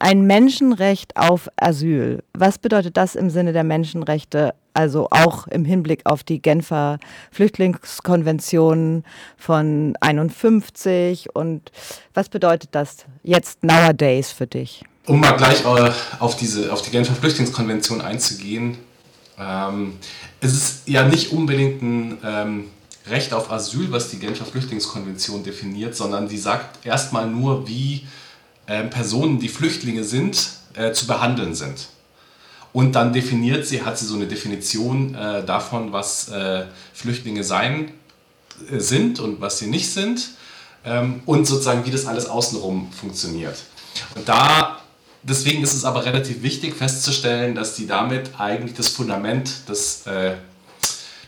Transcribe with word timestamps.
Ein 0.00 0.22
Menschenrecht 0.22 1.16
auf 1.16 1.48
Asyl. 1.56 2.22
Was 2.32 2.58
bedeutet 2.58 2.96
das 2.96 3.16
im 3.16 3.30
Sinne 3.30 3.52
der 3.52 3.64
Menschenrechte, 3.64 4.54
also 4.72 5.08
auch 5.10 5.48
im 5.48 5.64
Hinblick 5.64 6.02
auf 6.04 6.22
die 6.22 6.40
Genfer 6.40 6.98
Flüchtlingskonvention 7.32 9.02
von 9.36 9.96
51 10.00 11.34
und 11.34 11.72
was 12.14 12.28
bedeutet 12.28 12.70
das 12.72 13.06
jetzt 13.24 13.64
nowadays 13.64 14.30
für 14.30 14.46
dich? 14.46 14.84
Um 15.06 15.20
mal 15.20 15.32
gleich 15.32 15.64
äh, 15.64 15.90
auf, 16.20 16.36
diese, 16.36 16.72
auf 16.72 16.82
die 16.82 16.90
Genfer 16.90 17.14
Flüchtlingskonvention 17.14 18.00
einzugehen, 18.00 18.78
ähm, 19.36 19.94
es 20.40 20.52
ist 20.52 20.88
ja 20.88 21.04
nicht 21.04 21.32
unbedingt 21.32 21.82
ein 21.82 22.18
ähm, 22.24 22.64
Recht 23.08 23.32
auf 23.32 23.50
Asyl, 23.50 23.90
was 23.90 24.10
die 24.10 24.18
Genfer 24.18 24.44
Flüchtlingskonvention 24.44 25.42
definiert, 25.42 25.96
sondern 25.96 26.28
die 26.28 26.38
sagt 26.38 26.84
erstmal 26.86 27.26
nur, 27.26 27.66
wie 27.66 28.06
Personen, 28.90 29.38
die 29.38 29.48
Flüchtlinge 29.48 30.04
sind, 30.04 30.50
äh, 30.74 30.92
zu 30.92 31.06
behandeln 31.06 31.54
sind. 31.54 31.88
Und 32.72 32.92
dann 32.92 33.12
definiert 33.12 33.66
sie, 33.66 33.82
hat 33.82 33.98
sie 33.98 34.06
so 34.06 34.14
eine 34.14 34.26
Definition 34.26 35.14
äh, 35.14 35.44
davon, 35.44 35.92
was 35.92 36.28
äh, 36.28 36.66
Flüchtlinge 36.92 37.42
sein 37.42 37.92
sind 38.70 39.20
und 39.20 39.40
was 39.40 39.58
sie 39.58 39.68
nicht 39.68 39.90
sind 39.90 40.30
ähm, 40.84 41.22
und 41.26 41.46
sozusagen, 41.46 41.84
wie 41.86 41.90
das 41.90 42.06
alles 42.06 42.26
außenrum 42.26 42.92
funktioniert. 42.92 43.56
Und 44.14 44.28
da, 44.28 44.80
deswegen 45.22 45.62
ist 45.62 45.74
es 45.74 45.84
aber 45.84 46.04
relativ 46.04 46.42
wichtig 46.42 46.74
festzustellen, 46.74 47.54
dass 47.54 47.74
die 47.74 47.86
damit 47.86 48.38
eigentlich 48.38 48.76
das 48.76 48.88
Fundament 48.88 49.68
des, 49.68 50.06
äh, 50.06 50.34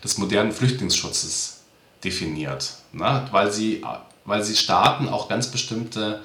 des 0.05 0.19
modernen 0.19 0.53
Flüchtlingsschutzes 0.53 1.61
definiert, 2.05 2.75
ne? 2.93 3.27
weil, 3.31 3.53
sie, 3.53 3.83
weil 4.25 4.43
sie 4.43 4.57
Staaten 4.57 5.09
auch 5.09 5.29
ganz 5.29 5.49
bestimmte 5.49 6.23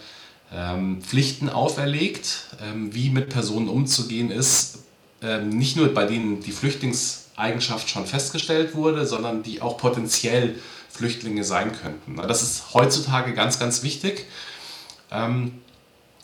ähm, 0.53 1.01
Pflichten 1.01 1.49
auferlegt, 1.49 2.47
ähm, 2.63 2.93
wie 2.93 3.09
mit 3.09 3.29
Personen 3.29 3.67
umzugehen 3.67 4.31
ist, 4.31 4.79
ähm, 5.21 5.49
nicht 5.49 5.75
nur 5.75 5.93
bei 5.93 6.05
denen 6.05 6.41
die 6.41 6.51
Flüchtlingseigenschaft 6.51 7.89
schon 7.89 8.05
festgestellt 8.05 8.75
wurde, 8.75 9.05
sondern 9.05 9.43
die 9.43 9.61
auch 9.61 9.77
potenziell 9.77 10.55
Flüchtlinge 10.89 11.43
sein 11.43 11.71
könnten. 11.71 12.15
Das 12.27 12.41
ist 12.41 12.73
heutzutage 12.73 13.33
ganz, 13.33 13.59
ganz 13.59 13.83
wichtig. 13.83 14.25
Ähm, 15.11 15.61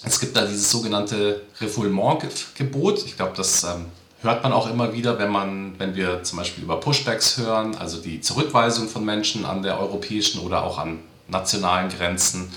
es 0.03 0.19
gibt 0.19 0.35
da 0.35 0.45
dieses 0.45 0.71
sogenannte 0.71 1.41
Refoulement-Gebot. 1.59 3.05
Ich 3.05 3.17
glaube, 3.17 3.33
das 3.35 3.63
ähm, 3.63 3.85
hört 4.21 4.43
man 4.43 4.53
auch 4.53 4.69
immer 4.69 4.93
wieder, 4.93 5.19
wenn, 5.19 5.29
man, 5.29 5.77
wenn 5.77 5.95
wir 5.95 6.23
zum 6.23 6.39
Beispiel 6.39 6.63
über 6.63 6.79
Pushbacks 6.79 7.37
hören, 7.37 7.75
also 7.75 8.01
die 8.01 8.21
Zurückweisung 8.21 8.87
von 8.87 9.05
Menschen 9.05 9.45
an 9.45 9.61
der 9.61 9.79
europäischen 9.79 10.39
oder 10.41 10.63
auch 10.63 10.77
an 10.77 10.99
nationalen 11.27 11.89
Grenzen. 11.89 12.51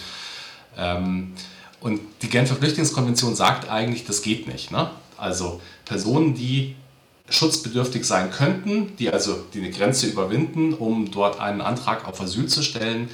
Und 1.84 2.00
die 2.22 2.30
Genfer 2.30 2.56
Flüchtlingskonvention 2.56 3.36
sagt 3.36 3.68
eigentlich, 3.68 4.06
das 4.06 4.22
geht 4.22 4.48
nicht. 4.48 4.70
Ne? 4.70 4.88
Also 5.18 5.60
Personen, 5.84 6.34
die 6.34 6.76
schutzbedürftig 7.28 8.06
sein 8.06 8.30
könnten, 8.30 8.96
die 8.96 9.10
also 9.10 9.36
die 9.52 9.58
eine 9.58 9.70
Grenze 9.70 10.06
überwinden, 10.06 10.72
um 10.72 11.10
dort 11.10 11.38
einen 11.40 11.60
Antrag 11.60 12.08
auf 12.08 12.22
Asyl 12.22 12.46
zu 12.46 12.62
stellen, 12.62 13.10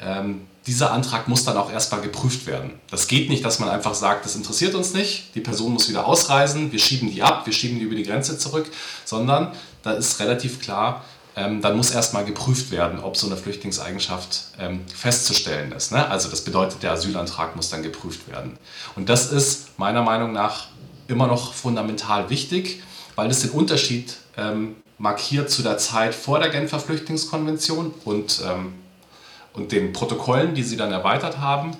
ähm, 0.00 0.46
dieser 0.66 0.92
Antrag 0.92 1.28
muss 1.28 1.44
dann 1.44 1.58
auch 1.58 1.70
erstmal 1.70 2.00
geprüft 2.00 2.46
werden. 2.46 2.70
Das 2.90 3.08
geht 3.08 3.28
nicht, 3.28 3.44
dass 3.44 3.58
man 3.58 3.68
einfach 3.68 3.92
sagt, 3.92 4.24
das 4.24 4.36
interessiert 4.36 4.74
uns 4.74 4.94
nicht, 4.94 5.34
die 5.34 5.40
Person 5.40 5.74
muss 5.74 5.90
wieder 5.90 6.06
ausreisen, 6.06 6.72
wir 6.72 6.78
schieben 6.78 7.12
die 7.12 7.22
ab, 7.22 7.44
wir 7.44 7.52
schieben 7.52 7.78
die 7.78 7.84
über 7.84 7.94
die 7.94 8.04
Grenze 8.04 8.38
zurück, 8.38 8.70
sondern 9.04 9.52
da 9.82 9.92
ist 9.92 10.18
relativ 10.18 10.62
klar, 10.62 11.04
ähm, 11.36 11.60
dann 11.60 11.76
muss 11.76 11.90
erstmal 11.90 12.24
geprüft 12.24 12.70
werden, 12.70 13.00
ob 13.00 13.16
so 13.16 13.26
eine 13.26 13.36
Flüchtlingseigenschaft 13.36 14.44
ähm, 14.58 14.82
festzustellen 14.86 15.72
ist. 15.72 15.92
Ne? 15.92 16.08
Also 16.08 16.28
das 16.28 16.42
bedeutet, 16.42 16.82
der 16.82 16.92
Asylantrag 16.92 17.56
muss 17.56 17.70
dann 17.70 17.82
geprüft 17.82 18.28
werden. 18.28 18.56
Und 18.94 19.08
das 19.08 19.32
ist 19.32 19.78
meiner 19.78 20.02
Meinung 20.02 20.32
nach 20.32 20.68
immer 21.08 21.26
noch 21.26 21.52
fundamental 21.52 22.30
wichtig, 22.30 22.82
weil 23.16 23.30
es 23.30 23.40
den 23.40 23.50
Unterschied 23.50 24.16
ähm, 24.36 24.76
markiert 24.98 25.50
zu 25.50 25.62
der 25.62 25.78
Zeit 25.78 26.14
vor 26.14 26.38
der 26.38 26.50
Genfer 26.50 26.78
Flüchtlingskonvention 26.78 27.92
und, 28.04 28.40
ähm, 28.46 28.74
und 29.52 29.72
den 29.72 29.92
Protokollen, 29.92 30.54
die 30.54 30.62
sie 30.62 30.76
dann 30.76 30.92
erweitert 30.92 31.38
haben, 31.38 31.76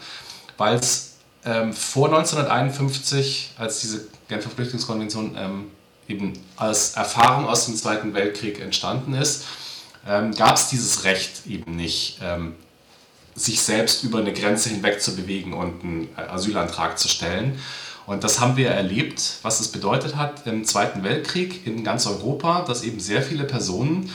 weil 0.58 0.76
es 0.76 1.14
ähm, 1.44 1.72
vor 1.72 2.08
1951, 2.08 3.52
als 3.56 3.80
diese 3.80 4.06
Genfer 4.28 4.50
Flüchtlingskonvention 4.50 5.36
ähm, 5.38 5.70
eben 6.08 6.32
als 6.56 6.94
Erfahrung 6.94 7.46
aus 7.46 7.66
dem 7.66 7.76
Zweiten 7.76 8.14
Weltkrieg 8.14 8.60
entstanden 8.60 9.14
ist, 9.14 9.44
ähm, 10.06 10.34
gab 10.34 10.56
es 10.56 10.68
dieses 10.68 11.04
Recht 11.04 11.46
eben 11.46 11.76
nicht, 11.76 12.18
ähm, 12.22 12.54
sich 13.34 13.62
selbst 13.62 14.04
über 14.04 14.18
eine 14.18 14.32
Grenze 14.32 14.68
hinweg 14.70 15.02
zu 15.02 15.16
bewegen 15.16 15.54
und 15.54 15.82
einen 15.82 16.08
Asylantrag 16.16 16.98
zu 16.98 17.08
stellen. 17.08 17.58
Und 18.06 18.22
das 18.22 18.38
haben 18.38 18.56
wir 18.56 18.70
erlebt, 18.70 19.38
was 19.42 19.60
es 19.60 19.68
bedeutet 19.68 20.14
hat 20.16 20.46
im 20.46 20.64
Zweiten 20.64 21.02
Weltkrieg 21.02 21.66
in 21.66 21.84
ganz 21.84 22.06
Europa, 22.06 22.62
dass 22.62 22.82
eben 22.82 23.00
sehr 23.00 23.22
viele 23.22 23.44
Personen, 23.44 24.10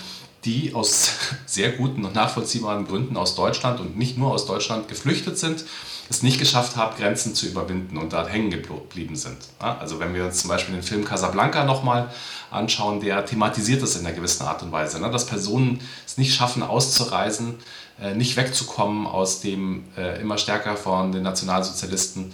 die 0.46 0.74
aus 0.74 1.12
sehr 1.46 1.72
guten 1.72 2.06
und 2.06 2.16
nachvollziehbaren 2.16 2.88
Gründen 2.88 3.18
aus 3.18 3.36
Deutschland 3.36 3.80
und 3.80 3.98
nicht 3.98 4.18
nur 4.18 4.32
aus 4.32 4.46
Deutschland 4.46 4.88
geflüchtet 4.88 5.38
sind, 5.38 5.66
es 6.10 6.24
nicht 6.24 6.40
geschafft 6.40 6.76
haben, 6.76 6.98
Grenzen 6.98 7.36
zu 7.36 7.46
überwinden 7.46 7.98
und 7.98 8.14
da 8.14 8.28
hängen 8.28 8.50
geblieben 8.50 9.16
sind. 9.16 9.38
Also 9.60 10.00
wenn 10.00 10.16
wir 10.16 10.26
uns 10.26 10.42
zum 10.42 10.50
Beispiel 10.50 10.74
den 10.74 10.84
Film 10.84 11.06
Casablanca 11.06 11.64
nochmal 11.66 12.10
anschauen, 12.50 13.00
der 13.00 13.26
thematisiert 13.26 13.84
das 13.84 13.96
in 13.96 14.06
einer 14.06 14.16
gewissen 14.16 14.44
Art 14.44 14.64
und 14.64 14.72
Weise, 14.72 15.00
ne? 15.00 15.12
dass 15.12 15.28
Personen 15.28 15.82
es 16.08 16.18
nicht 16.18 16.34
schaffen, 16.34 16.64
auszureisen, 16.64 17.56
äh, 18.02 18.16
nicht 18.16 18.38
wegzukommen 18.38 19.06
aus 19.06 19.42
dem 19.42 19.84
äh, 19.98 20.20
immer 20.20 20.40
stärker 20.40 20.76
von 20.76 21.12
den 21.12 21.22
Nationalsozialisten 21.22 22.34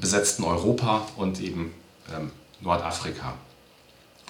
besetzten 0.00 0.44
Europa 0.44 1.02
und 1.16 1.40
eben 1.40 1.74
ähm, 2.14 2.30
Nordafrika. 2.60 3.34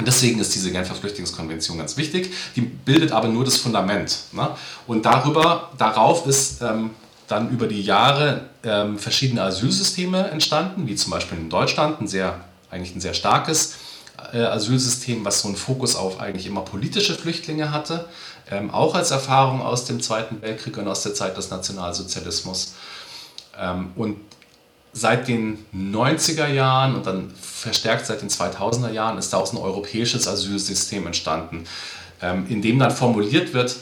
Deswegen 0.00 0.40
ist 0.40 0.54
diese 0.54 0.72
Genfer 0.72 0.94
Flüchtlingskonvention 0.94 1.78
ganz 1.78 1.96
wichtig. 1.96 2.32
Die 2.56 2.62
bildet 2.62 3.12
aber 3.12 3.28
nur 3.28 3.44
das 3.44 3.56
Fundament. 3.56 4.18
Ne? 4.32 4.50
Und 4.86 5.04
darüber, 5.04 5.70
darauf 5.78 6.26
ist 6.26 6.62
ähm, 6.62 6.90
dann 7.28 7.50
über 7.50 7.66
die 7.66 7.82
Jahre 7.82 8.48
ähm, 8.64 8.98
verschiedene 8.98 9.42
Asylsysteme 9.42 10.30
entstanden, 10.30 10.86
wie 10.86 10.96
zum 10.96 11.10
Beispiel 11.10 11.38
in 11.38 11.50
Deutschland 11.50 12.00
ein 12.00 12.08
sehr, 12.08 12.40
eigentlich 12.70 12.94
ein 12.94 13.00
sehr 13.00 13.14
starkes 13.14 13.74
äh, 14.32 14.38
Asylsystem, 14.38 15.24
was 15.24 15.40
so 15.40 15.48
einen 15.48 15.56
Fokus 15.56 15.94
auf 15.94 16.20
eigentlich 16.20 16.46
immer 16.46 16.62
politische 16.62 17.14
Flüchtlinge 17.14 17.70
hatte, 17.70 18.08
ähm, 18.50 18.70
auch 18.70 18.94
als 18.94 19.10
Erfahrung 19.10 19.62
aus 19.62 19.84
dem 19.84 20.00
Zweiten 20.00 20.42
Weltkrieg 20.42 20.76
und 20.78 20.88
aus 20.88 21.02
der 21.02 21.14
Zeit 21.14 21.36
des 21.36 21.50
Nationalsozialismus. 21.50 22.74
Ähm, 23.58 23.92
und 23.96 24.16
seit 24.92 25.28
den 25.28 25.64
90er 25.74 26.48
Jahren 26.48 26.94
und 26.94 27.06
dann 27.06 27.30
verstärkt 27.40 28.06
seit 28.06 28.22
den 28.22 28.28
2000er 28.28 28.90
Jahren 28.90 29.18
ist 29.18 29.32
daraus 29.32 29.52
ein 29.52 29.58
europäisches 29.58 30.28
Asylsystem 30.28 31.06
entstanden, 31.06 31.64
ähm, 32.20 32.46
in 32.48 32.60
dem 32.60 32.78
dann 32.78 32.90
formuliert 32.90 33.54
wird, 33.54 33.76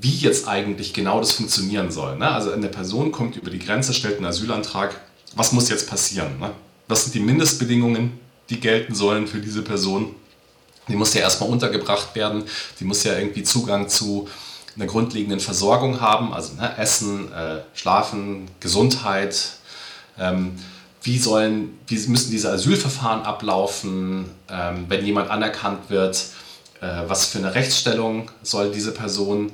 wie 0.00 0.14
jetzt 0.14 0.48
eigentlich 0.48 0.92
genau 0.92 1.20
das 1.20 1.32
funktionieren 1.32 1.90
soll. 1.90 2.16
Ne? 2.16 2.28
Also 2.28 2.50
eine 2.50 2.68
Person 2.68 3.12
kommt 3.12 3.36
über 3.36 3.50
die 3.50 3.58
Grenze, 3.58 3.94
stellt 3.94 4.16
einen 4.16 4.26
Asylantrag. 4.26 5.00
Was 5.34 5.52
muss 5.52 5.68
jetzt 5.68 5.88
passieren? 5.88 6.38
Ne? 6.40 6.50
Was 6.88 7.04
sind 7.04 7.14
die 7.14 7.20
Mindestbedingungen, 7.20 8.18
die 8.50 8.60
gelten 8.60 8.94
sollen 8.94 9.26
für 9.26 9.38
diese 9.38 9.62
Person? 9.62 10.14
Die 10.88 10.96
muss 10.96 11.14
ja 11.14 11.20
erstmal 11.20 11.50
untergebracht 11.50 12.14
werden. 12.14 12.44
Die 12.78 12.84
muss 12.84 13.04
ja 13.04 13.18
irgendwie 13.18 13.42
Zugang 13.42 13.88
zu 13.88 14.28
einer 14.76 14.86
grundlegenden 14.86 15.40
Versorgung 15.40 16.00
haben, 16.00 16.32
also 16.34 16.54
ne, 16.54 16.76
Essen, 16.76 17.32
äh, 17.32 17.60
Schlafen, 17.74 18.46
Gesundheit, 18.60 19.52
wie, 21.02 21.18
sollen, 21.18 21.78
wie 21.86 21.98
müssen 22.08 22.30
diese 22.30 22.50
Asylverfahren 22.50 23.22
ablaufen, 23.22 24.26
ähm, 24.48 24.86
wenn 24.88 25.04
jemand 25.04 25.30
anerkannt 25.30 25.88
wird, 25.88 26.16
äh, 26.80 27.02
was 27.06 27.26
für 27.26 27.38
eine 27.38 27.54
Rechtsstellung 27.54 28.30
soll 28.42 28.72
diese 28.72 28.92
Person 28.92 29.52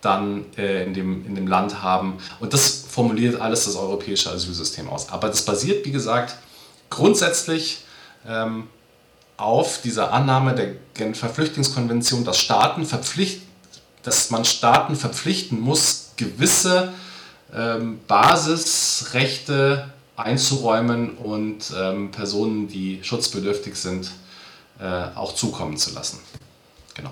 dann 0.00 0.44
äh, 0.56 0.84
in, 0.84 0.94
dem, 0.94 1.26
in 1.26 1.34
dem 1.34 1.46
Land 1.46 1.82
haben. 1.82 2.18
Und 2.40 2.52
das 2.52 2.84
formuliert 2.88 3.40
alles 3.40 3.64
das 3.64 3.76
europäische 3.76 4.30
Asylsystem 4.30 4.88
aus. 4.88 5.10
Aber 5.10 5.28
das 5.28 5.44
basiert, 5.44 5.84
wie 5.84 5.92
gesagt, 5.92 6.36
grundsätzlich 6.90 7.84
ähm, 8.26 8.68
auf 9.36 9.80
dieser 9.82 10.12
Annahme 10.12 10.54
der 10.54 10.74
Genfer 10.94 11.28
Flüchtlingskonvention, 11.28 12.24
dass 12.24 12.38
Staaten 12.38 12.86
dass 14.02 14.30
man 14.30 14.44
Staaten 14.44 14.96
verpflichten 14.96 15.60
muss, 15.60 16.12
gewisse 16.16 16.92
ähm, 17.54 18.00
Basisrechte 18.06 19.90
einzuräumen 20.16 21.16
und 21.16 21.72
ähm, 21.76 22.10
Personen, 22.10 22.68
die 22.68 23.02
schutzbedürftig 23.02 23.76
sind, 23.76 24.12
äh, 24.78 24.84
auch 25.14 25.34
zukommen 25.34 25.76
zu 25.76 25.94
lassen. 25.94 26.18
Genau. 26.94 27.10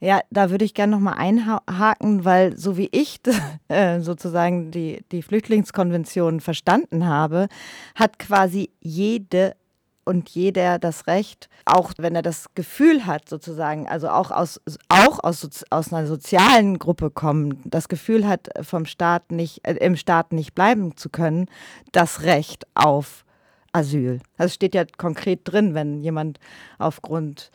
Ja, 0.00 0.20
da 0.30 0.50
würde 0.50 0.64
ich 0.64 0.74
gerne 0.74 0.92
nochmal 0.92 1.14
einhaken, 1.16 2.24
weil 2.24 2.56
so 2.58 2.76
wie 2.76 2.88
ich 2.92 3.20
äh, 3.68 4.00
sozusagen 4.00 4.70
die, 4.70 5.04
die 5.12 5.22
Flüchtlingskonvention 5.22 6.40
verstanden 6.40 7.06
habe, 7.06 7.48
hat 7.94 8.18
quasi 8.18 8.70
jede 8.80 9.56
und 10.04 10.28
jeder 10.30 10.78
das 10.78 11.06
Recht, 11.06 11.48
auch 11.64 11.92
wenn 11.98 12.14
er 12.14 12.22
das 12.22 12.46
Gefühl 12.54 13.06
hat, 13.06 13.28
sozusagen, 13.28 13.88
also 13.88 14.08
auch 14.08 14.30
aus, 14.30 14.60
auch 14.88 15.22
aus, 15.22 15.48
aus 15.70 15.92
einer 15.92 16.06
sozialen 16.06 16.78
Gruppe 16.78 17.10
kommen, 17.10 17.60
das 17.64 17.88
Gefühl 17.88 18.26
hat, 18.26 18.50
vom 18.62 18.86
Staat 18.86 19.32
nicht, 19.32 19.66
äh, 19.66 19.74
im 19.74 19.96
Staat 19.96 20.32
nicht 20.32 20.54
bleiben 20.54 20.96
zu 20.96 21.08
können, 21.08 21.46
das 21.92 22.22
Recht 22.22 22.66
auf 22.74 23.24
Asyl. 23.72 24.20
Es 24.38 24.54
steht 24.54 24.74
ja 24.74 24.84
konkret 24.96 25.40
drin, 25.44 25.74
wenn 25.74 26.00
jemand 26.00 26.38
aufgrund 26.78 27.50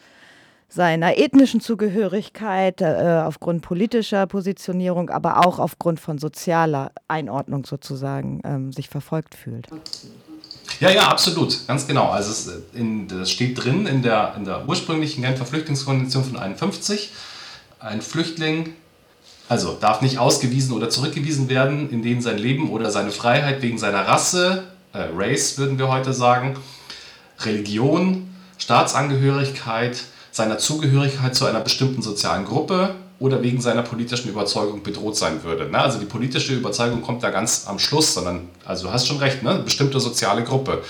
seiner 0.70 1.18
ethnischen 1.18 1.62
Zugehörigkeit, 1.62 2.82
äh, 2.82 3.24
aufgrund 3.26 3.64
politischer 3.64 4.28
Positionierung, 4.28 5.10
aber 5.10 5.46
auch 5.46 5.58
aufgrund 5.58 6.00
von 6.00 6.20
sozialer 6.20 6.92
Einordnung 7.08 7.66
sozusagen 7.66 8.42
ähm, 8.44 8.72
sich 8.72 8.88
verfolgt 8.88 9.34
fühlt. 9.34 9.68
Ja, 10.80 10.90
ja, 10.92 11.10
absolut, 11.10 11.68
ganz 11.68 11.88
genau. 11.88 12.10
Also 12.10 12.32
es 12.32 12.48
äh, 12.48 12.60
in, 12.74 13.08
das 13.08 13.32
steht 13.32 13.64
drin 13.64 13.86
in 13.86 14.02
der, 14.02 14.34
in 14.38 14.46
der 14.46 14.68
ursprünglichen 14.68 15.22
Genfer 15.22 15.46
Flüchtlingskonvention 15.46 16.24
von 16.24 16.38
51. 16.38 17.12
Ein 17.80 18.02
Flüchtling 18.02 18.74
also 19.50 19.74
darf 19.74 20.02
nicht 20.02 20.20
ausgewiesen 20.20 20.74
oder 20.74 20.92
zurückgewiesen 20.92 21.50
werden, 21.50 21.90
in 21.90 22.04
denen 22.04 22.22
sein 22.22 22.38
Leben 22.38 22.70
oder 22.70 22.92
seine 22.92 23.12
Freiheit 23.12 23.64
wegen 23.64 23.80
seiner 23.80 24.08
Rasse, 24.08 24.66
äh, 24.94 25.08
Race 25.16 25.58
würden 25.58 25.80
wir 25.80 25.90
heute 25.90 26.14
sagen, 26.14 26.56
Religion, 27.40 28.30
Staatsangehörigkeit, 28.60 30.04
seiner 30.32 30.60
Zugehörigkeit 30.60 31.34
zu 31.34 31.46
einer 31.46 31.62
bestimmten 31.62 32.04
sozialen 32.04 32.46
Gruppe 32.46 32.94
oder 33.20 33.42
wegen 33.42 33.60
seiner 33.60 33.84
politischen 33.84 34.30
Überzeugung 34.30 34.82
bedroht 34.82 35.18
sein 35.18 35.44
würde. 35.44 35.70
Ne? 35.70 35.80
Also 35.80 36.00
die 36.00 36.06
politische 36.06 36.54
Überzeugung 36.54 37.02
kommt 37.02 37.22
da 37.22 37.30
ganz 37.30 37.68
am 37.68 37.78
Schluss, 37.78 38.14
sondern, 38.14 38.50
also 38.66 38.88
du 38.88 38.94
hast 38.94 39.08
schon 39.08 39.18
recht, 39.18 39.44
ne? 39.44 39.60
bestimmte 39.60 40.00
soziale 40.00 40.44
Gruppe. 40.44 40.82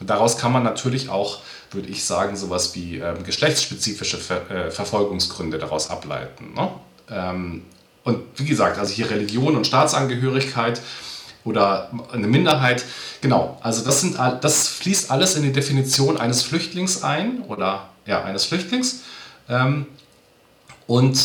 Und 0.00 0.10
daraus 0.10 0.36
kann 0.36 0.52
man 0.52 0.64
natürlich 0.64 1.08
auch, 1.08 1.38
würde 1.70 1.88
ich 1.88 2.04
sagen, 2.04 2.36
sowas 2.36 2.74
wie 2.74 2.98
ähm, 2.98 3.22
geschlechtsspezifische 3.24 4.18
Ver 4.18 4.50
äh, 4.50 4.70
Verfolgungsgründe 4.70 5.58
daraus 5.58 5.88
ableiten. 5.88 6.54
Ne? 6.54 6.70
Ähm, 7.10 7.62
und 8.02 8.20
wie 8.36 8.44
gesagt, 8.44 8.78
also 8.78 8.92
hier 8.92 9.10
Religion 9.10 9.56
und 9.56 9.66
Staatsangehörigkeit 9.66 10.80
oder 11.44 11.90
eine 12.12 12.26
Minderheit, 12.26 12.84
genau, 13.20 13.58
also 13.62 13.84
das, 13.84 14.00
sind, 14.00 14.16
das 14.18 14.68
fließt 14.68 15.10
alles 15.10 15.36
in 15.36 15.44
die 15.44 15.52
Definition 15.52 16.16
eines 16.16 16.42
Flüchtlings 16.42 17.04
ein 17.04 17.42
oder 17.42 17.88
ja, 18.06 18.22
eines 18.24 18.44
Flüchtlings. 18.44 19.02
Ähm, 19.48 19.86
und 20.86 21.18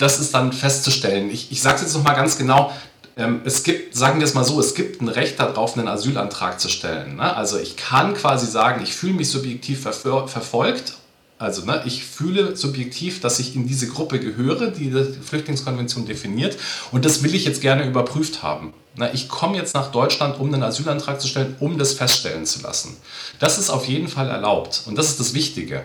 das 0.00 0.18
ist 0.18 0.34
dann 0.34 0.52
festzustellen. 0.52 1.30
Ich, 1.30 1.52
ich 1.52 1.62
sage 1.62 1.76
es 1.76 1.82
jetzt 1.82 1.94
nochmal 1.94 2.16
ganz 2.16 2.38
genau, 2.38 2.72
ähm, 3.16 3.42
es 3.44 3.62
gibt, 3.62 3.96
sagen 3.96 4.18
wir 4.20 4.24
es 4.24 4.34
mal 4.34 4.44
so, 4.44 4.58
es 4.60 4.74
gibt 4.74 5.00
ein 5.02 5.08
Recht 5.08 5.38
darauf, 5.40 5.76
einen 5.76 5.88
Asylantrag 5.88 6.60
zu 6.60 6.68
stellen. 6.68 7.16
Ne? 7.16 7.36
Also 7.36 7.58
ich 7.58 7.76
kann 7.76 8.14
quasi 8.14 8.46
sagen, 8.46 8.82
ich 8.82 8.94
fühle 8.94 9.14
mich 9.14 9.30
subjektiv 9.30 9.82
verfolgt 9.82 10.94
also 11.40 11.64
ne, 11.64 11.82
ich 11.86 12.04
fühle 12.04 12.54
subjektiv, 12.54 13.22
dass 13.22 13.38
ich 13.38 13.56
in 13.56 13.66
diese 13.66 13.88
Gruppe 13.88 14.20
gehöre, 14.20 14.66
die 14.66 14.90
die 14.90 15.04
Flüchtlingskonvention 15.22 16.04
definiert 16.04 16.58
und 16.92 17.06
das 17.06 17.22
will 17.22 17.34
ich 17.34 17.46
jetzt 17.46 17.62
gerne 17.62 17.86
überprüft 17.86 18.42
haben. 18.42 18.74
Ich 19.14 19.30
komme 19.30 19.56
jetzt 19.56 19.72
nach 19.72 19.90
Deutschland, 19.90 20.38
um 20.38 20.52
einen 20.52 20.62
Asylantrag 20.62 21.18
zu 21.18 21.28
stellen, 21.28 21.56
um 21.58 21.78
das 21.78 21.94
feststellen 21.94 22.44
zu 22.44 22.60
lassen. 22.60 22.94
Das 23.38 23.58
ist 23.58 23.70
auf 23.70 23.88
jeden 23.88 24.08
Fall 24.08 24.28
erlaubt 24.28 24.82
und 24.84 24.98
das 24.98 25.08
ist 25.08 25.18
das 25.18 25.32
Wichtige. 25.32 25.84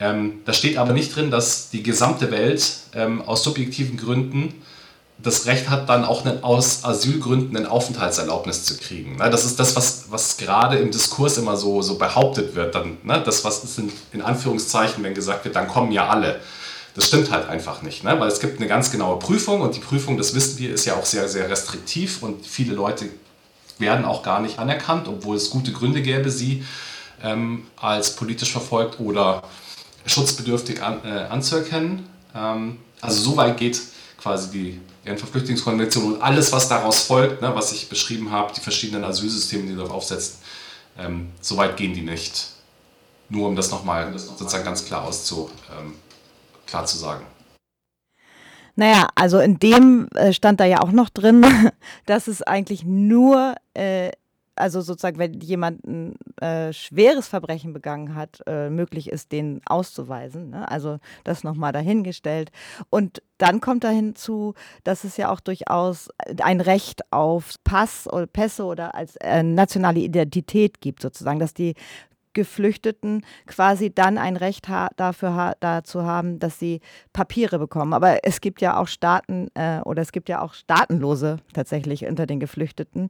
Ähm, 0.00 0.40
da 0.44 0.52
steht 0.52 0.76
aber 0.76 0.92
nicht 0.92 1.14
drin, 1.14 1.30
dass 1.30 1.70
die 1.70 1.82
gesamte 1.82 2.30
Welt 2.30 2.78
ähm, 2.94 3.22
aus 3.22 3.44
subjektiven 3.44 3.96
Gründen 3.96 4.54
das 5.18 5.46
Recht 5.46 5.70
hat, 5.70 5.88
dann 5.88 6.04
auch 6.04 6.24
einen, 6.24 6.42
aus 6.42 6.84
Asylgründen 6.84 7.56
eine 7.56 7.70
Aufenthaltserlaubnis 7.70 8.64
zu 8.64 8.76
kriegen. 8.76 9.16
Ne? 9.16 9.30
Das 9.30 9.44
ist 9.44 9.58
das, 9.60 9.76
was, 9.76 10.06
was 10.10 10.36
gerade 10.36 10.76
im 10.78 10.90
Diskurs 10.90 11.38
immer 11.38 11.56
so, 11.56 11.82
so 11.82 11.96
behauptet 11.96 12.54
wird. 12.54 12.74
Dann, 12.74 12.98
ne? 13.04 13.22
Das, 13.24 13.44
was 13.44 13.62
ist 13.64 13.78
in, 13.78 13.92
in 14.12 14.22
Anführungszeichen, 14.22 15.02
wenn 15.04 15.14
gesagt 15.14 15.44
wird, 15.44 15.56
dann 15.56 15.68
kommen 15.68 15.92
ja 15.92 16.08
alle. 16.08 16.40
Das 16.94 17.08
stimmt 17.08 17.30
halt 17.30 17.48
einfach 17.48 17.82
nicht, 17.82 18.04
ne? 18.04 18.20
weil 18.20 18.28
es 18.28 18.38
gibt 18.38 18.58
eine 18.60 18.68
ganz 18.68 18.92
genaue 18.92 19.18
Prüfung 19.18 19.62
und 19.62 19.74
die 19.74 19.80
Prüfung, 19.80 20.16
das 20.16 20.32
wissen 20.34 20.58
wir, 20.58 20.72
ist 20.72 20.84
ja 20.84 20.94
auch 20.94 21.04
sehr, 21.04 21.28
sehr 21.28 21.50
restriktiv 21.50 22.22
und 22.22 22.46
viele 22.46 22.72
Leute 22.72 23.06
werden 23.78 24.04
auch 24.04 24.22
gar 24.22 24.40
nicht 24.40 24.60
anerkannt, 24.60 25.08
obwohl 25.08 25.36
es 25.36 25.50
gute 25.50 25.72
Gründe 25.72 26.02
gäbe, 26.02 26.30
sie 26.30 26.64
ähm, 27.20 27.66
als 27.76 28.14
politisch 28.14 28.52
verfolgt 28.52 29.00
oder 29.00 29.42
schutzbedürftig 30.06 30.82
an, 30.82 31.00
äh, 31.04 31.26
anzuerkennen. 31.30 32.08
Ähm, 32.34 32.78
also 33.00 33.22
so 33.22 33.36
weit 33.36 33.56
geht 33.56 33.80
quasi 34.18 34.50
die 34.50 34.80
Genfer 35.04 35.26
Flüchtlingskonvention 35.26 36.14
und 36.14 36.22
alles, 36.22 36.50
was 36.52 36.68
daraus 36.68 37.00
folgt, 37.00 37.42
ne, 37.42 37.54
was 37.54 37.72
ich 37.72 37.90
beschrieben 37.90 38.30
habe, 38.30 38.52
die 38.54 38.60
verschiedenen 38.60 39.04
Asylsysteme, 39.04 39.68
die 39.68 39.76
darauf 39.76 39.90
aufsetzen, 39.90 40.38
ähm, 40.98 41.32
so 41.40 41.56
weit 41.58 41.76
gehen 41.76 41.92
die 41.92 42.02
nicht. 42.02 42.46
Nur 43.28 43.48
um 43.48 43.56
das 43.56 43.70
nochmal 43.70 44.16
sozusagen 44.18 44.64
ganz 44.64 44.84
klar 44.86 45.04
auszu, 45.04 45.50
ähm, 45.78 45.94
klar 46.66 46.86
zu 46.86 46.96
sagen. 46.96 47.26
Naja, 48.76 49.08
also 49.14 49.38
in 49.38 49.58
dem 49.58 50.08
äh, 50.14 50.32
stand 50.32 50.58
da 50.58 50.64
ja 50.64 50.80
auch 50.80 50.90
noch 50.90 51.10
drin, 51.10 51.44
dass 52.06 52.26
es 52.26 52.42
eigentlich 52.42 52.84
nur 52.84 53.54
äh, 53.74 54.10
also 54.56 54.80
sozusagen, 54.80 55.18
wenn 55.18 55.40
jemand 55.40 55.84
ein 55.84 56.16
äh, 56.40 56.72
schweres 56.72 57.28
Verbrechen 57.28 57.72
begangen 57.72 58.14
hat, 58.14 58.42
äh, 58.46 58.70
möglich 58.70 59.10
ist, 59.10 59.32
den 59.32 59.60
auszuweisen. 59.66 60.50
Ne? 60.50 60.70
Also 60.70 60.98
das 61.24 61.44
nochmal 61.44 61.72
dahingestellt. 61.72 62.50
Und 62.90 63.22
dann 63.38 63.60
kommt 63.60 63.84
da 63.84 63.90
hinzu, 63.90 64.54
dass 64.84 65.04
es 65.04 65.16
ja 65.16 65.30
auch 65.30 65.40
durchaus 65.40 66.08
ein 66.42 66.60
Recht 66.60 67.02
auf 67.12 67.54
Pass 67.64 68.06
oder 68.10 68.26
Pässe 68.26 68.64
oder 68.64 68.94
als 68.94 69.16
äh, 69.16 69.42
nationale 69.42 70.00
Identität 70.00 70.80
gibt, 70.80 71.02
sozusagen, 71.02 71.38
dass 71.38 71.54
die 71.54 71.74
Geflüchteten 72.34 73.24
quasi 73.46 73.94
dann 73.94 74.18
ein 74.18 74.36
Recht 74.36 74.68
ha 74.68 74.90
dafür 74.96 75.34
ha 75.34 75.54
dazu 75.60 76.02
haben, 76.02 76.38
dass 76.38 76.58
sie 76.58 76.80
Papiere 77.12 77.58
bekommen. 77.58 77.94
Aber 77.94 78.24
es 78.24 78.40
gibt 78.40 78.60
ja 78.60 78.76
auch 78.76 78.88
Staaten 78.88 79.48
äh, 79.54 79.80
oder 79.84 80.02
es 80.02 80.12
gibt 80.12 80.28
ja 80.28 80.42
auch 80.42 80.52
Staatenlose 80.52 81.38
tatsächlich 81.54 82.04
unter 82.06 82.26
den 82.26 82.40
Geflüchteten, 82.40 83.08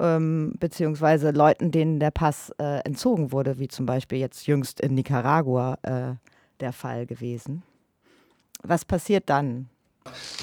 ähm, 0.00 0.54
beziehungsweise 0.58 1.30
Leuten, 1.30 1.70
denen 1.70 2.00
der 2.00 2.10
Pass 2.10 2.50
äh, 2.58 2.80
entzogen 2.84 3.32
wurde, 3.32 3.58
wie 3.58 3.68
zum 3.68 3.86
Beispiel 3.86 4.18
jetzt 4.18 4.46
jüngst 4.46 4.80
in 4.80 4.94
Nicaragua 4.94 5.78
äh, 5.82 6.14
der 6.60 6.72
Fall 6.72 7.06
gewesen. 7.06 7.62
Was 8.62 8.84
passiert 8.84 9.24
dann? 9.28 9.68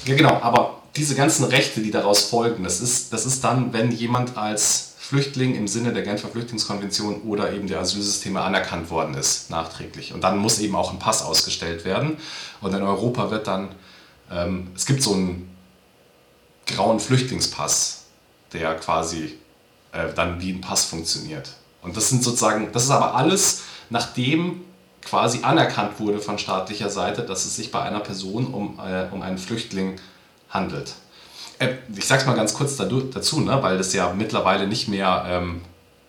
Ja, 0.06 0.16
genau, 0.16 0.40
aber 0.40 0.82
diese 0.96 1.14
ganzen 1.14 1.44
Rechte, 1.44 1.80
die 1.80 1.90
daraus 1.90 2.24
folgen, 2.24 2.64
das 2.64 2.80
ist, 2.80 3.12
das 3.12 3.26
ist 3.26 3.44
dann, 3.44 3.72
wenn 3.72 3.90
jemand 3.90 4.36
als 4.36 4.94
Flüchtling 4.98 5.54
im 5.54 5.68
Sinne 5.68 5.92
der 5.92 6.02
Genfer 6.02 6.28
Flüchtlingskonvention 6.28 7.22
oder 7.22 7.52
eben 7.52 7.66
der 7.66 7.80
Asylsysteme 7.80 8.40
anerkannt 8.40 8.90
worden 8.90 9.14
ist, 9.14 9.50
nachträglich. 9.50 10.14
Und 10.14 10.22
dann 10.24 10.38
muss 10.38 10.58
eben 10.58 10.74
auch 10.74 10.92
ein 10.92 10.98
Pass 10.98 11.22
ausgestellt 11.22 11.84
werden. 11.84 12.16
Und 12.60 12.74
in 12.74 12.82
Europa 12.82 13.30
wird 13.30 13.46
dann, 13.46 13.74
ähm, 14.30 14.68
es 14.74 14.86
gibt 14.86 15.02
so 15.02 15.12
einen 15.12 15.54
grauen 16.66 16.98
Flüchtlingspass, 16.98 18.04
der 18.52 18.74
quasi 18.76 19.38
äh, 19.92 20.12
dann 20.14 20.40
wie 20.40 20.52
ein 20.52 20.60
Pass 20.60 20.84
funktioniert. 20.84 21.50
Und 21.82 21.96
das 21.96 22.08
sind 22.08 22.22
sozusagen, 22.22 22.70
das 22.72 22.84
ist 22.84 22.90
aber 22.90 23.14
alles, 23.14 23.62
nachdem 23.90 24.62
quasi 25.04 25.40
anerkannt 25.42 25.98
wurde 25.98 26.20
von 26.20 26.38
staatlicher 26.38 26.88
Seite, 26.88 27.22
dass 27.22 27.44
es 27.44 27.56
sich 27.56 27.70
bei 27.70 27.82
einer 27.82 28.00
Person 28.00 28.46
um, 28.46 28.78
äh, 28.78 29.12
um 29.12 29.22
einen 29.22 29.38
Flüchtling 29.38 29.96
handelt. 30.48 30.94
Äh, 31.58 31.74
ich 31.94 32.06
sage 32.06 32.22
es 32.22 32.26
mal 32.26 32.34
ganz 32.34 32.54
kurz 32.54 32.76
dazu, 32.76 33.40
ne, 33.40 33.62
weil 33.62 33.78
das 33.78 33.92
ja 33.92 34.12
mittlerweile 34.12 34.66
nicht 34.66 34.88
mehr, 34.88 35.24
ähm, 35.28 35.60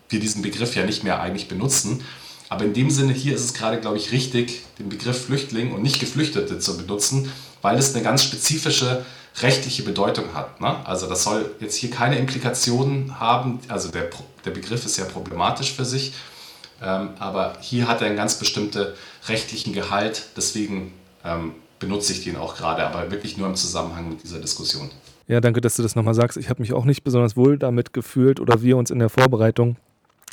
wir 0.08 0.20
diesen 0.20 0.42
Begriff 0.42 0.76
ja 0.76 0.84
nicht 0.84 1.04
mehr 1.04 1.20
eigentlich 1.20 1.48
benutzen. 1.48 2.04
Aber 2.48 2.64
in 2.64 2.74
dem 2.74 2.90
Sinne 2.90 3.12
hier 3.12 3.34
ist 3.34 3.44
es 3.44 3.54
gerade, 3.54 3.80
glaube 3.80 3.96
ich, 3.96 4.12
richtig, 4.12 4.64
den 4.78 4.88
Begriff 4.88 5.26
Flüchtling 5.26 5.72
und 5.72 5.82
nicht 5.82 5.98
Geflüchtete 5.98 6.58
zu 6.58 6.76
benutzen, 6.76 7.32
weil 7.62 7.78
es 7.78 7.94
eine 7.94 8.04
ganz 8.04 8.22
spezifische 8.22 9.04
rechtliche 9.36 9.82
Bedeutung 9.82 10.34
hat. 10.34 10.60
Ne? 10.60 10.86
Also 10.86 11.08
das 11.08 11.24
soll 11.24 11.50
jetzt 11.60 11.76
hier 11.76 11.90
keine 11.90 12.18
Implikationen 12.18 13.18
haben, 13.18 13.58
also 13.68 13.90
der, 13.90 14.08
der 14.44 14.50
Begriff 14.50 14.84
ist 14.84 14.96
ja 14.96 15.04
problematisch 15.04 15.72
für 15.72 15.84
sich, 15.84 16.14
ähm, 16.82 17.10
aber 17.18 17.54
hier 17.60 17.88
hat 17.88 18.00
er 18.00 18.08
einen 18.08 18.16
ganz 18.16 18.38
bestimmten 18.38 18.86
rechtlichen 19.26 19.72
Gehalt, 19.72 20.26
deswegen 20.36 20.92
ähm, 21.24 21.52
benutze 21.78 22.12
ich 22.12 22.24
den 22.24 22.36
auch 22.36 22.56
gerade, 22.56 22.86
aber 22.86 23.10
wirklich 23.10 23.36
nur 23.36 23.48
im 23.48 23.56
Zusammenhang 23.56 24.08
mit 24.08 24.22
dieser 24.22 24.38
Diskussion. 24.38 24.90
Ja, 25.26 25.40
danke, 25.40 25.60
dass 25.60 25.76
du 25.76 25.82
das 25.82 25.96
nochmal 25.96 26.14
sagst. 26.14 26.36
Ich 26.36 26.50
habe 26.50 26.60
mich 26.60 26.72
auch 26.72 26.84
nicht 26.84 27.02
besonders 27.02 27.36
wohl 27.36 27.58
damit 27.58 27.92
gefühlt 27.92 28.40
oder 28.40 28.62
wir 28.62 28.76
uns 28.76 28.90
in 28.90 28.98
der 28.98 29.08
Vorbereitung 29.08 29.76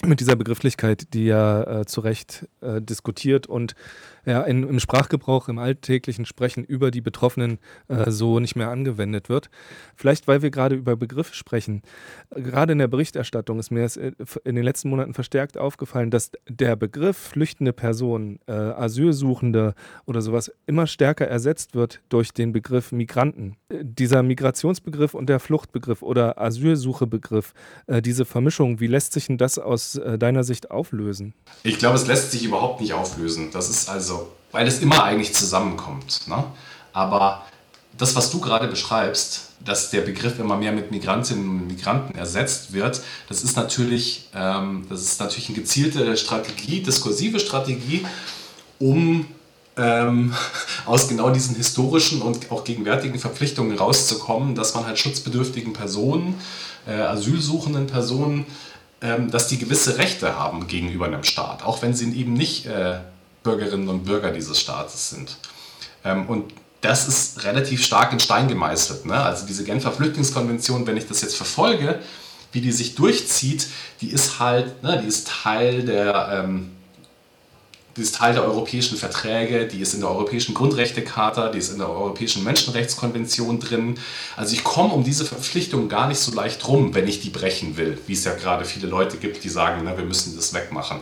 mit 0.05 0.20
dieser 0.20 0.36
Begrifflichkeit, 0.36 1.13
die 1.13 1.25
ja 1.25 1.81
äh, 1.81 1.86
zu 1.86 2.01
Recht 2.01 2.48
äh, 2.62 2.81
diskutiert 2.81 3.48
und 3.48 3.75
ja, 4.25 4.42
in, 4.42 4.63
im 4.63 4.80
Sprachgebrauch, 4.80 5.50
im 5.50 5.58
alltäglichen 5.58 6.25
Sprechen 6.25 6.63
über 6.63 6.92
die 6.92 7.01
Betroffenen 7.01 7.60
äh, 7.88 8.12
so 8.12 8.40
nicht 8.40 8.56
mehr 8.56 8.70
angewendet 8.70 9.30
wird. 9.30 9.50
Vielleicht, 9.96 10.28
weil 10.28 10.42
wir 10.42 10.51
gerade 10.51 10.75
über 10.75 10.96
Begriffe 10.96 11.34
sprechen. 11.34 11.82
Gerade 12.30 12.74
in 12.74 12.80
der 12.80 12.88
Berichterstattung 12.88 13.60
ist 13.60 13.72
mir 13.72 13.84
äh, 13.84 14.12
in 14.44 14.56
den 14.56 14.63
letzten 14.63 14.90
Monaten 14.90 15.13
verstärkt 15.13 15.58
aufgefallen, 15.58 16.12
dass 16.12 16.32
der 16.48 16.75
Begriff 16.75 17.18
flüchtende 17.18 17.74
Person, 17.74 18.40
äh, 18.48 18.51
Asylsuchende 18.51 19.74
oder 20.06 20.22
sowas 20.22 20.51
immer 20.66 20.88
stärker 20.88 21.28
ersetzt 21.28 21.75
wird 21.75 22.01
durch 22.10 22.34
den 22.34 22.51
Begriff 22.51 22.92
Migranten. 22.92 23.58
Dieser 23.70 24.24
Migrationsbegriff 24.24 25.13
und 25.13 25.28
der 25.28 25.40
Fluchtbegriff 25.40 26.01
oder 26.01 26.40
Asylsuchebegriff, 26.40 27.54
äh, 27.88 28.01
diese 28.01 28.25
Vermischung, 28.25 28.80
wie 28.80 28.88
lässt 28.88 29.13
sich 29.13 29.28
denn 29.28 29.38
das 29.38 29.58
aus 29.58 29.96
äh, 29.96 30.18
deiner 30.18 30.44
Sicht 30.44 30.72
auflösen? 30.72 31.34
Ich 31.63 31.80
glaube, 31.80 31.96
es 31.96 32.08
lässt 32.08 32.32
sich 32.32 32.44
überhaupt 32.44 32.82
nicht 32.82 32.94
auflösen. 32.94 33.50
Das 33.51 33.70
ist 33.70 33.90
also, 33.90 34.11
weil 34.51 34.68
es 34.68 34.80
immer 34.80 35.03
eigentlich 35.03 35.34
zusammenkommt. 35.34 36.27
Ne? 36.27 36.44
Aber 36.94 37.46
das, 37.98 38.15
was 38.15 38.32
du 38.32 38.39
gerade 38.39 38.68
beschreibst, 38.68 39.50
dass 39.63 39.91
der 39.91 40.01
Begriff 40.01 40.39
immer 40.39 40.58
mehr 40.58 40.72
mit 40.72 40.91
Migrantinnen 40.91 41.48
und 41.48 41.68
Migranten 41.68 42.18
ersetzt 42.18 42.74
wird, 42.74 43.01
das 43.30 43.44
ist 43.44 43.56
natürlich, 43.56 44.30
ähm, 44.34 44.86
das 44.89 45.01
ist 45.03 45.20
natürlich 45.20 45.50
eine 45.50 45.58
gezielte 45.58 46.18
Strategie, 46.18 46.82
diskursive 46.82 47.39
Strategie, 47.39 48.06
um 48.80 49.27
ähm, 49.77 50.34
aus 50.86 51.08
genau 51.08 51.30
diesen 51.30 51.56
historischen 51.56 52.22
und 52.22 52.51
auch 52.51 52.63
gegenwärtigen 52.63 53.20
Verpflichtungen 53.20 53.77
rauszukommen, 53.77 54.56
dass 54.56 54.74
man 54.74 54.86
halt 54.86 55.00
schutzbedürftigen 55.00 55.74
Personen, 55.74 56.36
äh, 56.88 56.94
asylsuchenden 56.94 57.88
Personen, 57.88 58.46
ähm, 59.01 59.30
dass 59.32 59.48
die 59.48 59.58
gewisse 59.58 59.98
Rechte 59.98 60.38
haben 60.38 60.68
gegenüber 60.68 61.06
einem 61.06 61.24
Staat, 61.24 61.63
auch 61.63 61.82
wenn 61.82 61.94
sie 61.94 62.12
eben 62.13 62.34
nicht 62.34 62.65
äh, 62.65 63.00
Bürgerinnen 63.43 63.89
und 63.89 64.05
Bürger 64.05 64.31
dieses 64.31 64.60
Staates 64.60 65.10
sind. 65.10 65.38
Ähm, 66.03 66.27
und 66.27 66.53
das 66.81 67.07
ist 67.07 67.43
relativ 67.43 67.83
stark 67.83 68.12
in 68.12 68.19
Stein 68.19 68.48
gemeißelt. 68.48 69.05
Ne? 69.05 69.15
Also 69.15 69.45
diese 69.45 69.63
Genfer 69.63 69.91
Flüchtlingskonvention, 69.91 70.86
wenn 70.88 70.98
ich 70.98 71.07
das 71.07 71.21
jetzt 71.21 71.36
verfolge, 71.36 72.00
wie 72.51 72.62
die 72.62 72.71
sich 72.71 72.95
durchzieht, 72.95 73.67
die 74.01 74.10
ist 74.10 74.39
halt, 74.39 74.83
ne, 74.83 75.00
die 75.01 75.07
ist 75.07 75.27
Teil 75.27 75.83
der, 75.83 76.43
ähm, 76.43 76.71
die 77.95 78.01
ist 78.01 78.15
Teil 78.15 78.33
der 78.33 78.45
europäischen 78.45 78.98
Verträge, 78.98 79.67
die 79.67 79.81
ist 79.81 79.93
in 79.93 80.00
der 80.00 80.10
europäischen 80.10 80.53
Grundrechtecharta, 80.53 81.50
die 81.50 81.60
ist 81.60 81.71
in 81.71 81.77
der 81.77 81.89
europäischen 81.89 82.43
Menschenrechtskonvention 82.43 83.60
drin. 83.60 83.98
Also 84.38 84.53
ich 84.53 84.63
komme 84.63 84.93
um 84.93 85.03
diese 85.03 85.25
Verpflichtung 85.25 85.89
gar 85.89 86.07
nicht 86.07 86.19
so 86.19 86.33
leicht 86.33 86.65
rum, 86.67 86.95
wenn 86.95 87.07
ich 87.07 87.19
die 87.19 87.29
brechen 87.29 87.75
will, 87.75 87.98
wie 88.07 88.13
es 88.13 88.24
ja 88.24 88.33
gerade 88.33 88.63
viele 88.63 88.88
Leute 88.88 89.17
gibt, 89.17 89.43
die 89.43 89.50
sagen, 89.50 89.81
na, 89.83 89.98
wir 89.98 90.05
müssen 90.05 90.36
das 90.36 90.53
wegmachen. 90.53 91.01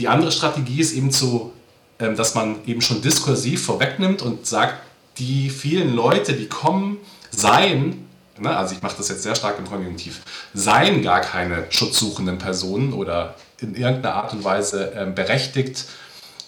Die 0.00 0.08
andere 0.08 0.32
Strategie 0.32 0.80
ist 0.80 0.92
eben 0.94 1.12
zu 1.12 1.52
ähm, 2.00 2.16
dass 2.16 2.34
man 2.34 2.56
eben 2.66 2.80
schon 2.80 3.02
diskursiv 3.02 3.66
vorwegnimmt 3.66 4.22
und 4.22 4.46
sagt, 4.46 4.74
die 5.18 5.50
vielen 5.50 5.94
Leute, 5.94 6.32
die 6.32 6.48
kommen, 6.48 6.96
seien, 7.30 8.08
ne, 8.38 8.56
also 8.56 8.74
ich 8.74 8.80
mache 8.80 8.96
das 8.96 9.10
jetzt 9.10 9.22
sehr 9.22 9.34
stark 9.34 9.58
im 9.58 9.68
Konjunktiv, 9.68 10.22
seien 10.54 11.02
gar 11.02 11.20
keine 11.20 11.66
schutzsuchenden 11.68 12.38
Personen 12.38 12.94
oder 12.94 13.34
in 13.60 13.74
irgendeiner 13.74 14.14
Art 14.14 14.32
und 14.32 14.44
Weise 14.44 14.94
ähm, 14.96 15.14
berechtigt, 15.14 15.84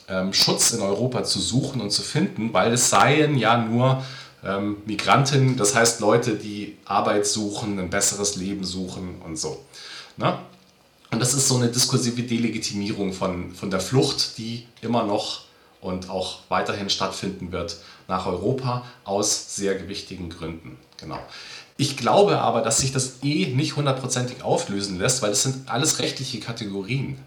ähm, 0.09 0.33
Schutz 0.33 0.71
in 0.73 0.81
Europa 0.81 1.23
zu 1.23 1.39
suchen 1.39 1.83
und 1.83 1.91
zu 1.91 2.01
finden, 2.01 2.55
weil 2.55 2.73
es 2.73 2.89
seien 2.89 3.37
ja 3.37 3.59
nur 3.59 4.03
ähm, 4.43 4.79
Migrantinnen, 4.87 5.59
das 5.59 5.75
heißt 5.75 6.01
Leute, 6.01 6.37
die 6.37 6.79
Arbeit 6.87 7.27
suchen, 7.27 7.79
ein 7.79 7.91
besseres 7.91 8.37
Leben 8.37 8.65
suchen 8.65 9.21
und 9.23 9.37
so. 9.39 9.63
Ne? 10.17 10.39
Und 11.13 11.21
das 11.21 11.35
ist 11.35 11.47
so 11.47 11.57
eine 11.57 11.69
diskursive 11.69 12.23
Delegitimierung 12.23 13.13
von, 13.13 13.55
von 13.55 13.71
der 13.71 13.81
Flucht, 13.81 14.39
die 14.39 14.67
immer 14.81 15.05
noch 15.05 15.43
und 15.83 16.09
auch 16.09 16.39
weiterhin 16.49 16.89
stattfinden 16.89 17.53
wird 17.53 17.77
nach 18.09 18.27
Europa 18.27 18.87
aus 19.05 19.55
sehr 19.55 19.75
gewichtigen 19.75 20.31
Gründen. 20.31 20.79
Genau. 20.97 21.19
Ich 21.77 21.99
glaube 21.99 22.39
aber, 22.41 22.63
dass 22.63 22.79
sich 22.79 22.93
das 22.93 23.23
eh 23.23 23.47
nicht 23.55 23.77
hundertprozentig 23.77 24.43
auflösen 24.43 24.99
lässt, 24.99 25.21
weil 25.21 25.33
es 25.33 25.43
sind 25.43 25.69
alles 25.69 25.99
rechtliche 25.99 26.41
Kategorien. 26.41 27.19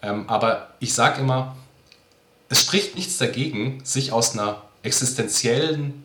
Ähm, 0.00 0.28
aber 0.28 0.68
ich 0.78 0.94
sage 0.94 1.20
immer, 1.20 1.56
es 2.48 2.60
spricht 2.60 2.94
nichts 2.94 3.18
dagegen, 3.18 3.80
sich 3.84 4.12
aus 4.12 4.34
einer 4.34 4.62
existenziellen, 4.82 6.04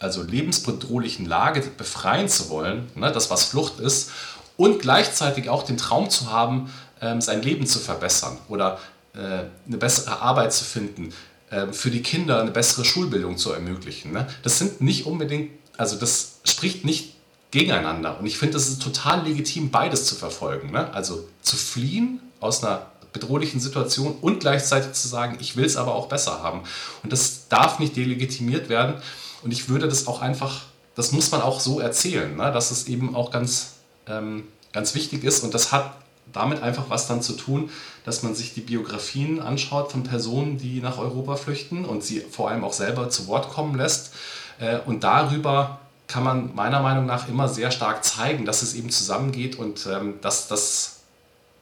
also 0.00 0.22
lebensbedrohlichen 0.22 1.24
Lage 1.24 1.62
befreien 1.78 2.28
zu 2.28 2.50
wollen, 2.50 2.90
ne, 2.94 3.10
das 3.10 3.30
was 3.30 3.44
Flucht 3.44 3.80
ist, 3.80 4.10
und 4.58 4.80
gleichzeitig 4.80 5.48
auch 5.48 5.62
den 5.62 5.78
Traum 5.78 6.10
zu 6.10 6.30
haben, 6.30 6.70
ähm, 7.00 7.22
sein 7.22 7.40
Leben 7.40 7.66
zu 7.66 7.78
verbessern 7.78 8.36
oder 8.48 8.78
äh, 9.14 9.18
eine 9.66 9.76
bessere 9.78 10.20
Arbeit 10.20 10.52
zu 10.52 10.64
finden, 10.64 11.14
ähm, 11.50 11.72
für 11.72 11.90
die 11.90 12.02
Kinder 12.02 12.42
eine 12.42 12.50
bessere 12.50 12.84
Schulbildung 12.84 13.38
zu 13.38 13.52
ermöglichen. 13.52 14.12
Ne? 14.12 14.26
Das 14.42 14.58
sind 14.58 14.82
nicht 14.82 15.06
unbedingt, 15.06 15.52
also 15.78 15.96
das 15.96 16.40
spricht 16.44 16.84
nicht 16.84 17.14
gegeneinander. 17.52 18.18
Und 18.18 18.26
ich 18.26 18.36
finde, 18.36 18.58
es 18.58 18.68
ist 18.68 18.82
total 18.82 19.26
legitim, 19.26 19.70
beides 19.70 20.04
zu 20.04 20.16
verfolgen. 20.16 20.72
Ne? 20.72 20.92
Also 20.92 21.26
zu 21.40 21.56
fliehen 21.56 22.20
aus 22.40 22.62
einer 22.62 22.86
bedrohlichen 23.12 23.60
Situation 23.60 24.16
und 24.20 24.40
gleichzeitig 24.40 24.92
zu 24.92 25.08
sagen, 25.08 25.38
ich 25.40 25.56
will 25.56 25.64
es 25.64 25.76
aber 25.76 25.94
auch 25.94 26.08
besser 26.08 26.42
haben. 26.42 26.64
Und 27.04 27.12
das 27.12 27.48
darf 27.48 27.78
nicht 27.78 27.96
delegitimiert 27.96 28.68
werden. 28.68 29.00
Und 29.42 29.52
ich 29.52 29.68
würde 29.68 29.88
das 29.88 30.08
auch 30.08 30.20
einfach, 30.20 30.62
das 30.96 31.12
muss 31.12 31.30
man 31.30 31.42
auch 31.42 31.60
so 31.60 31.78
erzählen, 31.78 32.36
ne? 32.36 32.50
dass 32.52 32.72
es 32.72 32.88
eben 32.88 33.14
auch 33.14 33.30
ganz 33.30 33.77
ähm, 34.08 34.48
ganz 34.72 34.94
wichtig 34.94 35.24
ist. 35.24 35.44
Und 35.44 35.54
das 35.54 35.72
hat 35.72 35.94
damit 36.32 36.62
einfach 36.62 36.90
was 36.90 37.06
dann 37.06 37.22
zu 37.22 37.34
tun, 37.34 37.70
dass 38.04 38.22
man 38.22 38.34
sich 38.34 38.54
die 38.54 38.60
Biografien 38.60 39.40
anschaut 39.40 39.92
von 39.92 40.02
Personen, 40.02 40.58
die 40.58 40.80
nach 40.80 40.98
Europa 40.98 41.36
flüchten 41.36 41.84
und 41.84 42.04
sie 42.04 42.20
vor 42.20 42.50
allem 42.50 42.64
auch 42.64 42.72
selber 42.72 43.08
zu 43.10 43.26
Wort 43.26 43.50
kommen 43.50 43.76
lässt. 43.76 44.12
Äh, 44.60 44.78
und 44.86 45.04
darüber 45.04 45.80
kann 46.06 46.24
man 46.24 46.54
meiner 46.54 46.80
Meinung 46.80 47.06
nach 47.06 47.28
immer 47.28 47.48
sehr 47.48 47.70
stark 47.70 48.04
zeigen, 48.04 48.44
dass 48.44 48.62
es 48.62 48.74
eben 48.74 48.90
zusammengeht 48.90 49.56
und 49.56 49.86
ähm, 49.86 50.14
dass, 50.22 50.48
dass, 50.48 51.00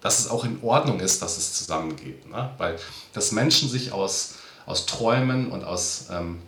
dass 0.00 0.20
es 0.20 0.30
auch 0.30 0.44
in 0.44 0.58
Ordnung 0.62 1.00
ist, 1.00 1.20
dass 1.22 1.36
es 1.36 1.52
zusammengeht. 1.54 2.30
Ne? 2.30 2.50
Weil 2.58 2.78
dass 3.12 3.32
Menschen 3.32 3.68
sich 3.68 3.92
aus, 3.92 4.34
aus 4.64 4.86
Träumen 4.86 5.50
und 5.50 5.64
aus, 5.64 6.06
ähm, 6.12 6.38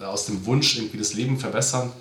aus 0.00 0.26
dem 0.26 0.46
Wunsch, 0.46 0.76
irgendwie 0.76 0.98
das 0.98 1.14
Leben 1.14 1.38
verbessern, 1.38 1.92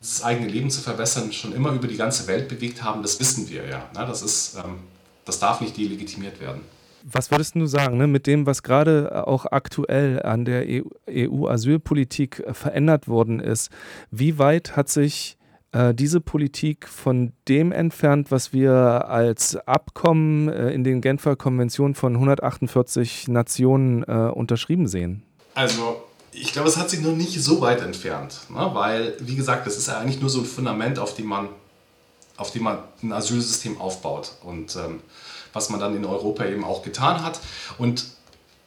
das 0.00 0.22
eigene 0.22 0.48
Leben 0.48 0.70
zu 0.70 0.80
verbessern, 0.80 1.32
schon 1.32 1.52
immer 1.52 1.72
über 1.72 1.88
die 1.88 1.96
ganze 1.96 2.26
Welt 2.26 2.48
bewegt 2.48 2.82
haben, 2.82 3.02
das 3.02 3.18
wissen 3.20 3.48
wir 3.48 3.66
ja. 3.66 3.78
Ne? 3.94 4.06
Das, 4.06 4.22
ist, 4.22 4.56
ähm, 4.56 4.80
das 5.24 5.38
darf 5.38 5.60
nicht 5.60 5.76
delegitimiert 5.76 6.40
werden. 6.40 6.60
Was 7.04 7.30
würdest 7.30 7.54
du 7.54 7.66
sagen, 7.66 7.96
ne, 7.96 8.06
mit 8.06 8.26
dem, 8.26 8.44
was 8.44 8.62
gerade 8.62 9.26
auch 9.26 9.46
aktuell 9.46 10.22
an 10.22 10.44
der 10.44 10.66
EU-Asylpolitik 11.08 12.42
e 12.46 12.54
verändert 12.54 13.08
worden 13.08 13.40
ist? 13.40 13.70
Wie 14.10 14.38
weit 14.38 14.76
hat 14.76 14.88
sich 14.88 15.38
äh, 15.72 15.94
diese 15.94 16.20
Politik 16.20 16.88
von 16.88 17.32
dem 17.46 17.72
entfernt, 17.72 18.30
was 18.30 18.52
wir 18.52 18.72
als 19.08 19.56
Abkommen 19.56 20.48
äh, 20.48 20.70
in 20.70 20.82
den 20.82 21.00
Genfer 21.00 21.36
Konventionen 21.36 21.94
von 21.94 22.14
148 22.14 23.28
Nationen 23.28 24.02
äh, 24.02 24.30
unterschrieben 24.32 24.88
sehen? 24.88 25.22
Also 25.54 26.02
ich 26.40 26.52
glaube, 26.52 26.68
es 26.68 26.76
hat 26.76 26.90
sich 26.90 27.00
noch 27.00 27.12
nicht 27.12 27.42
so 27.42 27.60
weit 27.60 27.80
entfernt, 27.80 28.40
ne? 28.50 28.70
weil, 28.72 29.16
wie 29.20 29.36
gesagt, 29.36 29.66
das 29.66 29.76
ist 29.76 29.88
ja 29.88 29.98
eigentlich 29.98 30.20
nur 30.20 30.30
so 30.30 30.40
ein 30.40 30.44
Fundament, 30.44 30.98
auf 30.98 31.14
dem 31.14 31.26
man, 31.26 31.48
auf 32.36 32.50
dem 32.50 32.64
man 32.64 32.78
ein 33.02 33.12
Asylsystem 33.12 33.80
aufbaut 33.80 34.32
und 34.42 34.76
ähm, 34.76 35.00
was 35.52 35.70
man 35.70 35.80
dann 35.80 35.96
in 35.96 36.04
Europa 36.04 36.44
eben 36.44 36.64
auch 36.64 36.82
getan 36.82 37.22
hat. 37.22 37.40
Und 37.78 38.04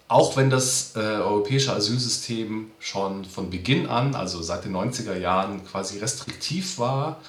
auch 0.07 0.35
wenn 0.35 0.49
das 0.49 0.95
äh, 0.95 0.99
europäische 0.99 1.73
Asylsystem 1.73 2.71
schon 2.79 3.23
von 3.23 3.49
Beginn 3.49 3.87
an, 3.87 4.15
also 4.15 4.41
seit 4.41 4.65
den 4.65 4.75
90er 4.75 5.15
Jahren, 5.15 5.65
quasi 5.65 5.99
restriktiv 5.99 6.79
war, 6.79 7.19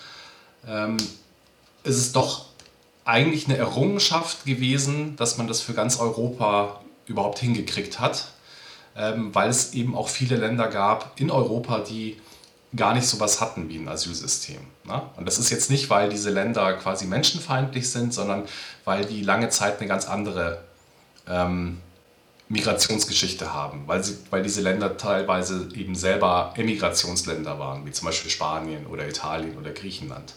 ähm, 0.67 0.97
ist 1.85 1.97
es 1.97 2.13
doch 2.13 2.47
eigentlich 3.05 3.47
eine 3.47 3.57
Errungenschaft 3.57 4.45
gewesen, 4.45 5.17
dass 5.17 5.39
man 5.39 5.47
das 5.47 5.61
für 5.61 5.75
ganz 5.75 5.99
Europa 6.01 6.81
überhaupt 7.07 7.39
hingekriegt 7.39 8.01
hat 8.01 8.29
weil 8.95 9.49
es 9.49 9.75
eben 9.75 9.95
auch 9.95 10.09
viele 10.09 10.37
Länder 10.37 10.69
gab 10.69 11.19
in 11.19 11.31
Europa, 11.31 11.81
die 11.81 12.21
gar 12.75 12.95
nicht 12.95 13.07
so 13.07 13.21
was 13.21 13.41
hatten 13.41 13.69
wie 13.69 13.77
ein 13.77 13.89
Asylsystem. 13.89 14.61
Ne? 14.85 15.03
Und 15.17 15.27
das 15.27 15.39
ist 15.39 15.51
jetzt 15.51 15.71
nicht, 15.71 15.91
weil 15.91 16.09
diese 16.09 16.31
Länder 16.31 16.73
quasi 16.75 17.07
menschenfeindlich 17.07 17.91
sind, 17.91 18.15
sondern 18.15 18.45
weil 18.85 19.05
die 19.05 19.23
lange 19.23 19.51
Zeit 19.51 19.79
eine 19.79 19.89
ganz 19.89 20.07
andere 20.07 20.63
ähm, 21.29 21.81
Migrationsgeschichte 22.49 23.53
haben, 23.53 23.85
weil, 23.87 24.03
sie, 24.05 24.19
weil 24.31 24.43
diese 24.43 24.61
Länder 24.61 24.97
teilweise 24.97 25.69
eben 25.75 25.95
selber 25.95 26.53
Emigrationsländer 26.57 27.59
waren, 27.59 27.87
wie 27.87 27.93
zum 27.93 28.07
Beispiel 28.07 28.31
Spanien 28.31 28.87
oder 28.87 29.09
Italien 29.09 29.57
oder 29.57 29.71
Griechenland. 29.71 30.35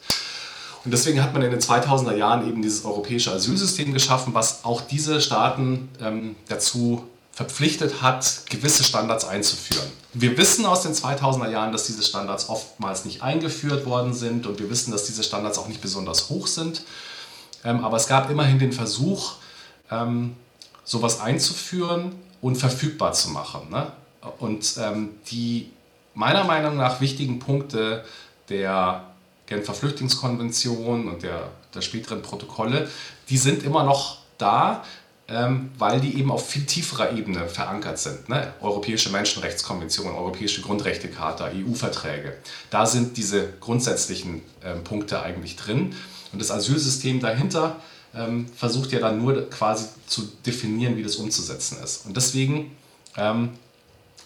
Und 0.83 0.91
deswegen 0.91 1.21
hat 1.21 1.33
man 1.33 1.41
in 1.41 1.51
den 1.51 1.59
2000er 1.59 2.15
Jahren 2.15 2.47
eben 2.47 2.61
dieses 2.61 2.85
europäische 2.85 3.31
Asylsystem 3.31 3.91
geschaffen, 3.91 4.33
was 4.33 4.63
auch 4.63 4.81
diese 4.81 5.19
Staaten 5.19 5.89
ähm, 5.99 6.35
dazu 6.47 7.05
verpflichtet 7.35 8.01
hat, 8.01 8.43
gewisse 8.49 8.85
Standards 8.85 9.25
einzuführen. 9.25 9.91
Wir 10.13 10.37
wissen 10.37 10.65
aus 10.65 10.83
den 10.83 10.93
2000er 10.93 11.49
Jahren, 11.49 11.73
dass 11.73 11.85
diese 11.85 12.01
Standards 12.01 12.47
oftmals 12.47 13.03
nicht 13.03 13.21
eingeführt 13.21 13.85
worden 13.85 14.13
sind 14.13 14.47
und 14.47 14.57
wir 14.57 14.69
wissen, 14.69 14.91
dass 14.91 15.03
diese 15.03 15.21
Standards 15.21 15.57
auch 15.57 15.67
nicht 15.67 15.81
besonders 15.81 16.29
hoch 16.29 16.47
sind. 16.47 16.83
Ähm, 17.65 17.83
aber 17.83 17.97
es 17.97 18.07
gab 18.07 18.29
immerhin 18.29 18.57
den 18.57 18.71
Versuch, 18.71 19.33
ähm, 19.91 20.37
sowas 20.85 21.19
einzuführen 21.19 22.13
und 22.41 22.55
verfügbar 22.55 23.11
zu 23.11 23.31
machen. 23.31 23.69
Ne? 23.69 23.91
Und 24.39 24.77
ähm, 24.79 25.09
die 25.29 25.71
meiner 26.13 26.45
Meinung 26.45 26.77
nach 26.77 27.01
wichtigen 27.01 27.39
Punkte 27.39 28.05
der 28.47 29.03
Genfer 29.45 29.73
Flüchtlingskonvention 29.73 31.09
und 31.09 31.21
der, 31.21 31.49
der 31.73 31.81
späteren 31.81 32.21
Protokolle, 32.21 32.89
die 33.29 33.37
sind 33.37 33.63
immer 33.63 33.83
noch 33.83 34.19
da 34.37 34.85
ähm, 35.27 35.71
weil 35.77 35.99
die 35.99 36.17
eben 36.19 36.31
auf 36.31 36.47
viel 36.47 36.65
tieferer 36.65 37.13
Ebene 37.13 37.47
verankert 37.47 37.97
sind. 37.97 38.29
Ne? 38.29 38.53
Europäische 38.61 39.09
Menschenrechtskonvention, 39.09 40.07
Europäische 40.07 40.61
Grundrechtecharta, 40.61 41.49
EU-Verträge. 41.53 42.37
Da 42.69 42.85
sind 42.85 43.17
diese 43.17 43.53
grundsätzlichen 43.59 44.41
ähm, 44.63 44.83
Punkte 44.83 45.21
eigentlich 45.23 45.55
drin. 45.55 45.95
Und 46.31 46.41
das 46.41 46.51
Asylsystem 46.51 47.19
dahinter 47.19 47.77
ähm, 48.13 48.47
versucht 48.55 48.91
ja 48.91 48.99
dann 48.99 49.21
nur 49.21 49.49
quasi 49.49 49.85
zu 50.05 50.29
definieren, 50.45 50.95
wie 50.95 51.03
das 51.03 51.15
umzusetzen 51.15 51.77
ist. 51.83 52.05
Und 52.05 52.15
deswegen 52.15 52.75
ähm, 53.17 53.49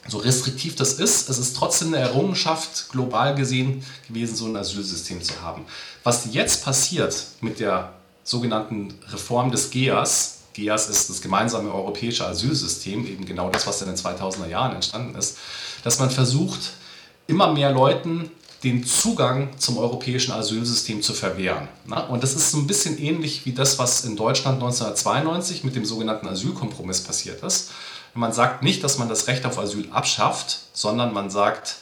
so 0.07 0.17
restriktiv 0.17 0.75
das 0.75 0.93
ist, 0.93 1.29
es 1.29 1.37
ist 1.37 1.55
trotzdem 1.55 1.89
eine 1.89 1.97
Errungenschaft, 1.97 2.89
global 2.89 3.35
gesehen 3.35 3.85
gewesen, 4.07 4.35
so 4.35 4.45
ein 4.45 4.55
Asylsystem 4.55 5.21
zu 5.21 5.41
haben. 5.41 5.65
Was 6.03 6.33
jetzt 6.33 6.63
passiert 6.63 7.25
mit 7.41 7.59
der 7.59 7.93
sogenannten 8.23 8.93
Reform 9.11 9.51
des 9.51 9.69
GEAS, 9.69 10.38
GEAS 10.53 10.89
ist 10.89 11.09
das 11.09 11.21
gemeinsame 11.21 11.73
europäische 11.73 12.25
Asylsystem, 12.25 13.05
eben 13.05 13.25
genau 13.25 13.49
das, 13.49 13.67
was 13.67 13.81
in 13.81 13.87
den 13.87 13.97
2000er 13.97 14.47
Jahren 14.47 14.75
entstanden 14.75 15.15
ist, 15.15 15.37
dass 15.83 15.99
man 15.99 16.09
versucht, 16.09 16.71
immer 17.27 17.53
mehr 17.53 17.71
Leuten 17.71 18.31
den 18.63 18.83
Zugang 18.83 19.57
zum 19.57 19.77
europäischen 19.77 20.33
Asylsystem 20.33 21.01
zu 21.01 21.13
verwehren. 21.13 21.69
Und 22.09 22.23
das 22.23 22.35
ist 22.35 22.51
so 22.51 22.57
ein 22.57 22.67
bisschen 22.67 22.97
ähnlich 22.99 23.45
wie 23.45 23.53
das, 23.53 23.79
was 23.79 24.03
in 24.03 24.17
Deutschland 24.17 24.55
1992 24.55 25.63
mit 25.63 25.75
dem 25.75 25.85
sogenannten 25.85 26.27
Asylkompromiss 26.27 27.01
passiert 27.01 27.41
ist. 27.43 27.71
Man 28.13 28.33
sagt 28.33 28.63
nicht, 28.63 28.83
dass 28.83 28.97
man 28.97 29.07
das 29.07 29.27
Recht 29.27 29.45
auf 29.45 29.57
Asyl 29.59 29.87
abschafft, 29.91 30.59
sondern 30.73 31.13
man 31.13 31.29
sagt, 31.29 31.77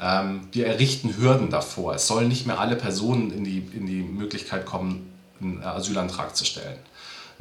ähm, 0.00 0.48
wir 0.52 0.66
errichten 0.66 1.16
Hürden 1.16 1.50
davor. 1.50 1.94
Es 1.94 2.06
sollen 2.06 2.28
nicht 2.28 2.46
mehr 2.46 2.58
alle 2.58 2.76
Personen 2.76 3.30
in 3.30 3.44
die, 3.44 3.58
in 3.74 3.86
die 3.86 4.02
Möglichkeit 4.02 4.66
kommen, 4.66 5.10
einen 5.40 5.62
Asylantrag 5.62 6.36
zu 6.36 6.44
stellen. 6.44 6.78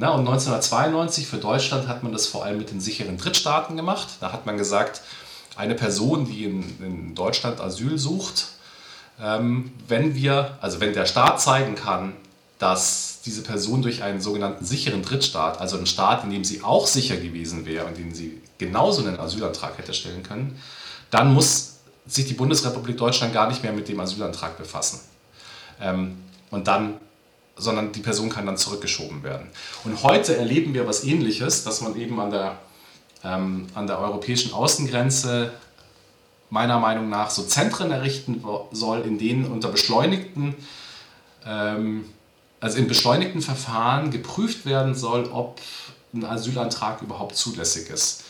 Na, 0.01 0.10
und 0.10 0.22
1992 0.22 1.27
für 1.27 1.38
Deutschland 1.38 1.88
hat 1.88 2.01
man 2.01 2.12
das 2.12 2.25
vor 2.25 2.43
allem 2.43 2.58
mit 2.58 2.72
den 2.72 2.81
sicheren 2.81 3.17
Drittstaaten 3.17 3.77
gemacht. 3.77 4.08
Da 4.20 4.31
hat 4.31 4.48
man 4.48 4.58
gesagt, 4.58 5.01
eine 5.55 5.75
Person, 5.75 6.25
die 6.25 6.46
in, 6.46 6.63
in 6.84 7.13
Deutschland 7.13 7.62
Asyl 7.62 8.00
sucht, 8.00 8.48
ähm, 9.22 9.72
wenn 9.88 10.15
wir, 10.15 10.58
also 10.60 10.79
wenn 10.79 10.93
der 10.93 11.05
Staat 11.05 11.39
zeigen 11.39 11.75
kann, 11.75 12.13
dass 12.58 13.20
diese 13.24 13.43
Person 13.43 13.84
durch 13.84 14.01
einen 14.01 14.22
sogenannten 14.22 14.65
sicheren 14.65 15.03
Drittstaat, 15.03 15.62
also 15.62 15.77
einen 15.77 15.86
Staat, 15.86 16.24
in 16.24 16.31
dem 16.31 16.43
sie 16.43 16.63
auch 16.63 16.88
sicher 16.88 17.17
gewesen 17.17 17.67
wäre 17.67 17.86
und 17.86 17.96
in 18.00 18.05
dem 18.05 18.15
sie 18.15 18.41
genauso 18.58 19.03
einen 19.03 19.20
Asylantrag 19.20 19.77
hätte 19.77 19.93
stellen 19.93 20.24
können, 20.24 20.60
dann 21.12 21.31
muss 21.31 21.75
sich 22.08 22.25
die 22.25 22.34
Bundesrepublik 22.34 22.98
Deutschland 22.98 23.36
gar 23.36 23.48
nicht 23.48 23.62
mehr 23.62 23.72
mit 23.72 23.88
dem 23.88 24.00
Asylantrag 24.00 24.58
befassen. 24.58 25.00
Ähm, 25.79 26.24
und 26.50 26.67
dann, 26.67 26.96
sondern 27.62 27.91
die 27.91 28.00
Person 28.00 28.30
kann 28.30 28.46
dann 28.46 28.58
zurückgeschoben 28.58 29.24
werden. 29.24 29.50
Und 29.84 30.03
heute 30.03 30.36
erleben 30.36 30.74
wir 30.74 30.88
was 30.88 31.03
Ähnliches, 31.03 31.63
dass 31.63 31.82
man 31.82 31.96
eben 31.96 32.20
an 32.20 32.32
der, 32.32 32.58
ähm, 33.24 33.68
an 33.75 33.88
der 33.88 34.00
europäischen 34.00 34.53
Außengrenze 34.53 35.53
meiner 36.50 36.80
Meinung 36.80 37.10
nach 37.10 37.30
so 37.30 37.44
Zentren 37.44 37.91
errichten 37.91 38.44
soll, 38.72 39.01
in 39.01 39.18
denen 39.18 39.46
unter 39.46 39.70
beschleunigten 39.70 40.56
ähm, 41.46 42.06
also 42.60 42.77
in 42.77 42.88
beschleunigten 42.88 43.41
Verfahren 43.41 44.12
geprüft 44.12 44.65
werden 44.65 44.94
soll, 44.94 45.25
ob 45.32 45.60
ein 46.13 46.24
Asylantrag 46.24 47.01
überhaupt 47.01 47.36
zulässig 47.36 47.89
ist 47.89 48.24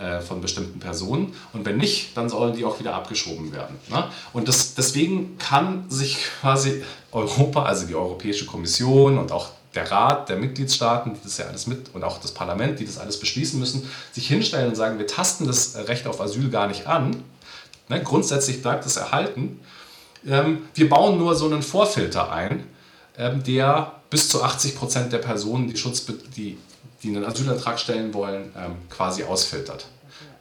äh, 0.00 0.20
von 0.20 0.40
bestimmten 0.40 0.80
Personen. 0.80 1.34
Und 1.52 1.66
wenn 1.66 1.76
nicht, 1.76 2.16
dann 2.16 2.30
sollen 2.30 2.56
die 2.56 2.64
auch 2.64 2.80
wieder 2.80 2.94
abgeschoben 2.94 3.52
werden. 3.52 3.76
Ne? 3.90 4.04
Und 4.32 4.48
das, 4.48 4.74
deswegen 4.74 5.36
kann 5.36 5.90
sich 5.90 6.18
quasi 6.40 6.82
Europa, 7.12 7.64
also 7.64 7.86
die 7.86 7.94
Europäische 7.94 8.46
Kommission 8.46 9.18
und 9.18 9.30
auch 9.30 9.50
der 9.74 9.90
Rat 9.90 10.30
der 10.30 10.36
Mitgliedstaaten, 10.36 11.12
die 11.12 11.20
das 11.22 11.36
ja 11.36 11.46
alles 11.46 11.66
mit, 11.66 11.94
und 11.94 12.02
auch 12.02 12.18
das 12.18 12.32
Parlament, 12.32 12.80
die 12.80 12.86
das 12.86 12.98
alles 12.98 13.20
beschließen 13.20 13.60
müssen, 13.60 13.88
sich 14.12 14.26
hinstellen 14.26 14.70
und 14.70 14.74
sagen, 14.74 14.98
wir 14.98 15.06
tasten 15.06 15.46
das 15.46 15.76
Recht 15.76 16.06
auf 16.06 16.20
Asyl 16.20 16.48
gar 16.48 16.66
nicht 16.66 16.86
an. 16.86 17.22
Ne? 17.90 18.02
Grundsätzlich 18.02 18.62
bleibt 18.62 18.86
es 18.86 18.96
erhalten. 18.96 19.60
Ähm, 20.26 20.62
wir 20.74 20.88
bauen 20.88 21.18
nur 21.18 21.34
so 21.34 21.44
einen 21.44 21.62
Vorfilter 21.62 22.32
ein, 22.32 22.64
ähm, 23.18 23.42
der 23.44 24.00
bis 24.08 24.28
zu 24.28 24.42
80 24.42 24.76
Prozent 24.76 25.12
der 25.12 25.18
Personen, 25.18 25.68
die, 25.68 25.76
Schutz, 25.76 26.06
die, 26.36 26.56
die 27.02 27.08
einen 27.08 27.24
Asylantrag 27.24 27.78
stellen 27.78 28.12
wollen, 28.14 28.52
ähm, 28.56 28.76
quasi 28.88 29.24
ausfiltert. 29.24 29.86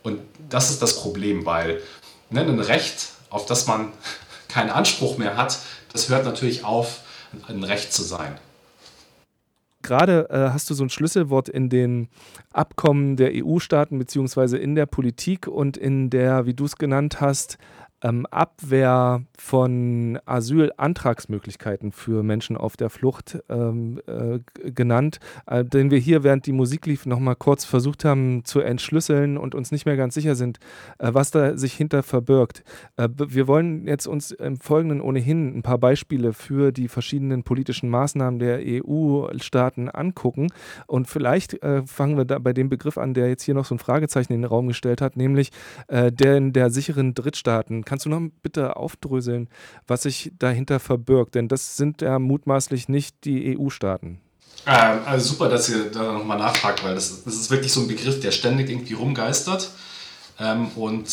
Und 0.03 0.21
das 0.49 0.69
ist 0.69 0.81
das 0.81 0.99
Problem, 0.99 1.45
weil 1.45 1.81
ne, 2.29 2.41
ein 2.41 2.59
Recht, 2.59 3.09
auf 3.29 3.45
das 3.45 3.67
man 3.67 3.91
keinen 4.47 4.69
Anspruch 4.69 5.17
mehr 5.17 5.37
hat, 5.37 5.59
das 5.91 6.09
hört 6.09 6.25
natürlich 6.25 6.63
auf, 6.63 7.01
ein 7.47 7.63
Recht 7.63 7.93
zu 7.93 8.03
sein. 8.03 8.37
Gerade 9.81 10.29
äh, 10.29 10.51
hast 10.51 10.69
du 10.69 10.73
so 10.73 10.83
ein 10.83 10.89
Schlüsselwort 10.89 11.47
in 11.47 11.69
den 11.69 12.09
Abkommen 12.51 13.15
der 13.15 13.31
EU-Staaten 13.33 13.97
beziehungsweise 13.97 14.57
in 14.57 14.75
der 14.75 14.85
Politik 14.85 15.47
und 15.47 15.77
in 15.77 16.09
der, 16.09 16.45
wie 16.45 16.53
du 16.53 16.65
es 16.65 16.75
genannt 16.75 17.21
hast, 17.21 17.57
ähm, 18.01 18.25
Abwehr 18.27 19.21
von 19.37 20.19
Asylantragsmöglichkeiten 20.25 21.91
für 21.91 22.23
Menschen 22.23 22.57
auf 22.57 22.77
der 22.77 22.89
Flucht 22.89 23.39
ähm, 23.49 24.01
äh, 24.07 24.39
genannt, 24.71 25.19
äh, 25.47 25.63
den 25.65 25.91
wir 25.91 25.99
hier, 25.99 26.23
während 26.23 26.45
die 26.45 26.51
Musik 26.51 26.85
lief, 26.85 27.05
nochmal 27.05 27.35
kurz 27.35 27.65
versucht 27.65 28.05
haben 28.05 28.43
zu 28.45 28.59
entschlüsseln 28.59 29.37
und 29.37 29.55
uns 29.55 29.71
nicht 29.71 29.85
mehr 29.85 29.97
ganz 29.97 30.13
sicher 30.13 30.35
sind, 30.35 30.59
äh, 30.97 31.13
was 31.13 31.31
da 31.31 31.57
sich 31.57 31.73
hinter 31.73 32.03
verbirgt. 32.03 32.63
Äh, 32.97 33.09
wir 33.17 33.47
wollen 33.47 33.87
jetzt 33.87 34.07
uns 34.07 34.31
im 34.31 34.57
Folgenden 34.57 35.01
ohnehin 35.01 35.57
ein 35.57 35.61
paar 35.61 35.77
Beispiele 35.77 36.33
für 36.33 36.71
die 36.71 36.87
verschiedenen 36.87 37.43
politischen 37.43 37.89
Maßnahmen 37.89 38.39
der 38.39 38.59
EU-Staaten 38.63 39.89
angucken 39.89 40.47
und 40.87 41.07
vielleicht 41.07 41.61
äh, 41.63 41.83
fangen 41.85 42.17
wir 42.17 42.25
da 42.25 42.39
bei 42.39 42.53
dem 42.53 42.69
Begriff 42.69 42.97
an, 42.97 43.13
der 43.13 43.29
jetzt 43.29 43.43
hier 43.43 43.53
noch 43.53 43.65
so 43.65 43.75
ein 43.75 43.79
Fragezeichen 43.79 44.33
in 44.33 44.41
den 44.41 44.49
Raum 44.49 44.67
gestellt 44.67 45.01
hat, 45.01 45.17
nämlich 45.17 45.51
äh, 45.87 46.11
der 46.11 46.39
der 46.39 46.69
sicheren 46.69 47.13
Drittstaaten 47.13 47.83
Kannst 47.89 48.05
du 48.05 48.09
noch 48.09 48.21
bitte 48.43 48.75
aufdröseln, 48.75 49.49
was 49.87 50.03
sich 50.03 50.31
dahinter 50.37 50.79
verbirgt? 50.79 51.33
Denn 51.33 51.47
das 51.47 51.75
sind 51.75 52.03
ja 52.03 52.19
mutmaßlich 52.19 52.87
nicht 52.87 53.25
die 53.25 53.57
EU-Staaten. 53.57 54.21
Ähm, 54.67 54.99
also 55.07 55.29
super, 55.29 55.49
dass 55.49 55.69
ihr 55.69 55.89
da 55.89 56.13
nochmal 56.13 56.37
nachfragt, 56.37 56.83
weil 56.83 56.93
das, 56.93 57.23
das, 57.23 57.33
ist 57.33 57.49
wirklich 57.49 57.73
so 57.73 57.81
ein 57.81 57.87
Begriff, 57.87 58.19
der 58.19 58.29
ständig 58.29 58.69
irgendwie 58.69 58.93
rumgeistert 58.93 59.71
ähm, 60.39 60.67
und 60.75 61.09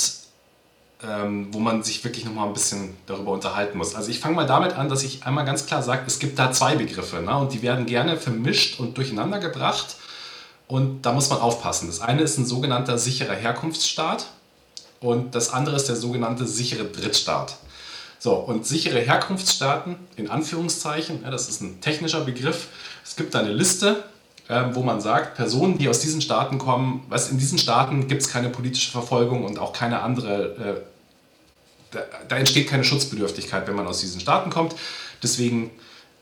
ähm, 1.03 1.49
wo 1.53 1.61
man 1.61 1.83
sich 1.83 2.05
wirklich 2.05 2.27
nochmal 2.27 2.47
ein 2.47 2.53
bisschen 2.53 2.95
darüber 3.07 3.33
unterhalten 3.33 3.79
muss. 3.79 3.95
Also 3.95 4.11
ich 4.11 4.21
fange 4.21 4.35
mal 4.35 4.47
damit 4.47 4.75
an, 4.75 4.91
dass 4.91 5.03
ich 5.03 5.25
einmal 5.25 5.47
ganz 5.47 5.65
klar 5.65 5.83
sage, 5.83 6.03
es 6.07 6.19
gibt 6.19 6.39
da 6.39 6.53
zwei 6.53 6.75
Begriffe 6.75 7.23
ne? 7.23 7.39
und 7.39 7.55
die 7.55 7.63
werden 7.63 7.87
gerne 7.87 8.19
vermischt 8.19 8.79
und 8.81 8.99
durcheinander 8.99 9.39
gebracht 9.39 9.97
und 10.69 11.07
da 11.07 11.13
muss 11.13 11.31
man 11.31 11.41
aufpassen. 11.41 11.87
Das 11.87 12.03
eine 12.03 12.21
ist 12.21 12.37
ein 12.37 12.45
sogenannter 12.45 12.99
sicherer 12.99 13.35
Herkunftsstaat 13.35 14.27
und 15.01 15.35
das 15.35 15.53
andere 15.53 15.77
ist 15.77 15.89
der 15.89 15.97
sogenannte 15.97 16.47
sichere 16.47 16.85
Drittstaat. 16.85 17.57
So, 18.19 18.35
und 18.35 18.67
sichere 18.67 19.01
Herkunftsstaaten, 19.01 19.97
in 20.17 20.31
Anführungszeichen, 20.31 21.23
ja, 21.23 21.31
das 21.31 21.49
ist 21.49 21.61
ein 21.61 21.81
technischer 21.81 22.23
Begriff. 22.23 22.69
Es 23.05 23.15
gibt 23.15 23.37
eine 23.37 23.53
Liste, 23.53 24.05
äh, 24.49 24.65
wo 24.73 24.83
man 24.83 25.01
sagt, 25.01 25.37
Personen, 25.37 25.79
die 25.79 25.89
aus 25.89 26.01
diesen 26.01 26.21
Staaten 26.21 26.59
kommen, 26.59 27.05
was 27.09 27.31
in 27.31 27.39
diesen 27.39 27.59
Staaten 27.59 28.09
gibt 28.09 28.23
es 28.23 28.29
keine 28.29 28.49
politische 28.49 28.91
Verfolgung 28.91 29.45
und 29.45 29.59
auch 29.59 29.73
keine 29.73 30.01
andere, 30.01 30.45
äh, 30.45 30.81
da, 31.91 32.01
da, 32.29 32.37
entsteht 32.37 32.69
keine 32.69 32.85
Schutzbedürftigkeit, 32.85 33.67
wenn 33.67 33.77
man 33.77 33.87
aus 33.87 34.01
diesen 34.01 34.21
Staaten 34.21 34.51
kommt. 34.51 34.75
Deswegen 35.23 35.71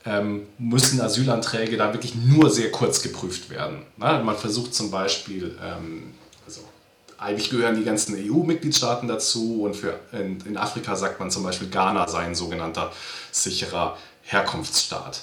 ähm, 0.05 0.45
müssen 0.57 1.01
Asylanträge 1.01 1.77
da 1.77 1.93
wirklich 1.93 2.15
nur 2.15 2.49
sehr 2.49 2.71
kurz 2.71 3.01
geprüft 3.01 3.49
werden. 3.49 3.83
Na, 3.97 4.21
man 4.21 4.37
versucht 4.37 4.75
zum 4.75 4.91
Beispiel, 4.91 5.57
ähm, 5.63 6.13
eigentlich 7.17 7.49
gehören 7.49 7.75
die 7.75 7.83
ganzen 7.83 8.15
EU-Mitgliedstaaten 8.15 9.07
dazu 9.07 9.63
und 9.63 9.75
für, 9.75 9.99
in, 10.11 10.39
in, 10.45 10.57
Afrika 10.57 10.95
sagt 10.95 11.19
man 11.19 11.31
zum 11.31 11.43
Beispiel, 11.43 11.69
Ghana 11.69 12.07
sei 12.07 12.19
ein 12.19 12.35
sogenannter 12.35 12.91
sicherer 13.31 13.97
Herkunftsstaat. 14.23 15.21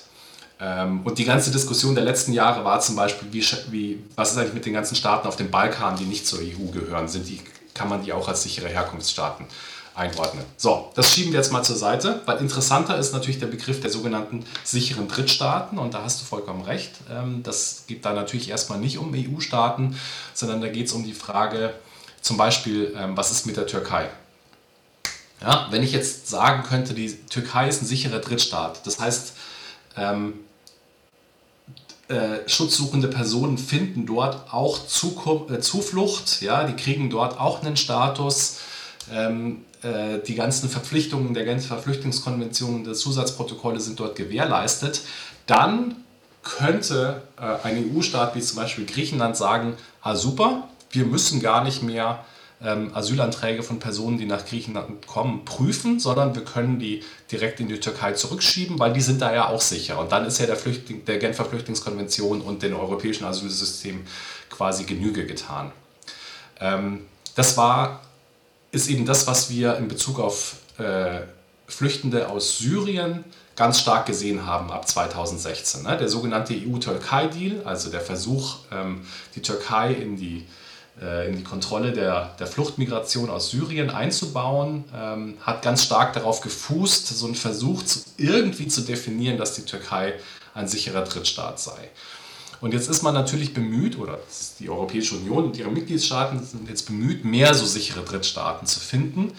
Ähm, 0.61 1.01
und 1.05 1.19
die 1.19 1.25
ganze 1.25 1.51
Diskussion 1.51 1.95
der 1.95 2.05
letzten 2.05 2.33
Jahre 2.33 2.65
war 2.65 2.81
zum 2.81 2.97
Beispiel, 2.97 3.29
wie, 3.33 3.45
wie, 3.71 4.05
was 4.15 4.33
ist 4.33 4.39
eigentlich 4.39 4.55
mit 4.55 4.67
den 4.67 4.75
ganzen 4.75 4.95
Staaten 4.95 5.27
auf 5.27 5.37
dem 5.37 5.51
Balkan, 5.51 5.97
die 5.97 6.05
nicht 6.05 6.27
zur 6.27 6.39
EU 6.39 6.71
gehören? 6.73 7.09
Sind 7.09 7.29
die, 7.29 7.41
kann 7.75 7.89
man 7.89 8.05
die 8.05 8.13
auch 8.13 8.29
als 8.29 8.43
sichere 8.45 8.69
Herkunftsstaaten 8.69 9.47
einordnen? 9.95 10.45
So, 10.57 10.91
das 10.95 11.13
schieben 11.13 11.33
wir 11.33 11.41
jetzt 11.41 11.53
mal 11.53 11.63
zur 11.63 11.77
Seite, 11.77 12.23
weil 12.27 12.39
interessanter 12.39 12.97
ist 12.97 13.13
natürlich 13.13 13.41
der 13.41 13.49
Begriff 13.49 13.81
der 13.81 13.91
sogenannten 13.91 14.45
sicheren 14.65 15.09
Drittstaaten 15.09 15.79
und 15.79 15.95
da 15.95 16.05
hast 16.05 16.21
du 16.21 16.25
vollkommen 16.25 16.63
recht. 16.63 16.93
Ähm, 17.11 17.43
das 17.43 17.85
geht 17.87 18.05
da 18.05 18.13
natürlich 18.13 18.49
erstmal 18.49 18.79
nicht 18.79 18.99
um 18.99 19.13
EU-Staaten, 19.15 19.97
sondern 20.33 20.61
da 20.61 20.69
geht 20.69 20.87
es 20.87 20.93
um 20.93 21.05
die 21.05 21.13
Frage, 21.13 21.75
zum 22.23 22.37
Beispiel, 22.37 22.95
ähm, 22.97 23.17
was 23.17 23.31
ist 23.31 23.47
mit 23.47 23.57
der 23.57 23.67
Türkei? 23.67 24.09
Ja, 25.43 25.67
wenn 25.71 25.83
ich 25.83 25.93
jetzt 25.93 26.29
sagen 26.29 26.63
könnte, 26.63 26.95
die 26.95 27.15
Türkei 27.27 27.69
ist 27.69 27.83
ein 27.83 27.87
sicherer 27.87 28.21
Drittstaat, 28.21 28.87
das 28.87 29.01
heißt, 29.01 29.35
ähm, 29.97 30.35
äh, 32.09 32.49
schutzsuchende 32.49 33.09
Personen 33.09 33.59
finden 33.59 34.07
dort 34.07 34.53
auch 34.53 34.87
Zukunft, 34.87 35.51
äh, 35.51 35.61
Zuflucht, 35.61 36.43
ja, 36.43 36.65
die 36.65 36.75
kriegen 36.75 37.11
dort 37.11 37.39
auch 37.39 37.63
einen 37.63 37.77
Status. 37.77 38.59
Ähm, 39.11 39.65
äh, 39.83 40.19
die 40.27 40.35
ganzen 40.35 40.69
Verpflichtungen 40.69 41.35
der 41.35 41.45
Genfer 41.45 41.79
Flüchtlingskonvention 41.79 42.75
und 42.77 42.85
der 42.85 42.95
Zusatzprotokolle 42.95 43.81
sind 43.81 43.99
dort 43.99 44.15
gewährleistet, 44.15 45.03
dann 45.47 45.97
könnte 46.43 47.23
äh, 47.37 47.67
ein 47.67 47.93
EU-Staat 47.97 48.35
wie 48.35 48.41
zum 48.41 48.57
Beispiel 48.57 48.87
Griechenland 48.87 49.37
sagen, 49.37 49.75
ah 50.03 50.15
super, 50.15 50.69
wir 50.93 51.05
müssen 51.05 51.41
gar 51.41 51.65
nicht 51.65 51.83
mehr 51.83 52.25
ähm, 52.63 52.95
Asylanträge 52.95 53.63
von 53.63 53.81
Personen, 53.81 54.19
die 54.19 54.27
nach 54.27 54.47
Griechenland 54.47 55.07
kommen, 55.07 55.45
prüfen, 55.45 55.99
sondern 55.99 56.35
wir 56.35 56.45
können 56.45 56.79
die 56.79 57.03
direkt 57.31 57.59
in 57.59 57.69
die 57.69 57.81
Türkei 57.81 58.13
zurückschieben, 58.13 58.79
weil 58.79 58.93
die 58.93 59.01
sind 59.01 59.21
da 59.21 59.35
ja 59.35 59.49
auch 59.49 59.61
sicher. 59.61 59.99
Und 59.99 60.13
dann 60.13 60.25
ist 60.27 60.39
ja 60.39 60.47
der, 60.47 60.57
Flüchtling, 60.57 61.05
der 61.05 61.19
Genfer 61.19 61.45
Flüchtlingskonvention 61.45 62.41
und 62.41 62.63
dem 62.63 62.77
europäischen 62.77 63.25
Asylsystem 63.25 64.05
quasi 64.49 64.85
Genüge 64.85 65.27
getan. 65.27 65.73
Ähm, 66.61 67.01
das 67.35 67.57
war 67.57 68.01
ist 68.73 68.89
eben 68.89 69.05
das, 69.05 69.27
was 69.27 69.51
wir 69.51 69.77
in 69.77 69.87
Bezug 69.87 70.19
auf 70.19 70.57
äh, 70.79 71.21
Flüchtende 71.67 72.29
aus 72.29 72.59
Syrien 72.59 73.25
ganz 73.55 73.81
stark 73.81 74.07
gesehen 74.07 74.47
haben 74.47 74.73
ab 74.73 74.89
2016. 74.89 75.83
Ne? 75.83 75.97
Der 75.99 76.09
sogenannte 76.09 76.55
EU-Türkei-Deal, 76.55 77.63
also 77.67 77.91
der 77.91 78.01
Versuch, 78.01 78.57
ähm, 78.73 79.03
die 79.35 79.43
Türkei 79.43 79.93
in 79.93 80.17
die, 80.17 80.47
in 81.29 81.37
die 81.37 81.43
Kontrolle 81.43 81.93
der, 81.93 82.35
der 82.39 82.47
Fluchtmigration 82.47 83.31
aus 83.31 83.51
Syrien 83.51 83.91
einzubauen, 83.91 84.85
ähm, 84.95 85.35
hat 85.41 85.63
ganz 85.63 85.85
stark 85.85 86.13
darauf 86.13 86.41
gefußt, 86.41 87.09
so 87.09 87.27
einen 87.27 87.35
Versuch 87.35 87.83
zu, 87.83 88.01
irgendwie 88.19 88.69
zu 88.69 88.83
definieren, 88.83 89.39
dass 89.39 89.55
die 89.55 89.63
Türkei 89.63 90.15
ein 90.55 90.69
sicherer 90.69 91.03
Drittstaat 91.03 91.59
sei. 91.59 91.91
Und 92.61 92.75
jetzt 92.75 92.89
ist 92.89 93.03
man 93.03 93.15
natürlich 93.15 93.55
bemüht, 93.55 93.99
oder 93.99 94.21
die 94.61 94.71
Europäische 94.71 95.17
Union 95.17 95.45
und 95.47 95.57
ihre 95.57 95.71
Mitgliedstaaten 95.71 96.45
sind 96.45 96.69
jetzt 96.69 96.87
bemüht, 96.87 97.25
mehr 97.25 97.55
so 97.55 97.67
sichere 97.67 98.05
Drittstaaten 98.05 98.69
zu 98.69 98.79
finden. 98.79 99.33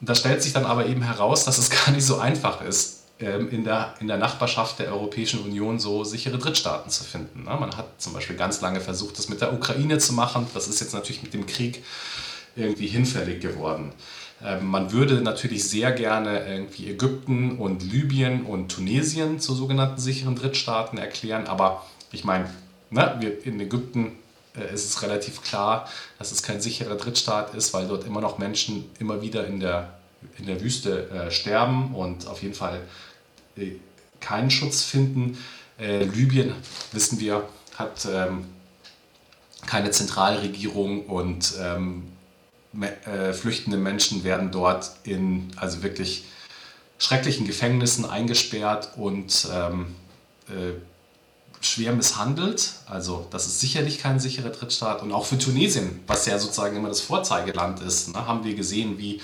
Und 0.00 0.08
da 0.08 0.14
stellt 0.14 0.42
sich 0.42 0.54
dann 0.54 0.64
aber 0.64 0.86
eben 0.86 1.02
heraus, 1.02 1.44
dass 1.44 1.58
es 1.58 1.70
gar 1.84 1.92
nicht 1.92 2.04
so 2.04 2.18
einfach 2.18 2.60
ist, 2.62 2.97
in 3.18 3.64
der, 3.64 3.94
in 3.98 4.06
der 4.06 4.16
Nachbarschaft 4.16 4.78
der 4.78 4.92
Europäischen 4.92 5.40
Union 5.40 5.80
so 5.80 6.04
sichere 6.04 6.38
Drittstaaten 6.38 6.90
zu 6.90 7.02
finden. 7.02 7.44
Ne? 7.44 7.56
Man 7.58 7.76
hat 7.76 8.00
zum 8.00 8.12
Beispiel 8.12 8.36
ganz 8.36 8.60
lange 8.60 8.80
versucht, 8.80 9.18
das 9.18 9.28
mit 9.28 9.40
der 9.40 9.52
Ukraine 9.52 9.98
zu 9.98 10.12
machen. 10.12 10.46
Das 10.54 10.68
ist 10.68 10.80
jetzt 10.80 10.94
natürlich 10.94 11.22
mit 11.22 11.34
dem 11.34 11.46
Krieg 11.46 11.82
irgendwie 12.54 12.86
hinfällig 12.86 13.40
geworden. 13.40 13.92
Ähm, 14.44 14.66
man 14.66 14.92
würde 14.92 15.20
natürlich 15.20 15.68
sehr 15.68 15.92
gerne 15.92 16.46
irgendwie 16.46 16.90
Ägypten 16.90 17.58
und 17.58 17.82
Libyen 17.82 18.44
und 18.44 18.68
Tunesien 18.68 19.40
zu 19.40 19.54
sogenannten 19.54 20.00
sicheren 20.00 20.36
Drittstaaten 20.36 20.98
erklären, 20.98 21.46
aber 21.46 21.84
ich 22.12 22.24
meine, 22.24 22.48
ne, 22.90 23.20
in 23.44 23.60
Ägypten 23.60 24.12
äh, 24.56 24.72
ist 24.72 24.88
es 24.88 25.02
relativ 25.02 25.42
klar, 25.42 25.88
dass 26.18 26.32
es 26.32 26.42
kein 26.42 26.60
sicherer 26.60 26.94
Drittstaat 26.94 27.54
ist, 27.54 27.74
weil 27.74 27.88
dort 27.88 28.06
immer 28.06 28.20
noch 28.20 28.38
Menschen 28.38 28.84
immer 28.98 29.22
wieder 29.22 29.46
in 29.46 29.60
der, 29.60 29.94
in 30.38 30.46
der 30.46 30.60
Wüste 30.60 31.10
äh, 31.10 31.30
sterben 31.30 31.94
und 31.94 32.26
auf 32.26 32.42
jeden 32.42 32.54
Fall 32.54 32.80
keinen 34.20 34.50
Schutz 34.50 34.82
finden. 34.82 35.38
Äh, 35.78 36.04
Libyen, 36.04 36.54
wissen 36.92 37.20
wir, 37.20 37.48
hat 37.76 38.06
ähm, 38.10 38.44
keine 39.66 39.90
Zentralregierung 39.90 41.06
und 41.06 41.54
ähm, 41.60 42.04
äh, 42.80 43.32
flüchtende 43.32 43.76
Menschen 43.76 44.24
werden 44.24 44.50
dort 44.50 44.90
in 45.04 45.50
also 45.56 45.82
wirklich 45.82 46.24
schrecklichen 46.98 47.46
Gefängnissen 47.46 48.04
eingesperrt 48.04 48.90
und 48.96 49.48
ähm, 49.52 49.94
äh, 50.48 50.74
schwer 51.60 51.92
misshandelt. 51.92 52.72
Also 52.86 53.26
das 53.30 53.46
ist 53.46 53.60
sicherlich 53.60 53.98
kein 53.98 54.20
sicherer 54.20 54.50
Drittstaat. 54.50 55.02
Und 55.02 55.12
auch 55.12 55.26
für 55.26 55.38
Tunesien, 55.38 56.00
was 56.06 56.26
ja 56.26 56.38
sozusagen 56.38 56.76
immer 56.76 56.88
das 56.88 57.00
Vorzeigeland 57.00 57.80
ist, 57.80 58.14
ne, 58.14 58.26
haben 58.26 58.44
wir 58.44 58.54
gesehen, 58.54 58.98
wie 58.98 59.20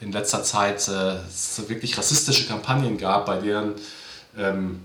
in 0.00 0.12
letzter 0.12 0.42
Zeit 0.42 0.88
äh, 0.88 1.16
es 1.28 1.60
wirklich 1.68 1.96
rassistische 1.96 2.46
Kampagnen 2.46 2.98
gab, 2.98 3.26
bei 3.26 3.38
deren 3.38 3.74
ähm, 4.36 4.80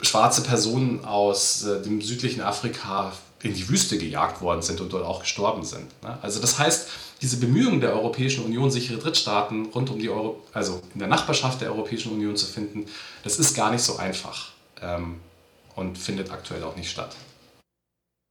schwarze 0.00 0.42
Personen 0.42 1.04
aus 1.04 1.64
äh, 1.64 1.82
dem 1.82 2.00
südlichen 2.00 2.40
Afrika 2.40 3.12
in 3.42 3.54
die 3.54 3.68
Wüste 3.68 3.98
gejagt 3.98 4.40
worden 4.40 4.62
sind 4.62 4.80
und 4.80 4.92
dort 4.92 5.04
auch 5.04 5.20
gestorben 5.20 5.64
sind. 5.64 5.86
Ne? 6.02 6.18
Also 6.22 6.40
das 6.40 6.58
heißt, 6.58 6.88
diese 7.22 7.38
Bemühungen 7.38 7.80
der 7.80 7.92
Europäischen 7.92 8.44
Union, 8.44 8.70
sichere 8.70 8.98
Drittstaaten 8.98 9.66
rund 9.66 9.90
um 9.90 9.98
die 9.98 10.10
Euro, 10.10 10.42
also 10.52 10.82
in 10.94 11.00
der 11.00 11.08
Nachbarschaft 11.08 11.60
der 11.60 11.70
Europäischen 11.70 12.12
Union 12.12 12.36
zu 12.36 12.46
finden, 12.46 12.86
das 13.24 13.38
ist 13.38 13.54
gar 13.54 13.70
nicht 13.70 13.82
so 13.82 13.96
einfach 13.96 14.50
ähm, 14.82 15.20
und 15.74 15.96
findet 15.96 16.30
aktuell 16.30 16.62
auch 16.64 16.76
nicht 16.76 16.90
statt. 16.90 17.16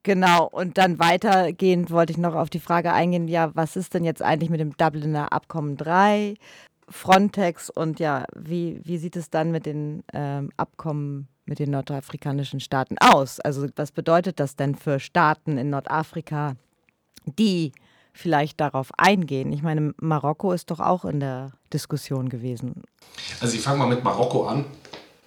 Genau, 0.06 0.46
und 0.46 0.78
dann 0.78 1.00
weitergehend 1.00 1.90
wollte 1.90 2.14
ich 2.14 2.20
noch 2.20 2.36
auf 2.36 2.52
die 2.52 2.60
Frage 2.60 2.94
eingehen, 2.94 3.28
ja, 3.28 3.50
was 3.56 3.76
ist 3.76 3.96
denn 3.96 4.04
jetzt 4.04 4.22
eigentlich 4.22 4.52
mit 4.52 4.60
dem 4.60 4.78
Dubliner 4.78 5.34
Abkommen 5.34 5.78
3, 5.78 6.36
Frontex 6.88 7.72
und 7.72 8.00
ja, 8.00 8.26
wie, 8.36 8.80
wie 8.84 9.00
sieht 9.00 9.16
es 9.16 9.32
dann 9.32 9.50
mit 9.50 9.66
den 9.66 10.04
ähm, 10.14 10.52
Abkommen 10.58 11.28
mit 11.48 11.58
den 11.58 11.72
nordafrikanischen 11.72 12.60
Staaten 12.60 12.98
aus? 13.00 13.40
Also 13.40 13.68
was 13.76 13.92
bedeutet 13.92 14.40
das 14.40 14.56
denn 14.56 14.76
für 14.76 15.00
Staaten 15.00 15.58
in 15.58 15.72
Nordafrika, 15.72 16.56
die 17.26 17.72
vielleicht 18.14 18.62
darauf 18.62 18.92
eingehen? 19.00 19.52
Ich 19.52 19.64
meine, 19.64 19.96
Marokko 20.00 20.52
ist 20.52 20.70
doch 20.70 20.82
auch 20.82 21.06
in 21.06 21.20
der 21.20 21.54
Diskussion 21.74 22.30
gewesen. 22.30 22.84
Also 23.42 23.56
ich 23.56 23.64
fange 23.64 23.80
mal 23.80 23.90
mit 23.90 24.04
Marokko 24.04 24.46
an 24.46 24.66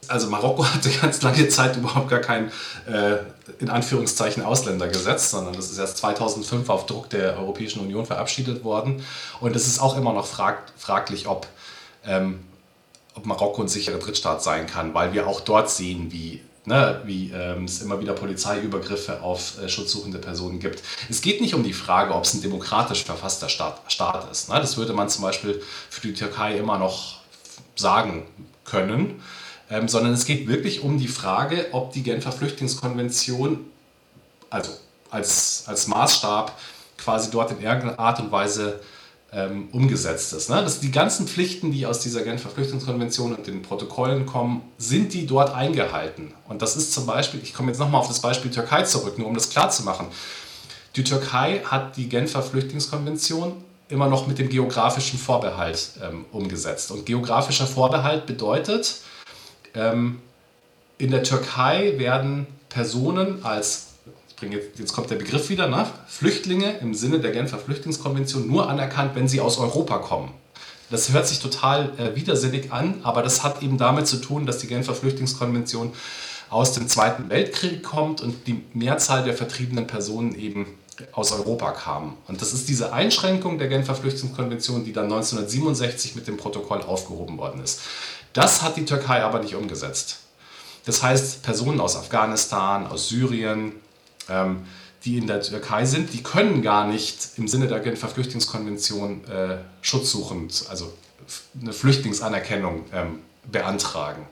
also 0.09 0.29
Marokko 0.29 0.65
hatte 0.75 0.91
ganz 0.91 1.23
lange 1.23 1.49
Zeit 1.49 1.77
überhaupt 1.77 2.09
gar 2.09 2.21
kein, 2.21 2.51
äh, 2.87 3.19
in 3.59 3.71
Anführungszeichen, 3.71 4.43
Ausländergesetz, 4.43 5.31
sondern 5.31 5.55
das 5.55 5.71
ist 5.71 5.79
erst 5.79 5.99
2005 5.99 6.69
auf 6.69 6.87
Druck 6.87 7.11
der 7.11 7.39
Europäischen 7.39 7.81
Union 7.81 8.07
verabschiedet 8.07 8.65
worden. 8.65 9.05
Und 9.41 9.55
es 9.57 9.67
ist 9.67 9.79
auch 9.79 9.97
immer 9.97 10.13
noch 10.13 10.27
frag, 10.27 10.63
fraglich, 10.77 11.29
ob, 11.29 11.47
ähm, 12.05 12.41
ob 13.15 13.27
Marokko 13.27 13.63
ein 13.63 13.69
sicherer 13.69 13.99
Drittstaat 13.99 14.43
sein 14.43 14.67
kann, 14.67 14.95
weil 14.95 15.13
wir 15.13 15.27
auch 15.27 15.41
dort 15.41 15.71
sehen, 15.71 16.13
wie 16.13 16.43
Ne, 16.65 17.01
wie 17.07 17.31
ähm, 17.31 17.65
es 17.65 17.81
immer 17.81 17.99
wieder 17.99 18.13
Polizeiübergriffe 18.13 19.23
auf 19.23 19.59
äh, 19.59 19.71
schutzsuchende 19.71 20.19
Personen 20.19 20.59
gibt. 20.59 20.83
Es 21.09 21.23
geht 21.23 21.41
nicht 21.41 21.55
um 21.55 21.63
die 21.63 21.73
Frage, 21.73 22.15
ob 22.15 22.25
es 22.25 22.35
ein 22.35 22.43
demokratisch 22.43 23.05
verfasster 23.05 23.49
Staat, 23.49 23.81
Staat 23.91 24.31
ist. 24.31 24.51
Ne? 24.51 24.57
Das 24.57 24.77
würde 24.77 24.93
man 24.93 25.09
zum 25.09 25.23
Beispiel 25.23 25.63
für 25.89 26.03
die 26.03 26.13
Türkei 26.13 26.59
immer 26.59 26.77
noch 26.77 27.21
sagen 27.75 28.27
können 28.67 29.23
ähm, 29.71 29.89
sondern 29.89 30.13
es 30.13 30.25
geht 30.25 30.49
wirklich 30.49 30.83
um 30.83 30.99
die 30.99 31.09
Frage, 31.09 31.67
ob 31.73 31.93
die 31.93 32.03
Genfer 32.03 32.33
Flüchtlingskonvention, 32.33 33.61
also 34.51 34.73
als, 35.11 35.65
als 35.67 35.87
Maßstab, 35.87 36.59
quasi 36.97 37.31
dort 37.31 37.53
in 37.53 37.61
irgendeiner 37.61 37.99
Art 37.99 38.21
und 38.21 38.33
Weise 38.33 38.81
ähm, 39.33 39.69
umgesetzt 39.73 40.33
ist. 40.33 40.49
Ne? 40.49 40.57
Das, 40.57 40.81
die 40.81 40.91
ganzen 40.91 41.29
Pflichten, 41.29 41.71
die 41.71 41.87
aus 41.87 42.01
dieser 42.01 42.23
Genfer 42.23 42.49
Flüchtlingskonvention 42.49 43.35
und 43.35 43.47
den 43.47 43.63
Protokollen 43.63 44.27
kommen, 44.27 44.63
sind 44.79 45.13
die 45.13 45.27
dort 45.27 45.55
eingehalten. 45.55 46.33
Und 46.49 46.63
das 46.63 46.77
ist 46.77 46.93
zum 46.93 47.07
Beispiel, 47.07 47.41
ich 47.43 47.53
komme 47.53 47.69
jetzt 47.69 47.79
nochmal 47.79 48.01
auf 48.01 48.09
das 48.09 48.21
Beispiel 48.21 48.51
Türkei 48.51 48.83
zurück, 48.83 49.19
nur 49.19 49.29
um 49.29 49.35
das 49.35 49.51
klar 49.51 49.71
zu 49.71 49.83
machen. 49.83 50.07
Die 50.97 51.05
Türkei 51.05 51.61
hat 51.65 51.97
die 51.97 52.09
Genfer 52.09 52.43
Flüchtlingskonvention 52.43 53.53
immer 53.89 54.09
noch 54.09 54.27
mit 54.27 54.39
dem 54.39 54.49
geografischen 54.49 55.19
Vorbehalt 55.19 55.91
ähm, 56.03 56.25
umgesetzt. 56.33 56.91
Und 56.91 57.07
geografischer 57.07 57.67
Vorbehalt 57.67 58.27
bedeutet, 58.27 59.03
ähm, 59.79 60.19
in 60.99 61.11
der 61.11 61.23
Türkei 61.23 61.95
werden 61.97 62.47
Personen 62.69 63.45
als, 63.45 63.95
jetzt, 64.41 64.79
jetzt 64.79 64.93
kommt 64.93 65.11
der 65.11 65.17
Begriff 65.17 65.49
wieder, 65.49 65.69
ne? 65.69 65.87
Flüchtlinge 66.07 66.79
im 66.79 66.95
Sinne 66.95 67.21
der 67.21 67.31
Genfer 67.31 67.59
Flüchtlingskonvention 67.59 68.47
nur 68.49 68.69
anerkannt, 68.69 69.15
wenn 69.15 69.29
sie 69.29 69.41
aus 69.41 69.59
Europa 69.59 69.99
kommen. 69.99 70.33
Das 70.91 71.13
hört 71.13 71.27
sich 71.27 71.39
total 71.39 71.93
äh, 71.99 72.17
widersinnig 72.17 72.73
an, 72.73 73.01
aber 73.03 73.23
das 73.23 73.45
hat 73.45 73.63
eben 73.63 73.79
damit 73.79 74.07
zu 74.07 74.17
tun, 74.17 74.47
dass 74.47 74.59
die 74.59 74.67
Genfer 74.67 74.95
Flüchtlingskonvention 74.95 75.93
aus 76.51 76.73
dem 76.73 76.89
Zweiten 76.89 77.29
Weltkrieg 77.29 77.83
kommt 77.83 78.23
und 78.23 78.47
die 78.47 78.63
Mehrzahl 78.73 79.23
der 79.23 79.35
vertriebenen 79.35 79.87
Personen 79.87 80.35
eben 80.35 80.67
aus 81.13 81.33
Europa 81.33 81.73
kamen. 81.73 82.15
Und 82.27 82.41
das 82.41 82.53
ist 82.53 82.69
diese 82.69 82.93
Einschränkung 82.93 83.59
der 83.59 83.69
Genfer 83.69 83.95
Flüchtlingskonvention, 83.95 84.85
die 84.85 84.93
dann 84.93 85.05
1967 85.05 86.17
mit 86.17 86.27
dem 86.27 86.37
Protokoll 86.37 86.83
aufgehoben 86.83 87.39
worden 87.39 87.63
ist. 87.63 87.83
Das 88.39 88.63
hat 88.63 88.77
die 88.77 88.85
Türkei 88.85 89.25
aber 89.25 89.41
nicht 89.41 89.57
umgesetzt. 89.57 90.21
Das 90.85 91.03
heißt, 91.03 91.43
Personen 91.43 91.81
aus 91.81 91.97
Afghanistan, 91.97 92.87
aus 92.87 93.09
Syrien, 93.09 93.73
ähm, 94.29 94.65
die 95.05 95.19
in 95.19 95.27
der 95.27 95.41
Türkei 95.41 95.85
sind, 95.85 96.13
die 96.13 96.23
können 96.23 96.63
gar 96.63 96.87
nicht 96.87 97.31
im 97.37 97.49
Sinne 97.49 97.67
der 97.67 97.81
Genfer 97.81 98.07
Flüchtlingskonvention 98.07 99.25
äh, 99.25 99.57
schutzsuchend, 99.83 100.67
also 100.69 100.93
eine 101.61 101.73
Flüchtlingsanerkennung 101.73 102.85
ähm, 102.93 103.19
beantragen. 103.51 104.25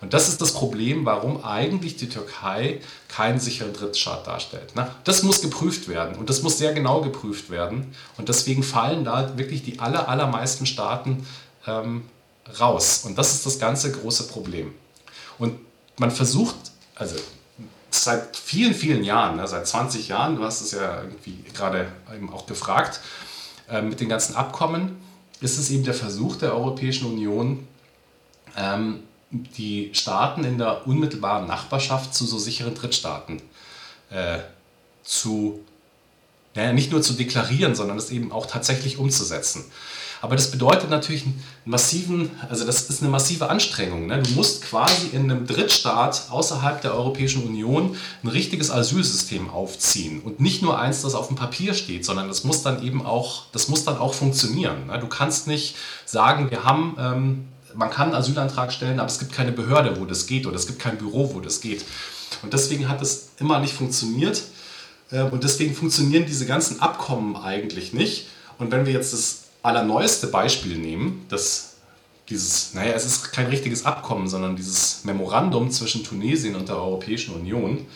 Und 0.00 0.14
das 0.14 0.28
ist 0.28 0.40
das 0.40 0.52
Problem, 0.54 1.04
warum 1.04 1.44
eigentlich 1.44 1.98
die 1.98 2.08
Türkei 2.08 2.80
keinen 3.08 3.40
sicheren 3.40 3.74
Drittstaat 3.74 4.26
darstellt. 4.26 4.74
Ne? 4.74 4.90
Das 5.04 5.22
muss 5.22 5.42
geprüft 5.42 5.88
werden 5.88 6.16
und 6.16 6.30
das 6.30 6.40
muss 6.42 6.56
sehr 6.56 6.72
genau 6.72 7.02
geprüft 7.02 7.50
werden. 7.50 7.94
Und 8.16 8.30
deswegen 8.30 8.62
fallen 8.62 9.04
da 9.04 9.36
wirklich 9.36 9.62
die 9.62 9.80
aller, 9.80 10.08
allermeisten 10.08 10.64
Staaten 10.64 11.26
ähm, 11.66 12.04
raus. 12.60 13.02
Und 13.04 13.16
das 13.16 13.34
ist 13.34 13.46
das 13.46 13.58
ganze 13.58 13.92
große 13.92 14.28
Problem. 14.28 14.74
Und 15.38 15.58
man 15.98 16.10
versucht, 16.10 16.56
also 16.94 17.16
seit 17.90 18.36
vielen, 18.36 18.74
vielen 18.74 19.04
Jahren, 19.04 19.36
ne, 19.36 19.46
seit 19.46 19.66
20 19.66 20.08
Jahren, 20.08 20.36
du 20.36 20.44
hast 20.44 20.60
es 20.60 20.72
ja 20.72 21.02
irgendwie 21.02 21.44
gerade 21.54 21.90
eben 22.14 22.32
auch 22.32 22.46
gefragt, 22.46 23.00
äh, 23.68 23.82
mit 23.82 24.00
den 24.00 24.08
ganzen 24.08 24.34
Abkommen, 24.34 24.96
ist 25.40 25.58
es 25.58 25.70
eben 25.70 25.84
der 25.84 25.94
Versuch 25.94 26.36
der 26.36 26.54
Europäischen 26.54 27.06
Union, 27.12 27.66
ähm, 28.56 29.02
die 29.30 29.90
Staaten 29.94 30.44
in 30.44 30.58
der 30.58 30.86
unmittelbaren 30.86 31.46
Nachbarschaft 31.46 32.14
zu 32.14 32.24
so 32.24 32.38
sicheren 32.38 32.74
Drittstaaten 32.74 33.42
äh, 34.10 34.38
zu 35.02 35.60
naja, 36.54 36.72
nicht 36.72 36.92
nur 36.92 37.02
zu 37.02 37.14
deklarieren, 37.14 37.74
sondern 37.74 37.98
es 37.98 38.10
eben 38.10 38.30
auch 38.32 38.46
tatsächlich 38.46 38.98
umzusetzen. 38.98 39.64
Aber 40.24 40.36
das 40.36 40.50
bedeutet 40.50 40.88
natürlich 40.88 41.26
einen 41.26 41.44
massiven, 41.66 42.30
also 42.48 42.64
das 42.64 42.88
ist 42.88 43.02
eine 43.02 43.10
massive 43.10 43.50
Anstrengung. 43.50 44.06
Ne? 44.06 44.22
Du 44.22 44.30
musst 44.30 44.62
quasi 44.62 45.08
in 45.12 45.30
einem 45.30 45.46
Drittstaat 45.46 46.28
außerhalb 46.30 46.80
der 46.80 46.94
Europäischen 46.94 47.44
Union 47.44 47.94
ein 48.22 48.28
richtiges 48.28 48.70
Asylsystem 48.70 49.50
aufziehen 49.50 50.22
und 50.22 50.40
nicht 50.40 50.62
nur 50.62 50.78
eins, 50.78 51.02
das 51.02 51.14
auf 51.14 51.26
dem 51.26 51.36
Papier 51.36 51.74
steht, 51.74 52.06
sondern 52.06 52.28
das 52.28 52.42
muss 52.42 52.62
dann 52.62 52.82
eben 52.82 53.04
auch, 53.04 53.42
das 53.52 53.68
muss 53.68 53.84
dann 53.84 53.98
auch 53.98 54.14
funktionieren. 54.14 54.86
Ne? 54.86 54.98
Du 54.98 55.08
kannst 55.08 55.46
nicht 55.46 55.76
sagen, 56.06 56.50
wir 56.50 56.64
haben, 56.64 56.96
ähm, 56.98 57.48
man 57.74 57.90
kann 57.90 58.06
einen 58.06 58.16
Asylantrag 58.16 58.72
stellen, 58.72 59.00
aber 59.00 59.10
es 59.10 59.18
gibt 59.18 59.32
keine 59.32 59.52
Behörde, 59.52 60.00
wo 60.00 60.06
das 60.06 60.26
geht 60.26 60.46
oder 60.46 60.56
es 60.56 60.66
gibt 60.66 60.78
kein 60.78 60.96
Büro, 60.96 61.34
wo 61.34 61.40
das 61.40 61.60
geht. 61.60 61.84
Und 62.42 62.54
deswegen 62.54 62.88
hat 62.88 63.02
es 63.02 63.32
immer 63.40 63.58
nicht 63.58 63.74
funktioniert. 63.74 64.40
Ähm, 65.12 65.26
und 65.32 65.44
deswegen 65.44 65.74
funktionieren 65.74 66.24
diese 66.24 66.46
ganzen 66.46 66.80
Abkommen 66.80 67.36
eigentlich 67.36 67.92
nicht. 67.92 68.28
Und 68.58 68.72
wenn 68.72 68.86
wir 68.86 68.94
jetzt 68.94 69.12
das 69.12 69.43
allerneueste 69.64 70.28
Beispiel 70.28 70.78
nehmen, 70.78 71.26
das 71.28 71.76
dieses, 72.28 72.72
naja, 72.74 72.92
es 72.92 73.04
ist 73.04 73.32
kein 73.32 73.46
richtiges 73.46 73.84
Abkommen, 73.84 74.28
sondern 74.28 74.56
dieses 74.56 75.04
Memorandum 75.04 75.70
zwischen 75.70 76.04
Tunesien 76.04 76.56
und 76.56 76.68
der 76.68 76.76
Europäischen 76.76 77.34
Union, 77.34 77.86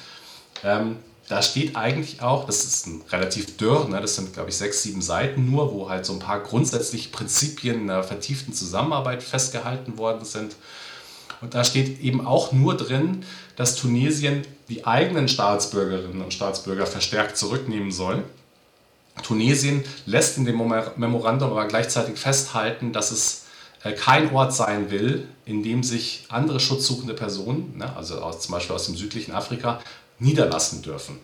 ähm, 0.65 0.97
da 1.29 1.43
steht 1.43 1.77
eigentlich 1.77 2.23
auch, 2.23 2.47
das 2.47 2.65
ist 2.65 2.87
ein 2.87 3.03
relativ 3.11 3.59
dürr, 3.59 3.87
ne, 3.89 4.01
das 4.01 4.17
sind 4.17 4.33
glaube 4.33 4.49
ich 4.49 4.57
sechs, 4.57 4.83
sieben 4.83 5.03
Seiten 5.03 5.51
nur, 5.51 5.73
wo 5.73 5.91
halt 5.91 6.07
so 6.07 6.15
ein 6.15 6.19
paar 6.19 6.41
grundsätzliche 6.41 7.11
Prinzipien 7.11 7.83
einer 7.83 8.03
vertieften 8.03 8.55
Zusammenarbeit 8.55 9.23
festgehalten 9.23 9.99
worden 9.99 10.25
sind. 10.25 10.57
Und 11.41 11.55
da 11.55 11.65
steht 11.65 12.01
eben 12.01 12.27
auch 12.27 12.53
nur 12.53 12.77
drin, 12.77 13.25
dass 13.57 13.77
Tunesien 13.77 14.43
die 14.69 14.87
eigenen 14.87 15.29
Staatsbürgerinnen 15.29 16.23
und 16.23 16.33
Staatsbürger 16.33 16.87
verstärkt 16.87 17.37
zurücknehmen 17.37 17.93
soll 17.93 18.25
Tunesien 19.23 19.85
lässt 20.07 20.39
in 20.39 20.45
dem 20.45 20.57
Memorandum 20.57 21.51
aber 21.51 21.67
gleichzeitig 21.67 22.19
festhalten, 22.19 22.93
dass 22.93 23.11
es 23.11 23.45
äh, 23.85 23.93
kein 23.93 24.33
Ort 24.33 24.55
sein 24.55 24.91
will, 24.91 25.29
in 25.45 25.63
dem 25.63 25.83
sich 25.83 26.25
andere 26.29 26.61
schutzsuchende 26.61 27.15
Personen, 27.15 27.77
ne, 27.77 27.95
also 27.97 28.31
zum 28.31 28.53
Beispiel 28.53 28.75
aus 28.75 28.87
dem 28.87 28.97
südlichen 28.97 29.33
Afrika, 29.33 29.81
niederlassen 30.19 30.83
dürfen. 30.83 31.19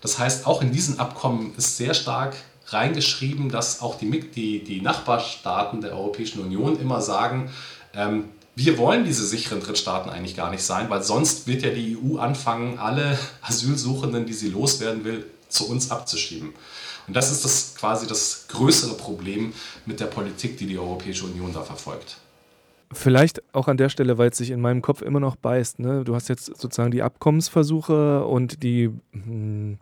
Das 0.00 0.18
heißt, 0.18 0.46
auch 0.46 0.62
in 0.62 0.72
diesen 0.72 0.98
Abkommen 0.98 1.52
ist 1.56 1.76
sehr 1.76 1.94
stark 1.94 2.34
reingeschrieben, 2.66 3.50
dass 3.50 3.82
auch 3.82 3.98
die, 3.98 4.08
die, 4.20 4.64
die 4.64 4.80
Nachbarstaaten 4.80 5.80
der 5.80 5.92
Europäischen 5.92 6.40
Union 6.40 6.80
immer 6.80 7.00
sagen, 7.00 7.50
ähm, 7.94 8.24
wir 8.56 8.78
wollen 8.78 9.04
diese 9.04 9.26
sicheren 9.26 9.60
Drittstaaten 9.60 10.10
eigentlich 10.10 10.36
gar 10.36 10.50
nicht 10.50 10.62
sein, 10.62 10.90
weil 10.90 11.02
sonst 11.02 11.46
wird 11.46 11.62
ja 11.62 11.70
die 11.70 11.96
EU 11.96 12.18
anfangen, 12.18 12.78
alle 12.78 13.18
Asylsuchenden, 13.42 14.26
die 14.26 14.32
sie 14.32 14.50
loswerden 14.50 15.04
will, 15.04 15.26
zu 15.48 15.68
uns 15.68 15.90
abzuschieben. 15.90 16.52
Und 17.10 17.16
das 17.16 17.32
ist 17.32 17.44
das 17.44 17.74
quasi 17.76 18.06
das 18.06 18.46
größere 18.46 18.94
Problem 18.94 19.52
mit 19.84 19.98
der 19.98 20.06
Politik, 20.06 20.56
die 20.58 20.66
die 20.66 20.78
Europäische 20.78 21.24
Union 21.24 21.52
da 21.52 21.62
verfolgt. 21.62 22.18
Vielleicht 22.92 23.42
auch 23.52 23.66
an 23.66 23.76
der 23.76 23.88
Stelle, 23.88 24.16
weil 24.16 24.30
es 24.30 24.38
sich 24.38 24.52
in 24.52 24.60
meinem 24.60 24.80
Kopf 24.80 25.02
immer 25.02 25.18
noch 25.18 25.34
beißt. 25.34 25.80
Ne? 25.80 26.04
Du 26.04 26.14
hast 26.14 26.28
jetzt 26.28 26.44
sozusagen 26.44 26.92
die 26.92 27.02
Abkommensversuche 27.02 28.24
und 28.24 28.62
die 28.62 28.90
mh, 29.10 29.24
hm, 29.24 29.78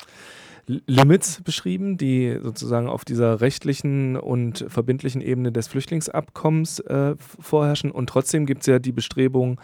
Limits 0.68 1.40
beschrieben, 1.42 1.96
die 1.96 2.38
sozusagen 2.42 2.88
auf 2.88 3.06
dieser 3.06 3.40
rechtlichen 3.40 4.16
und 4.16 4.66
verbindlichen 4.68 5.22
Ebene 5.22 5.50
des 5.50 5.66
Flüchtlingsabkommens 5.66 6.80
äh, 6.80 7.14
vorherrschen. 7.18 7.90
Und 7.90 8.08
trotzdem 8.08 8.44
gibt 8.44 8.60
es 8.60 8.66
ja 8.66 8.78
die 8.78 8.92
Bestrebung, 8.92 9.58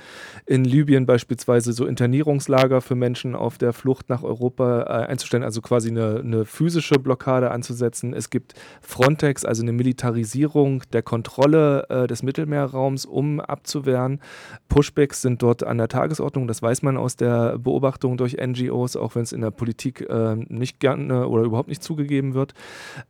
in 0.46 0.64
Libyen 0.64 1.04
beispielsweise 1.04 1.74
so 1.74 1.84
Internierungslager 1.84 2.80
für 2.80 2.94
Menschen 2.94 3.34
auf 3.34 3.58
der 3.58 3.74
Flucht 3.74 4.08
nach 4.08 4.22
Europa 4.22 4.82
äh, 4.82 5.06
einzustellen, 5.06 5.44
also 5.44 5.60
quasi 5.60 5.90
eine, 5.90 6.20
eine 6.20 6.46
physische 6.46 6.98
Blockade 6.98 7.50
anzusetzen. 7.50 8.14
Es 8.14 8.30
gibt 8.30 8.54
Frontex, 8.80 9.44
also 9.44 9.62
eine 9.62 9.72
Militarisierung 9.72 10.82
der 10.94 11.02
Kontrolle 11.02 11.86
äh, 11.90 12.06
des 12.06 12.22
Mittelmeerraums, 12.22 13.04
um 13.04 13.40
abzuwehren. 13.40 14.20
Pushbacks 14.68 15.20
sind 15.20 15.42
dort 15.42 15.64
an 15.64 15.76
der 15.76 15.88
Tagesordnung, 15.88 16.48
das 16.48 16.62
weiß 16.62 16.80
man 16.82 16.96
aus 16.96 17.16
der 17.16 17.58
Beobachtung 17.58 18.16
durch 18.16 18.38
NGOs, 18.40 18.96
auch 18.96 19.14
wenn 19.14 19.22
es 19.22 19.32
in 19.32 19.42
der 19.42 19.50
Politik 19.50 20.00
äh, 20.08 20.36
nicht 20.36 20.80
gern 20.80 20.93
gerne 20.94 21.28
oder 21.28 21.44
überhaupt 21.44 21.68
nicht 21.68 21.82
zugegeben 21.82 22.34
wird. 22.34 22.54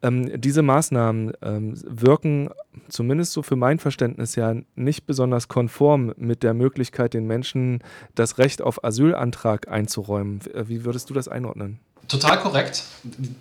Ähm, 0.03 0.40
diese 0.40 0.62
Maßnahmen 0.62 1.33
ähm, 1.42 1.75
wirken 1.85 2.51
zumindest 2.88 3.33
so 3.33 3.42
für 3.42 3.57
mein 3.57 3.79
Verständnis 3.79 4.35
ja 4.37 4.55
nicht 4.75 5.07
besonders 5.07 5.49
konform 5.49 6.12
mit 6.16 6.42
der 6.42 6.55
Möglichkeit, 6.55 7.14
den 7.14 7.27
Menschen 7.27 7.81
das 8.14 8.38
Recht 8.38 8.62
auf 8.62 8.85
Asylantrag 8.85 9.68
einzuräumen. 9.68 10.40
Wie 10.66 10.85
würdest 10.85 11.11
du 11.11 11.14
das 11.14 11.29
einordnen? 11.29 11.79
Total 12.09 12.38
korrekt. 12.38 12.83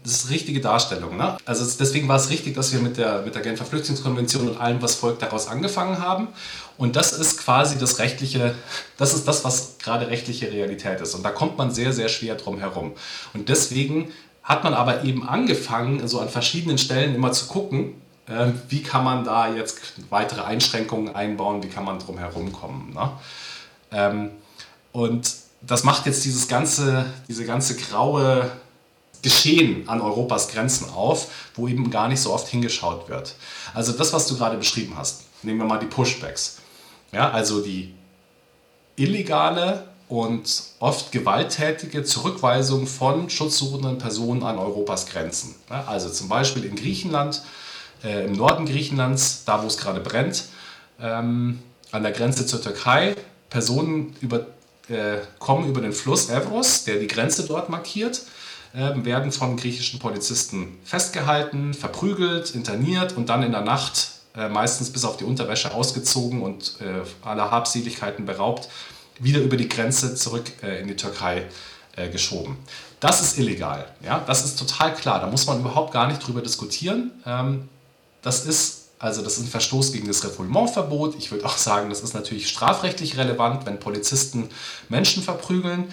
Das 0.03 0.13
ist 0.13 0.29
richtige 0.29 0.61
Darstellung. 0.61 1.17
Ne? 1.17 1.37
Also 1.45 1.65
deswegen 1.77 2.07
war 2.07 2.15
es 2.15 2.29
richtig, 2.29 2.55
dass 2.55 2.71
wir 2.71 2.79
mit 2.79 2.97
der, 2.97 3.21
mit 3.23 3.35
der 3.35 3.41
Genfer 3.41 3.65
Flüchtlingskonvention 3.65 4.47
und 4.47 4.57
allem, 4.57 4.81
was 4.81 4.95
folgt, 4.95 5.21
daraus 5.21 5.47
angefangen 5.47 5.99
haben. 5.99 6.29
Und 6.77 6.95
das 6.95 7.11
ist 7.11 7.39
quasi 7.39 7.77
das 7.77 7.99
rechtliche, 7.99 8.55
das 8.97 9.13
ist 9.13 9.27
das, 9.27 9.43
was 9.43 9.77
gerade 9.79 10.07
rechtliche 10.07 10.49
Realität 10.51 11.01
ist. 11.01 11.13
Und 11.13 11.23
da 11.23 11.31
kommt 11.31 11.57
man 11.57 11.71
sehr, 11.71 11.91
sehr 11.91 12.07
schwer 12.07 12.35
drum 12.35 12.59
herum. 12.59 12.93
Und 13.33 13.49
deswegen 13.49 14.11
hat 14.43 14.63
man 14.63 14.73
aber 14.73 15.03
eben 15.03 15.27
angefangen, 15.27 16.07
so 16.07 16.19
an 16.19 16.29
verschiedenen 16.29 16.77
Stellen 16.77 17.15
immer 17.15 17.31
zu 17.31 17.47
gucken, 17.47 18.01
äh, 18.27 18.47
wie 18.69 18.83
kann 18.83 19.03
man 19.03 19.23
da 19.23 19.53
jetzt 19.53 19.79
weitere 20.09 20.41
Einschränkungen 20.41 21.15
einbauen, 21.15 21.63
wie 21.63 21.69
kann 21.69 21.85
man 21.85 21.99
drum 21.99 22.17
herum 22.17 22.51
kommen. 22.51 22.93
Ne? 22.93 23.11
Ähm, 23.91 24.31
und 24.91 25.33
das 25.61 25.83
macht 25.83 26.05
jetzt 26.05 26.25
dieses 26.25 26.47
ganze, 26.47 27.05
diese 27.27 27.45
ganze 27.45 27.75
graue 27.75 28.51
Geschehen 29.21 29.87
an 29.87 30.01
Europas 30.01 30.49
Grenzen 30.49 30.89
auf, 30.89 31.29
wo 31.55 31.69
eben 31.69 31.89
gar 31.89 32.09
nicht 32.09 32.19
so 32.19 32.33
oft 32.33 32.49
hingeschaut 32.49 33.07
wird. 33.07 33.35
Also 33.73 33.93
das, 33.93 34.11
was 34.11 34.27
du 34.27 34.37
gerade 34.37 34.57
beschrieben 34.57 34.95
hast, 34.97 35.23
nehmen 35.43 35.59
wir 35.59 35.65
mal 35.65 35.79
die 35.79 35.85
Pushbacks. 35.85 36.57
Ja, 37.13 37.31
also 37.31 37.61
die 37.61 37.93
illegale 38.97 39.87
und 40.13 40.65
oft 40.77 41.11
gewalttätige 41.11 42.03
Zurückweisung 42.03 42.85
von 42.85 43.31
schutzsuchenden 43.31 43.97
Personen 43.97 44.43
an 44.43 44.59
Europas 44.59 45.07
Grenzen. 45.07 45.55
Also 45.69 46.07
zum 46.07 46.29
Beispiel 46.29 46.65
in 46.65 46.75
Griechenland, 46.75 47.41
äh, 48.03 48.23
im 48.25 48.33
Norden 48.33 48.67
Griechenlands, 48.67 49.43
da 49.43 49.63
wo 49.63 49.65
es 49.65 49.79
gerade 49.79 50.01
brennt, 50.01 50.43
ähm, 51.01 51.63
an 51.91 52.03
der 52.03 52.11
Grenze 52.11 52.45
zur 52.45 52.61
Türkei, 52.61 53.15
Personen 53.49 54.15
über, 54.21 54.45
äh, 54.87 55.17
kommen 55.39 55.67
über 55.67 55.81
den 55.81 55.93
Fluss 55.93 56.29
Evros, 56.29 56.83
der 56.83 56.99
die 56.99 57.07
Grenze 57.07 57.47
dort 57.47 57.69
markiert, 57.69 58.21
äh, 58.75 58.91
werden 59.03 59.31
von 59.31 59.57
griechischen 59.57 59.99
Polizisten 59.99 60.77
festgehalten, 60.83 61.73
verprügelt, 61.73 62.51
interniert 62.53 63.17
und 63.17 63.29
dann 63.29 63.41
in 63.41 63.51
der 63.51 63.61
Nacht 63.61 64.11
äh, 64.35 64.47
meistens 64.47 64.91
bis 64.91 65.05
auf 65.05 65.17
die 65.17 65.23
Unterwäsche 65.23 65.73
ausgezogen 65.73 66.43
und 66.43 66.75
äh, 66.81 67.01
aller 67.27 67.49
Habseligkeiten 67.49 68.27
beraubt 68.27 68.69
wieder 69.19 69.41
über 69.41 69.57
die 69.57 69.69
Grenze 69.69 70.15
zurück 70.15 70.51
äh, 70.61 70.81
in 70.81 70.87
die 70.87 70.95
Türkei 70.95 71.43
äh, 71.95 72.09
geschoben. 72.09 72.57
Das 72.99 73.21
ist 73.21 73.37
illegal. 73.37 73.87
Ja? 74.03 74.23
Das 74.25 74.45
ist 74.45 74.57
total 74.57 74.93
klar. 74.93 75.19
Da 75.19 75.27
muss 75.27 75.45
man 75.45 75.59
überhaupt 75.59 75.93
gar 75.93 76.07
nicht 76.07 76.25
drüber 76.25 76.41
diskutieren. 76.41 77.11
Ähm, 77.25 77.69
das 78.21 78.45
ist 78.45 78.83
also 79.03 79.21
das 79.21 79.37
ist 79.37 79.43
ein 79.43 79.49
Verstoß 79.49 79.91
gegen 79.91 80.07
das 80.07 80.23
Refoulementverbot. 80.23 81.15
Ich 81.17 81.29
würde 81.29 81.45
auch 81.45 81.57
sagen, 81.57 81.89
das 81.89 82.03
ist 82.03 82.13
natürlich 82.13 82.47
strafrechtlich 82.47 83.17
relevant, 83.17 83.65
wenn 83.65 83.77
Polizisten 83.77 84.47
Menschen 84.87 85.21
verprügeln. 85.21 85.91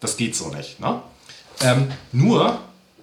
Das 0.00 0.16
geht 0.16 0.34
so 0.34 0.48
nicht. 0.48 0.80
Ne? 0.80 1.00
Ähm, 1.60 1.92
nur, 2.10 2.58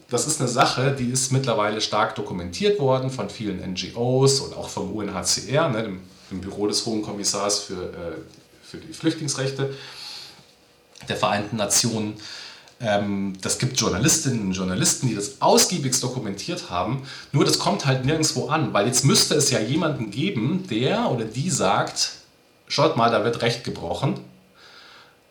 das 0.10 0.28
ist 0.28 0.42
eine 0.42 0.50
Sache, 0.50 0.92
die 0.92 1.10
ist 1.10 1.32
mittlerweile 1.32 1.80
stark 1.80 2.16
dokumentiert 2.16 2.82
worden 2.82 3.10
von 3.10 3.30
vielen 3.30 3.62
NGOs 3.72 4.42
und 4.42 4.58
auch 4.58 4.68
vom 4.68 4.92
UNHCR, 4.92 5.70
ne, 5.70 5.84
dem, 5.84 6.00
dem 6.32 6.42
Büro 6.42 6.68
des 6.68 6.86
Hohen 6.86 7.02
Kommissars 7.02 7.60
für 7.60 7.82
äh, 7.82 8.45
für 8.70 8.78
die 8.78 8.94
Flüchtlingsrechte 8.94 9.74
der 11.08 11.16
Vereinten 11.16 11.58
Nationen. 11.58 12.16
Ähm, 12.82 13.34
das 13.42 13.58
gibt 13.58 13.80
Journalistinnen 13.80 14.42
und 14.42 14.52
Journalisten, 14.52 15.08
die 15.08 15.16
das 15.16 15.42
ausgiebigst 15.42 16.04
dokumentiert 16.04 16.70
haben. 16.70 17.04
Nur 17.32 17.46
das 17.46 17.60
kommt 17.60 17.86
halt 17.86 18.06
nirgendwo 18.06 18.48
an, 18.50 18.74
weil 18.74 18.88
jetzt 18.88 19.06
müsste 19.06 19.36
es 19.36 19.50
ja 19.50 19.60
jemanden 19.60 20.12
geben, 20.12 20.66
der 20.70 21.10
oder 21.12 21.26
die 21.26 21.50
sagt, 21.50 22.12
schaut 22.68 22.98
mal, 22.98 23.12
da 23.12 23.24
wird 23.24 23.42
Recht 23.42 23.64
gebrochen. 23.64 24.20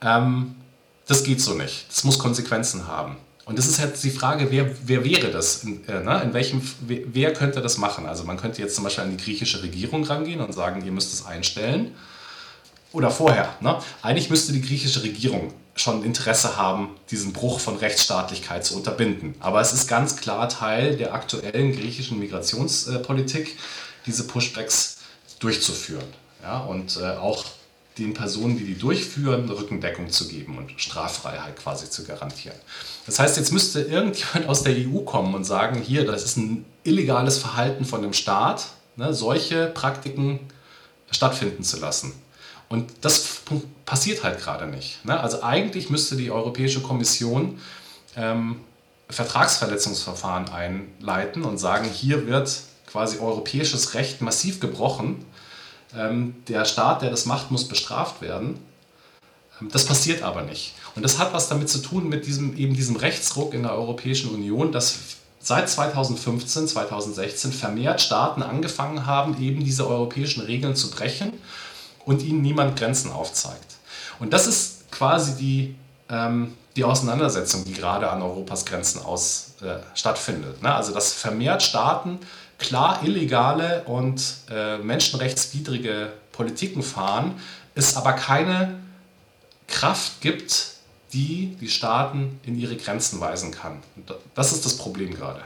Ähm, 0.00 0.54
das 1.06 1.22
geht 1.22 1.40
so 1.40 1.54
nicht. 1.54 1.86
Das 1.90 2.04
muss 2.04 2.18
Konsequenzen 2.18 2.86
haben. 2.86 3.16
Und 3.44 3.58
das 3.58 3.66
ist 3.66 3.78
jetzt 3.78 4.02
die 4.02 4.10
Frage, 4.10 4.50
wer, 4.50 4.70
wer 4.86 5.04
wäre 5.04 5.30
das? 5.30 5.64
In, 5.64 5.86
äh, 5.86 6.02
ne? 6.02 6.22
in 6.22 6.32
welchem, 6.32 6.62
wer 6.80 7.34
könnte 7.34 7.60
das 7.60 7.76
machen? 7.76 8.06
Also 8.06 8.24
man 8.24 8.38
könnte 8.38 8.62
jetzt 8.62 8.74
zum 8.74 8.84
Beispiel 8.84 9.04
an 9.04 9.14
die 9.14 9.22
griechische 9.22 9.62
Regierung 9.62 10.04
rangehen 10.04 10.40
und 10.40 10.54
sagen, 10.54 10.82
ihr 10.82 10.92
müsst 10.92 11.12
es 11.12 11.26
einstellen 11.26 11.94
oder 12.94 13.10
vorher. 13.10 13.54
Ne? 13.60 13.78
Eigentlich 14.02 14.30
müsste 14.30 14.52
die 14.52 14.62
griechische 14.62 15.02
Regierung 15.02 15.52
schon 15.74 16.04
Interesse 16.04 16.56
haben, 16.56 16.90
diesen 17.10 17.32
Bruch 17.32 17.60
von 17.60 17.76
Rechtsstaatlichkeit 17.76 18.64
zu 18.64 18.76
unterbinden. 18.76 19.34
Aber 19.40 19.60
es 19.60 19.72
ist 19.72 19.88
ganz 19.88 20.16
klar 20.16 20.48
Teil 20.48 20.96
der 20.96 21.12
aktuellen 21.12 21.72
griechischen 21.72 22.18
Migrationspolitik, 22.20 23.58
diese 24.06 24.24
Pushbacks 24.24 24.98
durchzuführen. 25.40 26.06
Ja? 26.42 26.60
Und 26.60 26.98
äh, 27.02 27.16
auch 27.16 27.44
den 27.98 28.14
Personen, 28.14 28.56
die 28.58 28.64
die 28.64 28.78
durchführen, 28.78 29.48
Rückendeckung 29.48 30.10
zu 30.10 30.28
geben 30.28 30.58
und 30.58 30.72
Straffreiheit 30.80 31.56
quasi 31.56 31.90
zu 31.90 32.04
garantieren. 32.04 32.56
Das 33.06 33.18
heißt, 33.18 33.36
jetzt 33.36 33.52
müsste 33.52 33.82
irgendjemand 33.82 34.48
aus 34.48 34.62
der 34.62 34.74
EU 34.74 35.00
kommen 35.00 35.34
und 35.34 35.44
sagen, 35.44 35.80
hier, 35.80 36.04
das 36.04 36.24
ist 36.24 36.36
ein 36.36 36.64
illegales 36.82 37.38
Verhalten 37.38 37.84
von 37.84 38.02
dem 38.02 38.12
Staat, 38.12 38.66
ne, 38.96 39.14
solche 39.14 39.66
Praktiken 39.66 40.40
stattfinden 41.10 41.62
zu 41.62 41.78
lassen. 41.78 42.12
Und 42.68 42.90
das 43.02 43.42
passiert 43.84 44.24
halt 44.24 44.40
gerade 44.40 44.66
nicht. 44.66 45.04
Ne? 45.04 45.18
Also 45.18 45.42
eigentlich 45.42 45.90
müsste 45.90 46.16
die 46.16 46.30
Europäische 46.30 46.80
Kommission 46.80 47.60
ähm, 48.16 48.60
Vertragsverletzungsverfahren 49.10 50.48
einleiten 50.48 51.44
und 51.44 51.58
sagen, 51.58 51.88
hier 51.88 52.26
wird 52.26 52.50
quasi 52.86 53.18
europäisches 53.18 53.94
Recht 53.94 54.20
massiv 54.22 54.60
gebrochen. 54.60 55.24
Ähm, 55.96 56.36
der 56.48 56.64
Staat, 56.64 57.02
der 57.02 57.10
das 57.10 57.26
macht, 57.26 57.50
muss 57.50 57.68
bestraft 57.68 58.22
werden. 58.22 58.58
Ähm, 59.60 59.68
das 59.70 59.84
passiert 59.84 60.22
aber 60.22 60.42
nicht. 60.42 60.74
Und 60.94 61.02
das 61.02 61.18
hat 61.18 61.32
was 61.32 61.48
damit 61.48 61.68
zu 61.68 61.78
tun 61.78 62.08
mit 62.08 62.26
diesem, 62.26 62.56
eben 62.56 62.74
diesem 62.74 62.96
Rechtsruck 62.96 63.52
in 63.52 63.62
der 63.62 63.74
Europäischen 63.74 64.30
Union, 64.30 64.72
dass 64.72 64.98
seit 65.40 65.68
2015, 65.68 66.68
2016 66.68 67.52
vermehrt 67.52 68.00
Staaten 68.00 68.42
angefangen 68.42 69.04
haben, 69.04 69.40
eben 69.42 69.62
diese 69.62 69.86
europäischen 69.86 70.40
Regeln 70.40 70.74
zu 70.74 70.90
brechen 70.90 71.32
und 72.04 72.22
ihnen 72.22 72.42
niemand 72.42 72.78
Grenzen 72.78 73.10
aufzeigt. 73.10 73.76
Und 74.18 74.32
das 74.32 74.46
ist 74.46 74.90
quasi 74.90 75.36
die, 75.36 75.74
ähm, 76.08 76.54
die 76.76 76.84
Auseinandersetzung, 76.84 77.64
die 77.64 77.72
gerade 77.72 78.10
an 78.10 78.22
Europas 78.22 78.64
Grenzen 78.64 79.02
aus, 79.02 79.54
äh, 79.62 79.76
stattfindet. 79.94 80.62
Ne? 80.62 80.74
Also 80.74 80.92
dass 80.92 81.12
vermehrt 81.12 81.62
Staaten 81.62 82.18
klar 82.58 83.00
illegale 83.02 83.82
und 83.84 84.22
äh, 84.50 84.78
menschenrechtswidrige 84.78 86.12
Politiken 86.32 86.82
fahren, 86.82 87.40
es 87.74 87.96
aber 87.96 88.12
keine 88.12 88.74
Kraft 89.66 90.20
gibt, 90.20 90.74
die 91.12 91.56
die 91.60 91.68
Staaten 91.68 92.40
in 92.44 92.58
ihre 92.58 92.76
Grenzen 92.76 93.20
weisen 93.20 93.50
kann. 93.50 93.82
Das 94.34 94.52
ist 94.52 94.64
das 94.64 94.76
Problem 94.76 95.14
gerade 95.14 95.42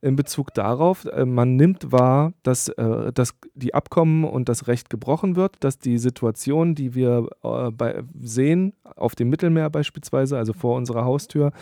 in 0.00 0.16
Bezug 0.16 0.54
darauf, 0.54 1.04
äh, 1.06 1.24
man 1.24 1.56
nimmt 1.56 1.92
wahr, 1.92 2.32
dass, 2.42 2.68
äh, 2.68 3.12
dass 3.12 3.34
die 3.54 3.74
Abkommen 3.74 4.24
und 4.24 4.48
das 4.48 4.66
Recht 4.66 4.90
gebrochen 4.90 5.36
wird, 5.36 5.56
dass 5.60 5.78
die 5.78 5.98
Situation, 5.98 6.74
die 6.74 6.94
wir 6.94 7.28
äh, 7.42 7.70
bei, 7.70 8.02
sehen, 8.18 8.74
auf 8.96 9.14
dem 9.14 9.28
Mittelmeer 9.28 9.70
beispielsweise, 9.70 10.36
also 10.36 10.52
vor 10.52 10.76
unserer 10.76 11.04
Haustür, 11.04 11.52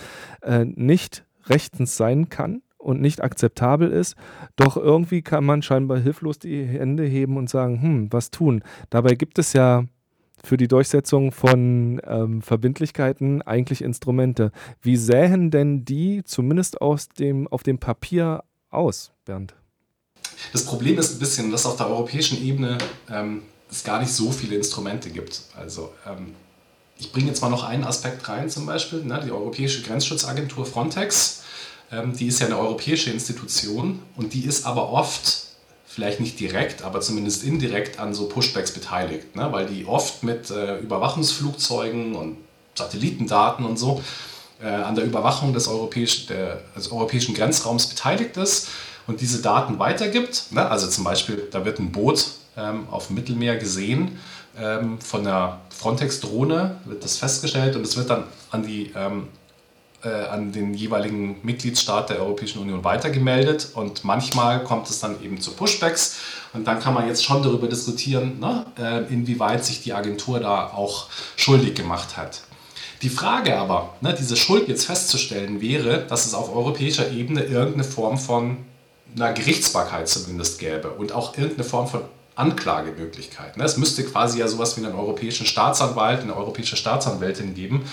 nicht 0.65 1.25
rechtens 1.47 1.97
sein 1.97 2.29
kann 2.29 2.63
und 2.77 3.01
nicht 3.01 3.23
akzeptabel 3.23 3.91
ist. 3.91 4.17
Doch 4.57 4.77
irgendwie 4.77 5.23
kann 5.23 5.45
man 5.45 5.63
scheinbar 5.63 5.99
hilflos 5.99 6.39
die 6.39 6.65
Hände 6.65 7.05
heben 7.05 7.37
und 7.37 7.49
sagen, 7.49 7.81
hm, 7.81 8.13
was 8.13 8.31
tun? 8.31 8.63
Dabei 8.91 9.15
gibt 9.15 9.39
es 9.39 9.53
ja 9.53 9.85
für 10.43 10.57
die 10.57 10.69
Durchsetzung 10.69 11.33
von 11.33 12.01
ähm, 12.07 12.43
Verbindlichkeiten 12.43 13.43
eigentlich 13.43 13.83
Instrumente. 13.83 14.53
Wie 14.81 14.97
sähen 14.97 15.51
denn 15.51 15.85
die 15.85 16.23
zumindest 16.25 16.81
aus 16.81 17.09
dem, 17.09 17.49
auf 17.49 17.63
dem 17.63 17.79
Papier 17.79 18.45
aus, 18.71 19.13
Bernd? 19.25 19.55
Das 20.53 20.65
Problem 20.65 20.99
ist 20.99 21.15
ein 21.15 21.19
bisschen, 21.19 21.51
dass 21.51 21.67
auf 21.67 21.77
der 21.77 21.89
europäischen 21.89 22.43
Ebene 22.43 22.79
ähm, 23.11 23.43
es 23.71 23.85
gar 23.85 24.01
nicht 24.01 24.13
so 24.13 24.31
viele 24.33 24.57
Instrumente 24.57 25.11
gibt. 25.11 25.43
Also 25.57 25.93
ähm, 26.07 26.35
ich 26.99 27.13
bringe 27.13 27.29
jetzt 27.29 27.41
mal 27.41 27.49
noch 27.49 27.65
einen 27.65 27.85
Aspekt 27.85 28.29
rein, 28.29 28.51
zum 28.51 28.67
Beispiel 28.67 29.05
ne, 29.05 29.21
die 29.25 29.31
Europäische 29.31 29.83
Grenzschutzagentur 29.83 30.67
Frontex. 30.67 31.43
Ähm, 31.93 32.17
die 32.17 32.27
ist 32.27 32.41
ja 32.41 32.47
eine 32.47 32.59
europäische 32.59 33.11
Institution 33.11 34.01
und 34.17 34.35
die 34.35 34.45
ist 34.45 34.67
aber 34.67 34.91
oft 34.91 35.50
vielleicht 35.93 36.21
nicht 36.21 36.39
direkt, 36.39 36.83
aber 36.83 37.01
zumindest 37.01 37.43
indirekt 37.43 37.99
an 37.99 38.15
so 38.15 38.29
Pushbacks 38.29 38.71
beteiligt, 38.71 39.35
ne? 39.35 39.49
weil 39.51 39.67
die 39.67 39.87
oft 39.87 40.23
mit 40.23 40.49
äh, 40.51 40.79
Überwachungsflugzeugen 40.79 42.15
und 42.15 42.37
Satellitendaten 42.77 43.65
und 43.65 43.77
so 43.77 44.01
äh, 44.63 44.69
an 44.69 44.95
der 44.95 45.05
Überwachung 45.05 45.53
des, 45.53 45.67
europäisch, 45.67 46.27
der, 46.27 46.61
des 46.77 46.93
europäischen 46.93 47.35
Grenzraums 47.35 47.89
beteiligt 47.89 48.37
ist 48.37 48.69
und 49.09 49.21
diese 49.21 49.43
Daten 49.43 49.81
weitergibt. 49.81 50.53
Ne? 50.53 50.65
Also 50.65 50.87
zum 50.87 51.03
Beispiel, 51.03 51.49
da 51.51 51.65
wird 51.65 51.81
ein 51.81 51.91
Boot 51.91 52.25
ähm, 52.57 52.87
auf 52.89 53.09
dem 53.09 53.17
Mittelmeer 53.17 53.57
gesehen, 53.57 54.21
ähm, 54.57 55.01
von 55.01 55.25
der 55.25 55.61
Frontex-Drohne 55.71 56.81
wird 56.85 57.03
das 57.03 57.17
festgestellt 57.17 57.75
und 57.75 57.83
es 57.83 57.97
wird 57.97 58.11
dann 58.11 58.25
an 58.53 58.63
die 58.63 58.93
ähm, 58.95 59.25
äh, 59.25 59.40
an 60.09 60.53
den 60.53 60.75
jeweiligen 60.75 61.37
Mitgliedstaat 61.43 62.11
der 62.11 62.21
Europäischen 62.21 62.61
Union 62.61 62.85
weitergemeldet 62.85 63.69
und 63.75 64.05
manchmal 64.05 64.65
kommt 64.65 64.89
es 64.89 65.01
dann 65.01 65.23
eben 65.23 65.41
zu 65.41 65.53
Pushbacks 65.53 66.17
und 66.53 66.67
dann 66.67 66.81
kann 66.81 66.95
man 66.95 67.07
jetzt 67.07 67.25
schon 67.25 67.43
darüber 67.43 67.69
diskutieren, 67.69 68.41
ne, 68.41 68.67
äh, 68.79 69.13
inwieweit 69.13 69.65
sich 69.65 69.83
die 69.83 69.93
Agentur 69.93 70.41
da 70.41 70.69
auch 70.69 71.07
schuldig 71.37 71.75
gemacht 71.75 72.17
hat. 72.17 72.43
Die 73.03 73.09
Frage 73.09 73.57
aber, 73.57 73.95
ne, 74.01 74.15
diese 74.19 74.37
Schuld 74.37 74.69
jetzt 74.69 74.87
festzustellen, 74.87 75.61
wäre, 75.61 76.05
dass 76.07 76.27
es 76.27 76.35
auf 76.35 76.55
europäischer 76.55 77.11
Ebene 77.11 77.45
irgendeine 77.45 77.85
Form 77.85 78.19
von 78.19 78.59
einer 79.17 79.33
Gerichtsbarkeit 79.33 80.09
zumindest 80.09 80.59
gäbe 80.59 80.91
und 80.91 81.13
auch 81.13 81.37
irgendeine 81.37 81.65
Form 81.65 81.89
von 81.89 82.03
Anklagemöglichkeit. 82.37 83.57
Ne? 83.57 83.65
Es 83.65 83.77
müsste 83.77 84.05
quasi 84.05 84.39
ja 84.39 84.49
sowas 84.49 84.77
wie 84.77 84.85
einen 84.85 84.95
europäischen 84.95 85.47
Staatsanwalt, 85.47 86.23
eine 86.23 86.37
europäische 86.37 86.77
Staatsanwältin 86.77 87.55
geben, 87.55 87.85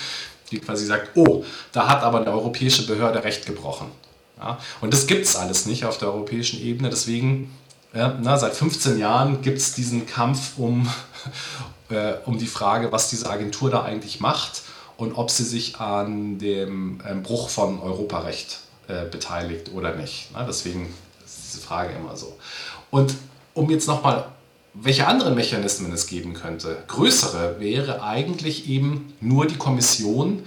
die 0.51 0.59
quasi 0.59 0.85
sagt, 0.85 1.15
oh, 1.15 1.43
da 1.71 1.87
hat 1.87 2.03
aber 2.03 2.21
eine 2.21 2.31
europäische 2.31 2.85
Behörde 2.85 3.23
Recht 3.23 3.45
gebrochen. 3.45 3.87
Ja? 4.39 4.57
Und 4.81 4.93
das 4.93 5.07
gibt 5.07 5.25
es 5.25 5.35
alles 5.35 5.65
nicht 5.65 5.85
auf 5.85 5.97
der 5.97 6.09
europäischen 6.09 6.61
Ebene. 6.61 6.89
Deswegen, 6.89 7.51
ja, 7.93 8.17
na, 8.21 8.37
seit 8.37 8.55
15 8.55 8.97
Jahren 8.97 9.41
gibt 9.41 9.57
es 9.57 9.73
diesen 9.73 10.05
Kampf 10.05 10.57
um, 10.57 10.89
äh, 11.89 12.13
um 12.25 12.37
die 12.37 12.47
Frage, 12.47 12.91
was 12.91 13.09
diese 13.09 13.29
Agentur 13.29 13.69
da 13.69 13.83
eigentlich 13.83 14.19
macht 14.19 14.63
und 14.97 15.13
ob 15.13 15.29
sie 15.29 15.43
sich 15.43 15.79
an 15.79 16.39
dem 16.39 17.01
ähm, 17.07 17.23
Bruch 17.23 17.49
von 17.49 17.79
Europarecht 17.79 18.59
äh, 18.87 19.05
beteiligt 19.05 19.71
oder 19.73 19.95
nicht. 19.95 20.29
Na, 20.33 20.43
deswegen 20.43 20.93
ist 21.25 21.39
diese 21.45 21.59
Frage 21.61 21.93
immer 21.93 22.15
so. 22.15 22.37
Und 22.89 23.15
um 23.53 23.69
jetzt 23.69 23.87
nochmal 23.87 24.29
welche 24.81 25.07
anderen 25.07 25.35
Mechanismen 25.35 25.91
es 25.91 26.07
geben 26.07 26.33
könnte. 26.33 26.83
Größere 26.87 27.59
wäre 27.59 28.03
eigentlich 28.03 28.69
eben 28.69 29.13
nur 29.19 29.47
die 29.47 29.57
Kommission, 29.57 30.43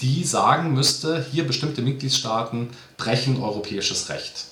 die 0.00 0.24
sagen 0.24 0.74
müsste, 0.74 1.24
hier 1.30 1.46
bestimmte 1.46 1.82
Mitgliedstaaten 1.82 2.68
brechen 2.96 3.42
europäisches 3.42 4.08
Recht. 4.08 4.46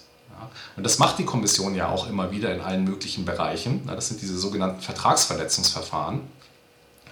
Und 0.77 0.85
das 0.85 0.99
macht 0.99 1.19
die 1.19 1.25
Kommission 1.25 1.75
ja 1.75 1.89
auch 1.89 2.09
immer 2.09 2.31
wieder 2.31 2.53
in 2.55 2.61
allen 2.61 2.85
möglichen 2.85 3.25
Bereichen. 3.25 3.87
Das 3.87 4.09
sind 4.09 4.21
diese 4.23 4.39
sogenannten 4.39 4.81
Vertragsverletzungsverfahren. 4.81 6.21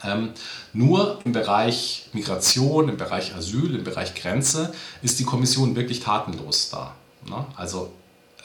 Ähm, 0.02 0.30
nur 0.72 1.20
im 1.24 1.32
Bereich 1.32 2.08
Migration, 2.12 2.88
im 2.88 2.96
Bereich 2.96 3.34
Asyl, 3.34 3.74
im 3.74 3.84
Bereich 3.84 4.14
Grenze 4.14 4.72
ist 5.02 5.20
die 5.20 5.24
Kommission 5.24 5.76
wirklich 5.76 6.00
tatenlos 6.00 6.70
da. 6.70 6.94
Ne? 7.26 7.44
Also 7.54 7.92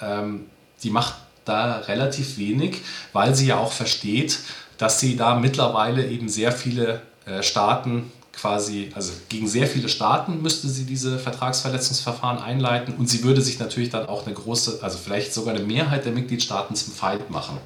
ähm, 0.01 0.47
die 0.84 0.89
macht 0.89 1.15
da 1.45 1.77
relativ 1.77 2.38
wenig, 2.38 2.81
weil 3.13 3.36
sie 3.36 3.47
ja 3.47 3.58
auch 3.58 3.71
versteht, 3.71 4.39
dass 4.77 4.99
sie 4.99 5.15
da 5.15 5.36
mittlerweile 5.36 6.05
eben 6.08 6.27
sehr 6.27 6.51
viele 6.51 7.01
äh, 7.25 7.41
Staaten 7.41 8.12
quasi, 8.36 8.91
also 8.93 9.13
gegen 9.29 9.47
sehr 9.47 9.65
viele 9.65 9.88
Staaten 9.88 10.41
müsste 10.41 10.67
sie 10.67 10.86
diese 10.86 11.17
Vertragsverletzungsverfahren 11.19 12.39
einleiten 12.39 12.93
und 12.95 13.10
sie 13.10 13.23
würde 13.23 13.41
sich 13.41 13.60
natürlich 13.60 13.89
dann 13.89 14.08
auch 14.08 14.25
eine 14.25 14.36
große, 14.36 14.79
also 14.81 14.97
vielleicht 14.97 15.34
sogar 15.34 15.55
eine 15.55 15.63
Mehrheit 15.63 16.05
der 16.05 16.12
Mitgliedstaaten 16.12 16.75
zum 16.75 16.93
Feind 16.93 17.29
machen. 17.29 17.58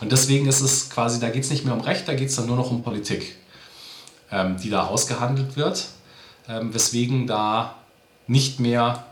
Und 0.00 0.10
deswegen 0.12 0.46
ist 0.48 0.60
es 0.60 0.90
quasi, 0.90 1.20
da 1.20 1.28
geht 1.28 1.44
es 1.44 1.50
nicht 1.50 1.64
mehr 1.64 1.74
um 1.74 1.80
Recht, 1.80 2.08
da 2.08 2.14
geht 2.14 2.30
es 2.30 2.36
dann 2.36 2.46
nur 2.46 2.56
noch 2.56 2.70
um 2.70 2.82
Politik, 2.82 3.36
ähm, 4.32 4.56
die 4.60 4.70
da 4.70 4.86
ausgehandelt 4.86 5.56
wird, 5.56 5.86
ähm, 6.48 6.74
weswegen 6.74 7.26
da 7.26 7.76
nicht 8.26 8.58
mehr 8.58 9.04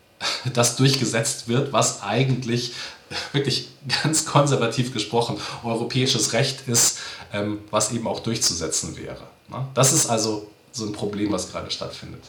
das 0.52 0.76
durchgesetzt 0.76 1.48
wird, 1.48 1.72
was 1.72 2.02
eigentlich 2.02 2.74
wirklich 3.32 3.68
ganz 4.02 4.24
konservativ 4.24 4.92
gesprochen 4.92 5.38
europäisches 5.64 6.32
Recht 6.32 6.68
ist, 6.68 6.98
ähm, 7.32 7.60
was 7.70 7.92
eben 7.92 8.06
auch 8.06 8.20
durchzusetzen 8.20 8.96
wäre. 8.96 9.22
Ne? 9.48 9.66
Das 9.74 9.92
ist 9.92 10.08
also 10.08 10.48
so 10.72 10.86
ein 10.86 10.92
Problem, 10.92 11.32
was 11.32 11.50
gerade 11.50 11.70
stattfindet. 11.70 12.22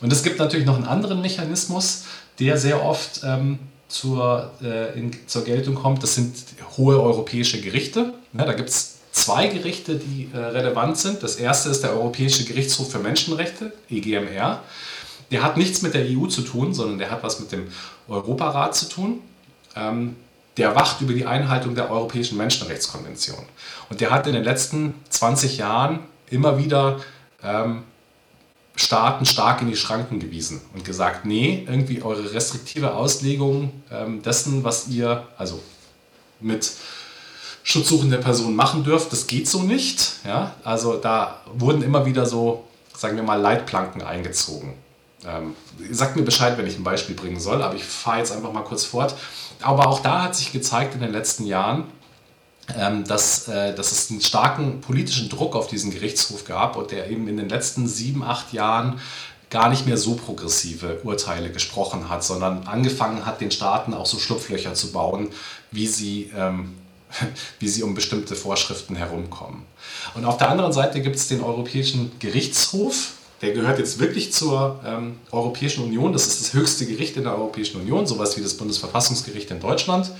Und 0.00 0.12
es 0.12 0.22
gibt 0.22 0.38
natürlich 0.38 0.66
noch 0.66 0.76
einen 0.76 0.86
anderen 0.86 1.20
Mechanismus, 1.20 2.04
der 2.38 2.58
sehr 2.58 2.84
oft 2.84 3.20
ähm, 3.24 3.58
zur, 3.88 4.50
äh, 4.62 4.98
in, 4.98 5.12
zur 5.26 5.44
Geltung 5.44 5.74
kommt. 5.74 6.02
Das 6.02 6.14
sind 6.14 6.34
hohe 6.76 7.00
europäische 7.00 7.60
Gerichte. 7.60 8.14
Ja, 8.32 8.44
da 8.46 8.54
gibt 8.54 8.70
es 8.70 8.96
zwei 9.12 9.46
Gerichte, 9.46 9.96
die 9.96 10.28
äh, 10.32 10.38
relevant 10.38 10.96
sind. 10.96 11.22
Das 11.22 11.36
erste 11.36 11.68
ist 11.68 11.82
der 11.82 11.92
Europäische 11.92 12.44
Gerichtshof 12.44 12.90
für 12.90 12.98
Menschenrechte, 12.98 13.72
EGMR. 13.90 14.62
Der 15.30 15.42
hat 15.42 15.56
nichts 15.56 15.82
mit 15.82 15.94
der 15.94 16.04
EU 16.06 16.26
zu 16.26 16.42
tun, 16.42 16.74
sondern 16.74 16.98
der 16.98 17.10
hat 17.10 17.22
was 17.22 17.38
mit 17.38 17.52
dem 17.52 17.68
Europarat 18.08 18.74
zu 18.74 18.88
tun. 18.88 19.20
Ähm, 19.76 20.16
der 20.56 20.74
wacht 20.74 21.00
über 21.00 21.12
die 21.12 21.26
Einhaltung 21.26 21.74
der 21.74 21.90
Europäischen 21.90 22.36
Menschenrechtskonvention. 22.36 23.44
Und 23.88 24.00
der 24.00 24.10
hat 24.10 24.26
in 24.26 24.34
den 24.34 24.44
letzten 24.44 24.94
20 25.08 25.56
Jahren 25.56 26.00
immer 26.30 26.58
wieder 26.58 27.00
ähm, 27.42 27.84
Staaten 28.74 29.26
stark 29.26 29.60
in 29.60 29.68
die 29.68 29.76
Schranken 29.76 30.18
gewiesen 30.18 30.60
und 30.74 30.84
gesagt, 30.84 31.24
nee, 31.26 31.66
irgendwie 31.68 32.02
eure 32.02 32.32
restriktive 32.32 32.94
Auslegung 32.94 33.82
ähm, 33.90 34.22
dessen, 34.22 34.64
was 34.64 34.88
ihr, 34.88 35.26
also 35.36 35.60
mit 36.40 36.70
schutzsuchende 37.62 38.18
Person 38.18 38.56
machen 38.56 38.82
dürft. 38.84 39.12
Das 39.12 39.26
geht 39.26 39.48
so 39.48 39.62
nicht. 39.62 40.16
Ja? 40.24 40.54
Also 40.64 40.96
da 40.96 41.42
wurden 41.54 41.82
immer 41.82 42.06
wieder 42.06 42.26
so, 42.26 42.64
sagen 42.96 43.16
wir 43.16 43.22
mal, 43.22 43.40
Leitplanken 43.40 44.02
eingezogen. 44.02 44.74
Ähm, 45.24 45.54
sagt 45.90 46.16
mir 46.16 46.22
Bescheid, 46.22 46.58
wenn 46.58 46.66
ich 46.66 46.76
ein 46.76 46.82
Beispiel 46.82 47.14
bringen 47.14 47.38
soll, 47.38 47.62
aber 47.62 47.76
ich 47.76 47.84
fahre 47.84 48.18
jetzt 48.18 48.32
einfach 48.32 48.52
mal 48.52 48.64
kurz 48.64 48.84
fort. 48.84 49.14
Aber 49.62 49.88
auch 49.88 50.00
da 50.00 50.22
hat 50.22 50.36
sich 50.36 50.52
gezeigt 50.52 50.94
in 50.94 51.00
den 51.00 51.12
letzten 51.12 51.46
Jahren, 51.46 51.84
ähm, 52.76 53.04
dass, 53.04 53.48
äh, 53.48 53.74
dass 53.74 53.92
es 53.92 54.10
einen 54.10 54.20
starken 54.20 54.80
politischen 54.80 55.28
Druck 55.28 55.56
auf 55.56 55.66
diesen 55.66 55.90
Gerichtshof 55.90 56.44
gab 56.44 56.76
und 56.76 56.90
der 56.90 57.10
eben 57.10 57.28
in 57.28 57.36
den 57.36 57.48
letzten 57.48 57.88
sieben, 57.88 58.22
acht 58.22 58.52
Jahren 58.52 59.00
gar 59.50 59.68
nicht 59.68 59.86
mehr 59.86 59.98
so 59.98 60.14
progressive 60.14 61.00
Urteile 61.04 61.50
gesprochen 61.50 62.08
hat, 62.08 62.24
sondern 62.24 62.66
angefangen 62.66 63.26
hat, 63.26 63.40
den 63.40 63.50
Staaten 63.50 63.92
auch 63.92 64.06
so 64.06 64.18
Schlupflöcher 64.18 64.74
zu 64.74 64.92
bauen, 64.92 65.28
wie 65.70 65.86
sie, 65.86 66.30
ähm, 66.36 66.74
wie 67.58 67.68
sie 67.68 67.82
um 67.82 67.94
bestimmte 67.94 68.34
Vorschriften 68.34 68.96
herumkommen. 68.96 69.62
Und 70.14 70.24
auf 70.24 70.38
der 70.38 70.48
anderen 70.48 70.72
Seite 70.72 71.02
gibt 71.02 71.16
es 71.16 71.28
den 71.28 71.42
Europäischen 71.42 72.12
Gerichtshof, 72.18 73.12
der 73.42 73.52
gehört 73.52 73.78
jetzt 73.78 73.98
wirklich 73.98 74.32
zur 74.32 74.80
ähm, 74.86 75.18
Europäischen 75.32 75.84
Union. 75.84 76.12
Das 76.12 76.26
ist 76.28 76.40
das 76.40 76.52
höchste 76.54 76.86
Gericht 76.86 77.16
in 77.16 77.24
der 77.24 77.36
Europäischen 77.36 77.80
Union, 77.80 78.06
sowas 78.06 78.36
wie 78.36 78.42
das 78.42 78.54
Bundesverfassungsgericht 78.54 79.50
in 79.50 79.60
Deutschland. 79.60 80.12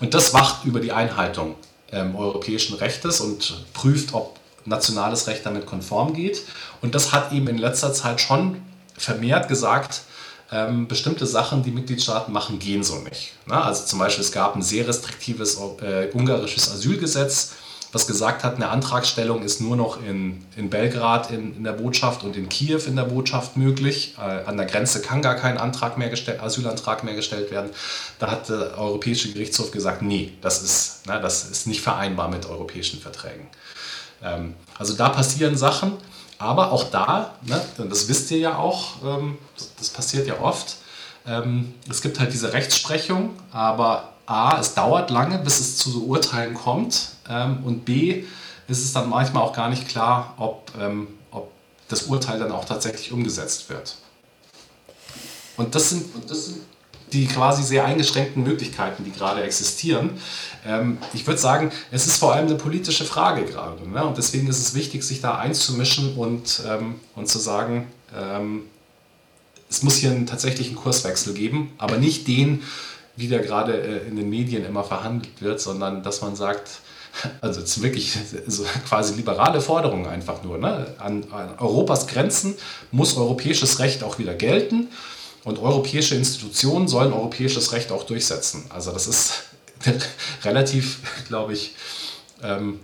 Und 0.00 0.12
das 0.12 0.34
wacht 0.34 0.64
über 0.66 0.80
die 0.80 0.92
Einhaltung 0.92 1.54
ähm, 1.90 2.14
europäischen 2.14 2.76
Rechtes 2.76 3.20
und 3.20 3.64
prüft, 3.72 4.12
ob 4.12 4.38
nationales 4.66 5.26
Recht 5.26 5.46
damit 5.46 5.64
konform 5.64 6.12
geht. 6.12 6.42
Und 6.82 6.94
das 6.94 7.12
hat 7.12 7.32
eben 7.32 7.48
in 7.48 7.58
letzter 7.58 7.94
Zeit 7.94 8.20
schon 8.20 8.60
vermehrt 8.96 9.48
gesagt, 9.48 10.02
ähm, 10.50 10.86
bestimmte 10.86 11.26
Sachen, 11.26 11.62
die 11.62 11.70
Mitgliedstaaten 11.70 12.32
machen, 12.32 12.58
gehen 12.58 12.84
so 12.84 12.98
nicht. 12.98 13.32
Na, 13.46 13.64
also 13.64 13.86
zum 13.86 13.98
Beispiel, 13.98 14.22
es 14.22 14.32
gab 14.32 14.54
ein 14.54 14.62
sehr 14.62 14.86
restriktives 14.86 15.58
äh, 15.80 16.10
ungarisches 16.12 16.70
Asylgesetz, 16.70 17.52
was 17.92 18.06
gesagt 18.06 18.42
hat, 18.42 18.56
eine 18.56 18.70
Antragstellung 18.70 19.42
ist 19.42 19.60
nur 19.60 19.76
noch 19.76 20.02
in, 20.02 20.42
in 20.56 20.70
Belgrad 20.70 21.30
in, 21.30 21.54
in 21.56 21.64
der 21.64 21.72
Botschaft 21.72 22.24
und 22.24 22.36
in 22.36 22.48
Kiew 22.48 22.80
in 22.86 22.96
der 22.96 23.04
Botschaft 23.04 23.58
möglich. 23.58 24.14
Äh, 24.18 24.48
an 24.48 24.56
der 24.56 24.64
Grenze 24.64 25.02
kann 25.02 25.20
gar 25.20 25.34
kein 25.34 25.58
Antrag 25.58 25.98
mehr 25.98 26.10
Asylantrag 26.10 27.04
mehr 27.04 27.14
gestellt 27.14 27.50
werden. 27.50 27.70
Da 28.18 28.30
hat 28.30 28.48
der 28.48 28.78
Europäische 28.78 29.30
Gerichtshof 29.30 29.72
gesagt, 29.72 30.00
nee, 30.00 30.32
das 30.40 30.62
ist, 30.62 31.06
ne, 31.06 31.20
das 31.20 31.44
ist 31.44 31.66
nicht 31.66 31.82
vereinbar 31.82 32.28
mit 32.28 32.46
europäischen 32.46 32.98
Verträgen. 32.98 33.46
Ähm, 34.22 34.54
also 34.78 34.94
da 34.94 35.10
passieren 35.10 35.58
Sachen, 35.58 35.92
aber 36.38 36.72
auch 36.72 36.84
da, 36.84 37.34
ne, 37.42 37.60
das 37.76 38.08
wisst 38.08 38.30
ihr 38.30 38.38
ja 38.38 38.56
auch, 38.56 39.02
ähm, 39.04 39.36
das 39.78 39.90
passiert 39.90 40.26
ja 40.26 40.40
oft, 40.40 40.76
ähm, 41.26 41.74
es 41.90 42.00
gibt 42.00 42.18
halt 42.18 42.32
diese 42.32 42.54
Rechtsprechung, 42.54 43.36
aber 43.52 44.12
A, 44.26 44.58
es 44.58 44.74
dauert 44.74 45.10
lange, 45.10 45.38
bis 45.38 45.60
es 45.60 45.76
zu 45.76 45.90
so 45.90 46.00
Urteilen 46.04 46.54
kommt. 46.54 47.08
Ähm, 47.32 47.64
und 47.64 47.84
B, 47.84 48.24
ist 48.68 48.84
es 48.84 48.92
dann 48.92 49.08
manchmal 49.08 49.42
auch 49.42 49.52
gar 49.52 49.68
nicht 49.68 49.88
klar, 49.88 50.34
ob, 50.38 50.70
ähm, 50.80 51.08
ob 51.30 51.50
das 51.88 52.04
Urteil 52.04 52.38
dann 52.38 52.52
auch 52.52 52.64
tatsächlich 52.64 53.12
umgesetzt 53.12 53.68
wird. 53.68 53.96
Und 55.56 55.74
das 55.74 55.90
sind, 55.90 56.14
und 56.14 56.30
das 56.30 56.46
sind 56.46 56.60
die 57.12 57.26
quasi 57.26 57.62
sehr 57.62 57.84
eingeschränkten 57.84 58.42
Möglichkeiten, 58.42 59.04
die 59.04 59.12
gerade 59.12 59.42
existieren. 59.42 60.10
Ähm, 60.64 60.98
ich 61.12 61.26
würde 61.26 61.40
sagen, 61.40 61.70
es 61.90 62.06
ist 62.06 62.18
vor 62.18 62.32
allem 62.32 62.46
eine 62.46 62.54
politische 62.54 63.04
Frage 63.04 63.44
gerade. 63.44 63.88
Ne? 63.88 64.04
Und 64.04 64.16
deswegen 64.16 64.46
ist 64.48 64.60
es 64.60 64.74
wichtig, 64.74 65.02
sich 65.02 65.20
da 65.20 65.36
einzumischen 65.36 66.16
und, 66.16 66.62
und 67.14 67.28
zu 67.28 67.38
sagen, 67.38 67.88
es 69.68 69.82
muss 69.82 69.96
hier 69.96 70.10
einen 70.10 70.26
tatsächlichen 70.26 70.76
Kurswechsel 70.76 71.32
geben, 71.32 71.72
aber 71.78 71.96
nicht 71.96 72.28
den, 72.28 72.62
wie 73.16 73.28
der 73.28 73.40
gerade 73.40 73.80
äh, 73.80 74.08
in 74.08 74.16
den 74.16 74.30
Medien 74.30 74.64
immer 74.64 74.84
verhandelt 74.84 75.40
wird, 75.40 75.60
sondern 75.60 76.02
dass 76.02 76.20
man 76.22 76.36
sagt, 76.36 76.80
also 77.40 77.60
es 77.60 77.76
ist 77.76 77.82
wirklich 77.82 78.16
so 78.46 78.64
quasi 78.88 79.14
liberale 79.14 79.60
Forderungen 79.60 80.06
einfach 80.06 80.42
nur. 80.42 80.58
Ne? 80.58 80.94
An, 80.98 81.24
an 81.30 81.58
Europas 81.58 82.06
Grenzen 82.06 82.54
muss 82.90 83.16
europäisches 83.16 83.78
Recht 83.78 84.02
auch 84.02 84.18
wieder 84.18 84.34
gelten 84.34 84.88
und 85.44 85.58
europäische 85.58 86.14
Institutionen 86.14 86.88
sollen 86.88 87.12
europäisches 87.12 87.72
Recht 87.72 87.92
auch 87.92 88.04
durchsetzen. 88.04 88.64
Also 88.70 88.92
das 88.92 89.06
ist 89.06 89.42
relativ, 90.44 91.00
glaube 91.28 91.52
ich, 91.52 91.74
ähm, 92.42 92.80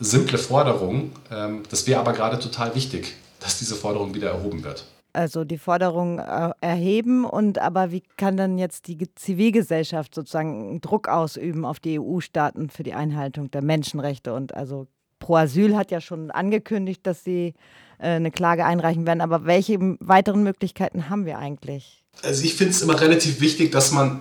simple 0.00 0.38
Forderung. 0.38 1.12
Ähm, 1.30 1.62
das 1.70 1.86
wäre 1.86 2.00
aber 2.00 2.12
gerade 2.12 2.38
total 2.38 2.74
wichtig, 2.74 3.14
dass 3.40 3.58
diese 3.58 3.74
Forderung 3.74 4.14
wieder 4.14 4.30
erhoben 4.30 4.62
wird 4.64 4.84
also 5.12 5.44
die 5.44 5.58
Forderung 5.58 6.18
äh, 6.18 6.50
erheben 6.60 7.24
und 7.24 7.58
aber 7.58 7.90
wie 7.90 8.02
kann 8.16 8.36
dann 8.36 8.58
jetzt 8.58 8.86
die 8.88 8.98
Zivilgesellschaft 9.14 10.14
sozusagen 10.14 10.80
Druck 10.80 11.08
ausüben 11.08 11.64
auf 11.64 11.80
die 11.80 11.98
EU-Staaten 11.98 12.70
für 12.70 12.82
die 12.82 12.94
Einhaltung 12.94 13.50
der 13.50 13.62
Menschenrechte 13.62 14.34
und 14.34 14.54
also 14.54 14.86
Pro 15.18 15.36
Asyl 15.36 15.76
hat 15.76 15.90
ja 15.90 16.00
schon 16.00 16.30
angekündigt, 16.30 17.00
dass 17.04 17.24
sie 17.24 17.54
äh, 17.98 18.08
eine 18.10 18.30
Klage 18.30 18.64
einreichen 18.64 19.06
werden, 19.06 19.20
aber 19.20 19.44
welche 19.44 19.78
weiteren 20.00 20.42
Möglichkeiten 20.42 21.10
haben 21.10 21.26
wir 21.26 21.38
eigentlich? 21.38 22.04
Also 22.22 22.44
ich 22.44 22.54
finde 22.54 22.72
es 22.72 22.82
immer 22.82 23.00
relativ 23.00 23.40
wichtig, 23.40 23.72
dass 23.72 23.92
man 23.92 24.20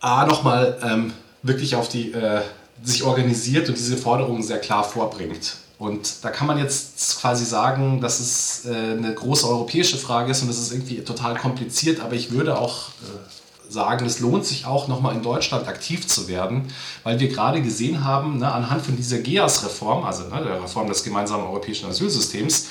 A 0.00 0.26
nochmal 0.26 0.78
ähm, 0.82 1.12
wirklich 1.42 1.76
auf 1.76 1.88
die 1.88 2.12
äh, 2.12 2.40
sich 2.82 3.04
organisiert 3.04 3.68
und 3.68 3.78
diese 3.78 3.96
Forderungen 3.96 4.42
sehr 4.42 4.58
klar 4.58 4.84
vorbringt. 4.84 5.56
Und 5.82 6.22
da 6.22 6.30
kann 6.30 6.46
man 6.46 6.58
jetzt 6.58 7.20
quasi 7.20 7.44
sagen, 7.44 8.00
dass 8.00 8.20
es 8.20 8.66
äh, 8.66 8.68
eine 8.68 9.12
große 9.12 9.48
europäische 9.48 9.98
Frage 9.98 10.30
ist 10.30 10.40
und 10.40 10.46
das 10.46 10.58
ist 10.58 10.70
irgendwie 10.70 11.00
total 11.00 11.36
kompliziert, 11.36 11.98
aber 11.98 12.14
ich 12.14 12.30
würde 12.30 12.56
auch 12.56 12.90
äh, 12.90 13.68
sagen, 13.68 14.06
es 14.06 14.20
lohnt 14.20 14.46
sich 14.46 14.64
auch 14.64 14.86
nochmal 14.86 15.16
in 15.16 15.22
Deutschland 15.22 15.66
aktiv 15.66 16.06
zu 16.06 16.28
werden, 16.28 16.68
weil 17.02 17.18
wir 17.18 17.26
gerade 17.26 17.60
gesehen 17.62 18.04
haben, 18.04 18.38
ne, 18.38 18.52
anhand 18.52 18.86
von 18.86 18.94
dieser 18.94 19.18
GEAS-Reform, 19.18 20.04
also 20.04 20.22
ne, 20.28 20.44
der 20.44 20.62
Reform 20.62 20.86
des 20.86 21.02
gemeinsamen 21.02 21.46
europäischen 21.46 21.88
Asylsystems, 21.88 22.68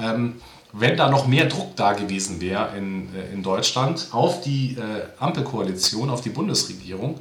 ähm, 0.00 0.40
wenn 0.72 0.96
da 0.96 1.08
noch 1.08 1.28
mehr 1.28 1.46
Druck 1.46 1.76
da 1.76 1.92
gewesen 1.92 2.40
wäre 2.40 2.76
in, 2.76 3.14
äh, 3.14 3.32
in 3.32 3.44
Deutschland 3.44 4.08
auf 4.10 4.40
die 4.40 4.72
äh, 4.72 5.06
Ampelkoalition, 5.20 6.10
auf 6.10 6.22
die 6.22 6.30
Bundesregierung, 6.30 7.20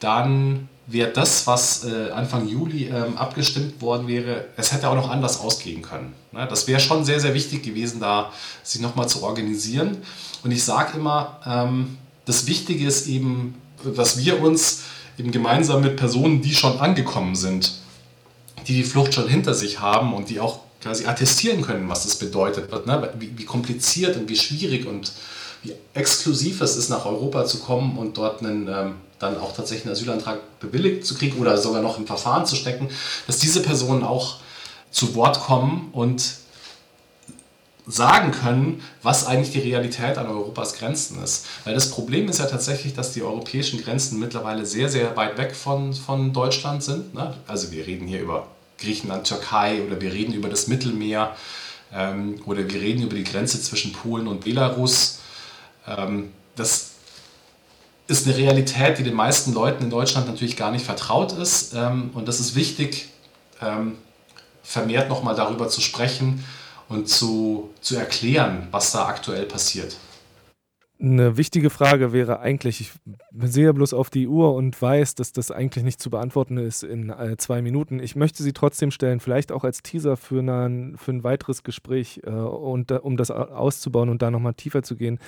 dann 0.00 0.68
wäre 0.86 1.10
das, 1.10 1.46
was 1.46 1.84
äh, 1.84 2.10
Anfang 2.10 2.48
Juli 2.48 2.86
ähm, 2.86 3.16
abgestimmt 3.16 3.80
worden 3.80 4.08
wäre, 4.08 4.46
es 4.56 4.72
hätte 4.72 4.88
auch 4.88 4.94
noch 4.94 5.10
anders 5.10 5.40
ausgehen 5.40 5.82
können. 5.82 6.14
Ne? 6.32 6.46
Das 6.48 6.66
wäre 6.66 6.80
schon 6.80 7.04
sehr, 7.04 7.20
sehr 7.20 7.34
wichtig 7.34 7.62
gewesen, 7.62 8.00
da 8.00 8.32
sich 8.62 8.80
nochmal 8.80 9.08
zu 9.08 9.22
organisieren. 9.22 9.98
Und 10.42 10.50
ich 10.50 10.64
sage 10.64 10.98
immer, 10.98 11.40
ähm, 11.46 11.98
das 12.24 12.46
Wichtige 12.46 12.86
ist 12.86 13.06
eben, 13.06 13.54
dass 13.96 14.18
wir 14.18 14.42
uns 14.42 14.82
eben 15.18 15.30
gemeinsam 15.30 15.82
mit 15.82 15.96
Personen, 15.96 16.42
die 16.42 16.54
schon 16.54 16.78
angekommen 16.80 17.36
sind, 17.36 17.74
die 18.66 18.74
die 18.74 18.84
Flucht 18.84 19.14
schon 19.14 19.28
hinter 19.28 19.54
sich 19.54 19.80
haben 19.80 20.14
und 20.14 20.30
die 20.30 20.40
auch 20.40 20.60
quasi 20.80 21.06
attestieren 21.06 21.62
können, 21.62 21.88
was 21.88 22.02
das 22.04 22.16
bedeutet, 22.16 22.70
ne? 22.86 23.12
wie, 23.18 23.38
wie 23.38 23.44
kompliziert 23.44 24.16
und 24.16 24.28
wie 24.28 24.36
schwierig 24.36 24.86
und 24.86 25.12
wie 25.62 25.74
exklusiv 25.94 26.60
es 26.60 26.76
ist, 26.76 26.88
nach 26.88 27.06
Europa 27.06 27.44
zu 27.44 27.60
kommen 27.60 27.96
und 27.96 28.16
dort 28.16 28.40
einen 28.40 28.66
ähm, 28.66 28.94
dann 29.22 29.38
auch 29.38 29.54
tatsächlich 29.54 29.86
einen 29.86 29.94
Asylantrag 29.94 30.40
bewilligt 30.60 31.06
zu 31.06 31.14
kriegen 31.14 31.38
oder 31.38 31.56
sogar 31.58 31.82
noch 31.82 31.98
im 31.98 32.06
Verfahren 32.06 32.46
zu 32.46 32.56
stecken, 32.56 32.88
dass 33.26 33.38
diese 33.38 33.62
Personen 33.62 34.02
auch 34.02 34.36
zu 34.90 35.14
Wort 35.14 35.40
kommen 35.40 35.88
und 35.92 36.22
sagen 37.86 38.30
können, 38.30 38.82
was 39.02 39.26
eigentlich 39.26 39.50
die 39.50 39.58
Realität 39.58 40.16
an 40.16 40.28
Europas 40.28 40.74
Grenzen 40.74 41.22
ist. 41.22 41.46
Weil 41.64 41.74
das 41.74 41.90
Problem 41.90 42.28
ist 42.28 42.38
ja 42.38 42.46
tatsächlich, 42.46 42.94
dass 42.94 43.12
die 43.12 43.22
europäischen 43.22 43.82
Grenzen 43.82 44.20
mittlerweile 44.20 44.64
sehr, 44.66 44.88
sehr 44.88 45.16
weit 45.16 45.36
weg 45.36 45.54
von, 45.54 45.92
von 45.92 46.32
Deutschland 46.32 46.82
sind. 46.84 47.14
Ne? 47.14 47.34
Also 47.48 47.72
wir 47.72 47.86
reden 47.86 48.06
hier 48.06 48.20
über 48.20 48.46
Griechenland, 48.78 49.26
Türkei 49.26 49.82
oder 49.82 50.00
wir 50.00 50.12
reden 50.12 50.32
über 50.32 50.48
das 50.48 50.68
Mittelmeer 50.68 51.36
ähm, 51.92 52.40
oder 52.46 52.68
wir 52.68 52.80
reden 52.80 53.02
über 53.02 53.16
die 53.16 53.24
Grenze 53.24 53.60
zwischen 53.60 53.92
Polen 53.92 54.28
und 54.28 54.44
Belarus. 54.44 55.18
Ähm, 55.86 56.30
das 56.54 56.91
ist 58.08 58.26
eine 58.26 58.36
Realität, 58.36 58.98
die 58.98 59.02
den 59.02 59.14
meisten 59.14 59.52
Leuten 59.52 59.84
in 59.84 59.90
Deutschland 59.90 60.26
natürlich 60.26 60.56
gar 60.56 60.70
nicht 60.70 60.84
vertraut 60.84 61.32
ist. 61.32 61.74
Ähm, 61.74 62.10
und 62.14 62.28
das 62.28 62.40
ist 62.40 62.54
wichtig, 62.54 63.08
ähm, 63.60 63.96
vermehrt 64.62 65.08
nochmal 65.08 65.34
darüber 65.34 65.68
zu 65.68 65.80
sprechen 65.80 66.44
und 66.88 67.08
zu, 67.08 67.70
zu 67.80 67.96
erklären, 67.96 68.68
was 68.70 68.92
da 68.92 69.06
aktuell 69.06 69.44
passiert. 69.44 69.96
Eine 71.02 71.36
wichtige 71.36 71.68
Frage 71.68 72.12
wäre 72.12 72.38
eigentlich, 72.38 72.80
ich 72.80 72.92
sehe 73.40 73.74
bloß 73.74 73.92
auf 73.92 74.08
die 74.08 74.28
Uhr 74.28 74.54
und 74.54 74.80
weiß, 74.80 75.16
dass 75.16 75.32
das 75.32 75.50
eigentlich 75.50 75.82
nicht 75.82 76.00
zu 76.00 76.10
beantworten 76.10 76.58
ist 76.58 76.84
in 76.84 77.10
äh, 77.10 77.36
zwei 77.38 77.60
Minuten. 77.60 77.98
Ich 77.98 78.14
möchte 78.14 78.44
sie 78.44 78.52
trotzdem 78.52 78.92
stellen, 78.92 79.18
vielleicht 79.18 79.50
auch 79.50 79.64
als 79.64 79.82
Teaser 79.82 80.16
für, 80.16 80.38
eine, 80.38 80.96
für 80.96 81.10
ein 81.10 81.24
weiteres 81.24 81.64
Gespräch 81.64 82.20
äh, 82.22 82.30
und 82.30 82.92
um 82.92 83.16
das 83.16 83.32
auszubauen 83.32 84.10
und 84.10 84.22
da 84.22 84.30
nochmal 84.30 84.54
tiefer 84.54 84.84
zu 84.84 84.94
gehen, 84.94 85.18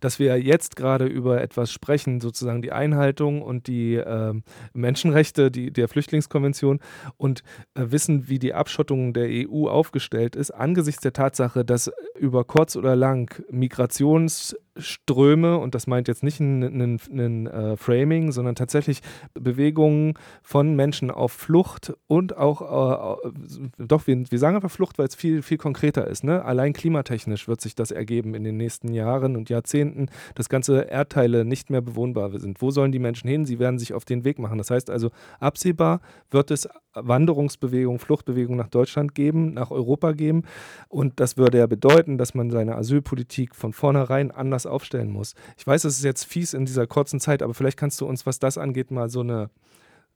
dass 0.00 0.18
wir 0.18 0.40
jetzt 0.40 0.76
gerade 0.76 1.04
über 1.04 1.42
etwas 1.42 1.70
sprechen, 1.72 2.22
sozusagen 2.22 2.62
die 2.62 2.72
Einhaltung 2.72 3.42
und 3.42 3.66
die 3.66 3.96
äh, 3.96 4.32
Menschenrechte 4.72 5.50
die, 5.50 5.70
der 5.70 5.88
Flüchtlingskonvention 5.88 6.80
und 7.18 7.42
äh, 7.74 7.84
wissen, 7.90 8.30
wie 8.30 8.38
die 8.38 8.54
Abschottung 8.54 9.12
der 9.12 9.28
EU 9.28 9.68
aufgestellt 9.68 10.36
ist, 10.36 10.52
angesichts 10.52 11.02
der 11.02 11.12
Tatsache, 11.12 11.66
dass 11.66 11.92
über 12.18 12.44
kurz 12.44 12.76
oder 12.76 12.96
lang 12.96 13.44
Migrations 13.50 14.56
Ströme, 14.78 15.58
und 15.58 15.74
das 15.74 15.86
meint 15.86 16.08
jetzt 16.08 16.22
nicht 16.22 16.40
ein, 16.40 16.62
ein, 16.62 17.00
ein 17.10 17.46
äh, 17.46 17.76
Framing, 17.76 18.32
sondern 18.32 18.54
tatsächlich 18.54 19.00
Bewegungen 19.34 20.14
von 20.42 20.74
Menschen 20.76 21.10
auf 21.10 21.32
Flucht 21.32 21.92
und 22.06 22.36
auch, 22.36 23.18
äh, 23.22 23.30
doch, 23.78 24.06
wir, 24.06 24.30
wir 24.30 24.38
sagen 24.38 24.56
einfach 24.56 24.70
Flucht, 24.70 24.98
weil 24.98 25.06
es 25.06 25.14
viel, 25.14 25.42
viel 25.42 25.58
konkreter 25.58 26.06
ist. 26.06 26.24
Ne? 26.24 26.44
Allein 26.44 26.72
klimatechnisch 26.72 27.48
wird 27.48 27.60
sich 27.60 27.74
das 27.74 27.90
ergeben 27.90 28.34
in 28.34 28.44
den 28.44 28.56
nächsten 28.56 28.92
Jahren 28.92 29.36
und 29.36 29.50
Jahrzehnten, 29.50 30.08
dass 30.34 30.48
ganze 30.48 30.82
Erdteile 30.82 31.44
nicht 31.44 31.70
mehr 31.70 31.80
bewohnbar 31.80 32.38
sind. 32.38 32.62
Wo 32.62 32.70
sollen 32.70 32.92
die 32.92 32.98
Menschen 32.98 33.28
hin? 33.28 33.46
Sie 33.46 33.58
werden 33.58 33.78
sich 33.78 33.92
auf 33.94 34.04
den 34.04 34.24
Weg 34.24 34.38
machen. 34.38 34.58
Das 34.58 34.70
heißt 34.70 34.90
also, 34.90 35.10
absehbar 35.40 36.00
wird 36.30 36.50
es 36.50 36.68
Wanderungsbewegungen, 37.06 37.98
Fluchtbewegungen 37.98 38.58
nach 38.58 38.68
Deutschland 38.68 39.14
geben, 39.14 39.54
nach 39.54 39.70
Europa 39.70 40.12
geben. 40.12 40.44
Und 40.88 41.20
das 41.20 41.36
würde 41.36 41.58
ja 41.58 41.66
bedeuten, 41.66 42.18
dass 42.18 42.34
man 42.34 42.50
seine 42.50 42.76
Asylpolitik 42.76 43.54
von 43.54 43.72
vornherein 43.72 44.30
anders 44.30 44.66
aufstellen 44.66 45.10
muss. 45.10 45.34
Ich 45.56 45.66
weiß, 45.66 45.84
es 45.84 45.98
ist 45.98 46.04
jetzt 46.04 46.24
fies 46.24 46.54
in 46.54 46.66
dieser 46.66 46.86
kurzen 46.86 47.20
Zeit, 47.20 47.42
aber 47.42 47.54
vielleicht 47.54 47.78
kannst 47.78 48.00
du 48.00 48.06
uns, 48.06 48.26
was 48.26 48.38
das 48.38 48.58
angeht, 48.58 48.90
mal 48.90 49.08
so 49.08 49.20
eine 49.20 49.50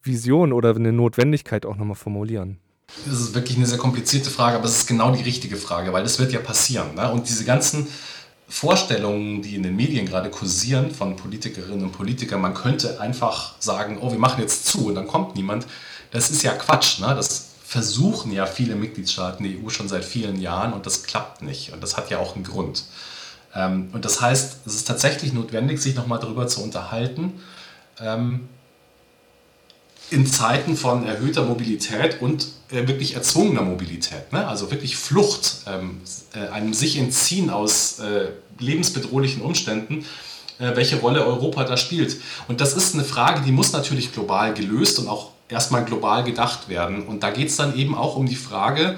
Vision 0.03 0.53
oder 0.53 0.75
eine 0.75 0.93
Notwendigkeit 0.93 1.67
auch 1.67 1.77
nochmal 1.77 1.97
formulieren. 1.97 2.59
Das 3.07 3.21
ist 3.21 3.35
wirklich 3.35 3.57
eine 3.57 3.67
sehr 3.67 3.79
komplizierte 3.79 4.31
Frage, 4.31 4.57
aber 4.57 4.67
es 4.67 4.79
ist 4.79 4.87
genau 4.87 5.15
die 5.15 5.23
richtige 5.23 5.57
Frage, 5.57 5.93
weil 5.93 6.03
das 6.03 6.19
wird 6.19 6.33
ja 6.33 6.41
passieren. 6.41 6.95
Ne? 6.95 7.11
Und 7.11 7.29
diese 7.29 7.45
ganzen 7.45 7.87
Vorstellungen, 8.49 9.41
die 9.41 9.55
in 9.55 9.63
den 9.63 9.77
Medien 9.77 10.05
gerade 10.05 10.29
kursieren 10.29 10.91
von 10.91 11.17
Politikerinnen 11.17 11.85
und 11.85 11.93
Politikern, 11.93 12.41
man 12.41 12.53
könnte 12.53 13.01
einfach 13.01 13.55
sagen, 13.61 13.99
oh, 14.01 14.13
wir 14.13 14.19
machen 14.19 14.43
jetzt 14.43 14.67
zu 14.67 14.89
und 14.89 14.95
dann 14.95 15.07
kommt 15.07 15.37
niemand, 15.37 15.67
das 16.13 16.31
ist 16.31 16.43
ja 16.43 16.53
Quatsch. 16.53 17.01
Ne? 17.01 17.09
Das 17.15 17.49
versuchen 17.65 18.33
ja 18.33 18.47
viele 18.47 18.77
Mitgliedstaaten 18.77 19.45
der 19.45 19.53
EU 19.63 19.71
schon 19.71 19.89
seit 19.89 20.05
vielen 20.05 20.41
Jahren 20.41 20.73
und 20.75 20.87
das 20.87 21.03
klappt 21.03 21.43
nicht. 21.43 21.73
Und 21.73 21.83
das 21.83 21.97
hat 21.97 22.11
ja 22.11 22.19
auch 22.19 22.37
einen 22.37 22.45
Grund. 22.45 22.85
Ähm, 23.55 23.89
und 23.93 24.05
das 24.05 24.21
heißt, 24.21 24.59
es 24.67 24.75
ist 24.75 24.87
tatsächlich 24.87 25.33
notwendig, 25.33 25.81
sich 25.81 25.95
nochmal 25.95 26.21
darüber 26.21 26.47
zu 26.47 26.63
unterhalten, 26.63 27.41
ähm, 27.99 28.49
in 30.11 30.27
Zeiten 30.27 30.77
von 30.77 31.07
erhöhter 31.07 31.45
Mobilität 31.45 32.21
und 32.21 32.49
äh, 32.71 32.87
wirklich 32.87 33.15
erzwungener 33.15 33.63
Mobilität, 33.63 34.31
ne? 34.33 34.47
also 34.47 34.71
wirklich 34.71 34.97
Flucht, 34.97 35.63
ähm, 35.67 36.03
äh, 36.35 36.49
einem 36.49 36.75
sich 36.75 36.99
entziehen 36.99 37.49
aus 37.49 37.99
äh, 38.01 38.29
lebensbedrohlichen 38.59 39.43
Umständen, 39.43 40.05
welche 40.59 41.01
Rolle 41.01 41.27
Europa 41.27 41.65
da 41.65 41.77
spielt. 41.77 42.19
Und 42.47 42.61
das 42.61 42.75
ist 42.75 42.95
eine 42.95 43.03
Frage, 43.03 43.41
die 43.41 43.51
muss 43.51 43.73
natürlich 43.73 44.13
global 44.13 44.55
gelöst 44.55 45.01
und 45.01 45.09
auch 45.09 45.32
erstmal 45.53 45.85
global 45.85 46.25
gedacht 46.25 46.69
werden. 46.69 47.07
Und 47.07 47.23
da 47.23 47.31
geht 47.31 47.49
es 47.49 47.57
dann 47.57 47.77
eben 47.77 47.95
auch 47.95 48.17
um 48.17 48.27
die 48.27 48.37
Frage, 48.37 48.97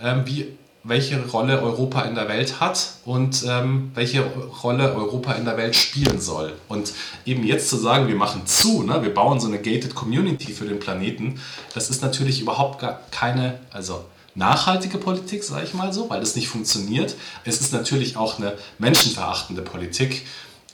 ähm, 0.00 0.22
wie, 0.26 0.56
welche 0.84 1.26
Rolle 1.26 1.60
Europa 1.62 2.02
in 2.02 2.14
der 2.14 2.28
Welt 2.28 2.60
hat 2.60 2.94
und 3.04 3.44
ähm, 3.48 3.90
welche 3.94 4.22
Rolle 4.62 4.94
Europa 4.94 5.32
in 5.32 5.44
der 5.44 5.56
Welt 5.56 5.74
spielen 5.74 6.20
soll. 6.20 6.52
Und 6.68 6.92
eben 7.24 7.44
jetzt 7.44 7.68
zu 7.68 7.76
sagen, 7.76 8.06
wir 8.08 8.14
machen 8.14 8.46
zu, 8.46 8.82
ne, 8.82 9.02
wir 9.02 9.12
bauen 9.12 9.40
so 9.40 9.48
eine 9.48 9.58
gated 9.58 9.94
Community 9.94 10.52
für 10.52 10.66
den 10.66 10.78
Planeten, 10.78 11.40
das 11.74 11.90
ist 11.90 12.02
natürlich 12.02 12.40
überhaupt 12.40 12.80
gar 12.80 13.00
keine, 13.10 13.58
also 13.72 14.04
nachhaltige 14.36 14.98
Politik, 14.98 15.42
sage 15.42 15.64
ich 15.64 15.74
mal 15.74 15.92
so, 15.92 16.08
weil 16.10 16.20
das 16.20 16.36
nicht 16.36 16.48
funktioniert. 16.48 17.16
Es 17.44 17.60
ist 17.60 17.72
natürlich 17.72 18.16
auch 18.16 18.38
eine 18.38 18.52
menschenverachtende 18.78 19.62
Politik 19.62 20.26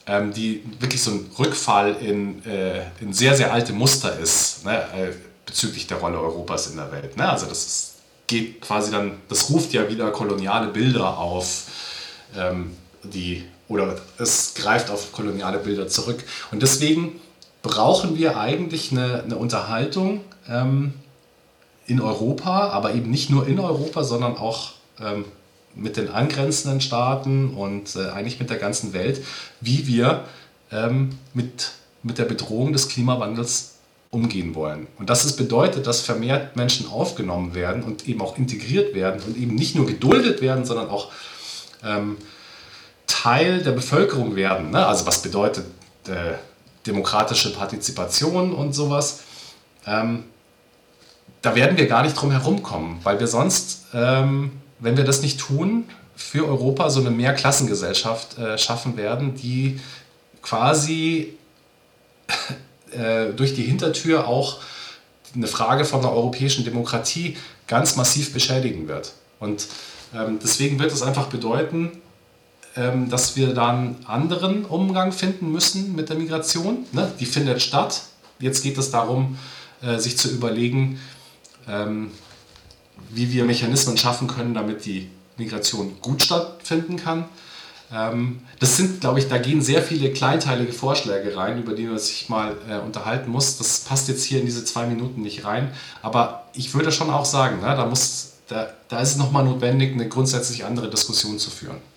ähm, 0.07 0.33
die 0.33 0.63
wirklich 0.79 1.01
so 1.01 1.11
ein 1.11 1.29
Rückfall 1.37 1.95
in, 2.01 2.45
äh, 2.45 2.81
in 2.99 3.13
sehr, 3.13 3.35
sehr 3.35 3.53
alte 3.53 3.73
Muster 3.73 4.17
ist, 4.19 4.65
ne, 4.65 4.77
äh, 4.95 5.13
bezüglich 5.45 5.87
der 5.87 5.97
Rolle 5.97 6.19
Europas 6.19 6.67
in 6.67 6.77
der 6.77 6.91
Welt. 6.91 7.17
Ne? 7.17 7.29
Also 7.29 7.45
das 7.45 7.65
ist, 7.65 7.93
geht 8.27 8.61
quasi 8.61 8.91
dann, 8.91 9.17
das 9.29 9.49
ruft 9.49 9.73
ja 9.73 9.89
wieder 9.89 10.11
koloniale 10.11 10.67
Bilder 10.67 11.17
auf, 11.17 11.63
ähm, 12.35 12.75
die, 13.03 13.43
oder 13.67 13.97
es 14.17 14.53
greift 14.55 14.89
auf 14.89 15.11
koloniale 15.11 15.59
Bilder 15.59 15.87
zurück. 15.87 16.23
Und 16.51 16.61
deswegen 16.61 17.19
brauchen 17.61 18.17
wir 18.17 18.37
eigentlich 18.37 18.91
eine, 18.91 19.23
eine 19.23 19.37
Unterhaltung 19.37 20.21
ähm, 20.49 20.93
in 21.87 22.01
Europa, 22.01 22.69
aber 22.69 22.93
eben 22.93 23.09
nicht 23.09 23.29
nur 23.29 23.47
in 23.47 23.59
Europa, 23.59 24.03
sondern 24.03 24.37
auch 24.37 24.71
ähm, 24.99 25.25
mit 25.75 25.97
den 25.97 26.09
angrenzenden 26.09 26.81
Staaten 26.81 27.53
und 27.53 27.95
äh, 27.95 28.09
eigentlich 28.09 28.39
mit 28.39 28.49
der 28.49 28.57
ganzen 28.57 28.93
Welt, 28.93 29.23
wie 29.61 29.87
wir 29.87 30.25
ähm, 30.71 31.17
mit, 31.33 31.71
mit 32.03 32.17
der 32.17 32.25
Bedrohung 32.25 32.73
des 32.73 32.89
Klimawandels 32.89 33.75
umgehen 34.11 34.53
wollen. 34.53 34.87
Und 34.99 35.09
das 35.09 35.25
ist 35.25 35.37
bedeutet, 35.37 35.87
dass 35.87 36.01
vermehrt 36.01 36.55
Menschen 36.55 36.87
aufgenommen 36.87 37.55
werden 37.55 37.83
und 37.83 38.07
eben 38.07 38.21
auch 38.21 38.37
integriert 38.37 38.93
werden 38.93 39.21
und 39.25 39.35
eben 39.35 39.55
nicht 39.55 39.75
nur 39.75 39.87
geduldet 39.87 40.41
werden, 40.41 40.65
sondern 40.65 40.89
auch 40.89 41.11
ähm, 41.83 42.17
Teil 43.07 43.63
der 43.63 43.71
Bevölkerung 43.71 44.35
werden. 44.35 44.69
Ne? 44.69 44.85
Also 44.85 45.07
was 45.07 45.23
bedeutet 45.23 45.65
äh, 46.07 46.33
demokratische 46.85 47.53
Partizipation 47.53 48.53
und 48.53 48.73
sowas. 48.73 49.21
Ähm, 49.85 50.25
da 51.41 51.55
werden 51.55 51.77
wir 51.77 51.87
gar 51.87 52.03
nicht 52.03 52.15
drum 52.15 52.31
herum 52.31 52.63
kommen, 52.63 52.99
weil 53.03 53.19
wir 53.19 53.27
sonst 53.27 53.85
ähm, 53.93 54.51
wenn 54.83 54.97
wir 54.97 55.05
das 55.05 55.21
nicht 55.21 55.39
tun, 55.39 55.85
für 56.15 56.47
Europa 56.47 56.89
so 56.89 56.99
eine 56.99 57.09
Mehrklassengesellschaft 57.09 58.37
äh, 58.37 58.57
schaffen 58.57 58.97
werden, 58.97 59.35
die 59.35 59.79
quasi 60.41 61.37
äh, 62.91 63.31
durch 63.33 63.55
die 63.55 63.63
Hintertür 63.63 64.27
auch 64.27 64.59
eine 65.35 65.47
Frage 65.47 65.85
von 65.85 66.01
der 66.01 66.11
europäischen 66.11 66.63
Demokratie 66.63 67.37
ganz 67.65 67.95
massiv 67.95 68.33
beschädigen 68.33 68.87
wird. 68.87 69.13
Und 69.39 69.67
ähm, 70.13 70.37
deswegen 70.41 70.77
wird 70.79 70.91
es 70.91 71.01
einfach 71.01 71.27
bedeuten, 71.27 71.91
ähm, 72.75 73.09
dass 73.09 73.35
wir 73.35 73.53
dann 73.53 73.95
anderen 74.05 74.65
Umgang 74.65 75.11
finden 75.11 75.51
müssen 75.51 75.95
mit 75.95 76.09
der 76.09 76.17
Migration. 76.17 76.85
Ne? 76.91 77.11
Die 77.19 77.25
findet 77.25 77.61
statt. 77.61 78.03
Jetzt 78.39 78.61
geht 78.61 78.77
es 78.77 78.91
darum, 78.91 79.37
äh, 79.81 79.97
sich 79.97 80.17
zu 80.17 80.29
überlegen, 80.29 80.99
ähm, 81.67 82.11
wie 83.09 83.31
wir 83.31 83.45
Mechanismen 83.45 83.97
schaffen 83.97 84.27
können, 84.27 84.53
damit 84.53 84.85
die 84.85 85.09
Migration 85.37 85.97
gut 86.01 86.21
stattfinden 86.21 86.97
kann. 86.97 87.25
Ähm, 87.91 88.41
das 88.59 88.77
sind, 88.77 89.01
glaube 89.01 89.19
ich, 89.19 89.27
da 89.27 89.37
gehen 89.37 89.61
sehr 89.61 89.81
viele 89.81 90.11
kleinteilige 90.11 90.73
Vorschläge 90.73 91.35
rein, 91.35 91.61
über 91.61 91.73
die 91.73 91.83
man 91.83 91.99
sich 91.99 92.29
mal 92.29 92.55
äh, 92.69 92.79
unterhalten 92.79 93.29
muss. 93.29 93.57
Das 93.57 93.79
passt 93.79 94.07
jetzt 94.07 94.23
hier 94.23 94.39
in 94.39 94.45
diese 94.45 94.65
zwei 94.65 94.85
Minuten 94.85 95.21
nicht 95.21 95.45
rein. 95.45 95.71
Aber 96.01 96.45
ich 96.53 96.73
würde 96.73 96.91
schon 96.91 97.09
auch 97.09 97.25
sagen, 97.25 97.61
ne, 97.61 97.75
da, 97.75 97.85
muss, 97.85 98.33
da, 98.47 98.69
da 98.89 98.99
ist 98.99 99.11
es 99.11 99.17
nochmal 99.17 99.43
notwendig, 99.43 99.93
eine 99.93 100.07
grundsätzlich 100.07 100.65
andere 100.65 100.89
Diskussion 100.89 101.39
zu 101.39 101.49
führen 101.49 101.92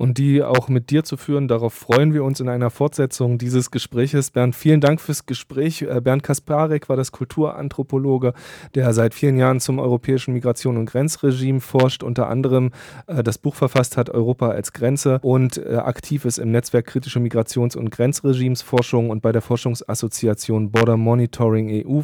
und 0.00 0.16
die 0.16 0.42
auch 0.42 0.68
mit 0.68 0.88
dir 0.88 1.04
zu 1.04 1.18
führen. 1.18 1.46
Darauf 1.46 1.74
freuen 1.74 2.14
wir 2.14 2.24
uns 2.24 2.40
in 2.40 2.48
einer 2.48 2.70
Fortsetzung 2.70 3.36
dieses 3.36 3.70
Gespräches. 3.70 4.30
Bernd, 4.30 4.56
vielen 4.56 4.80
Dank 4.80 4.98
fürs 4.98 5.26
Gespräch. 5.26 5.82
Äh, 5.82 6.00
Bernd 6.00 6.22
Kasparek 6.22 6.88
war 6.88 6.96
das 6.96 7.12
Kulturanthropologe, 7.12 8.32
der 8.74 8.94
seit 8.94 9.12
vielen 9.12 9.36
Jahren 9.36 9.60
zum 9.60 9.78
europäischen 9.78 10.32
Migration- 10.32 10.78
und 10.78 10.86
Grenzregime 10.86 11.60
forscht, 11.60 12.02
unter 12.02 12.30
anderem 12.30 12.70
äh, 13.08 13.22
das 13.22 13.36
Buch 13.36 13.54
verfasst 13.54 13.98
hat, 13.98 14.08
Europa 14.08 14.48
als 14.48 14.72
Grenze 14.72 15.18
und 15.20 15.58
äh, 15.58 15.76
aktiv 15.76 16.24
ist 16.24 16.38
im 16.38 16.50
Netzwerk 16.50 16.86
kritische 16.86 17.18
Migrations- 17.18 17.76
und 17.76 17.90
Grenzregimesforschung 17.90 19.10
und 19.10 19.20
bei 19.20 19.32
der 19.32 19.42
Forschungsassoziation 19.42 20.70
Border 20.70 20.96
Monitoring 20.96 21.84
EU 21.86 21.98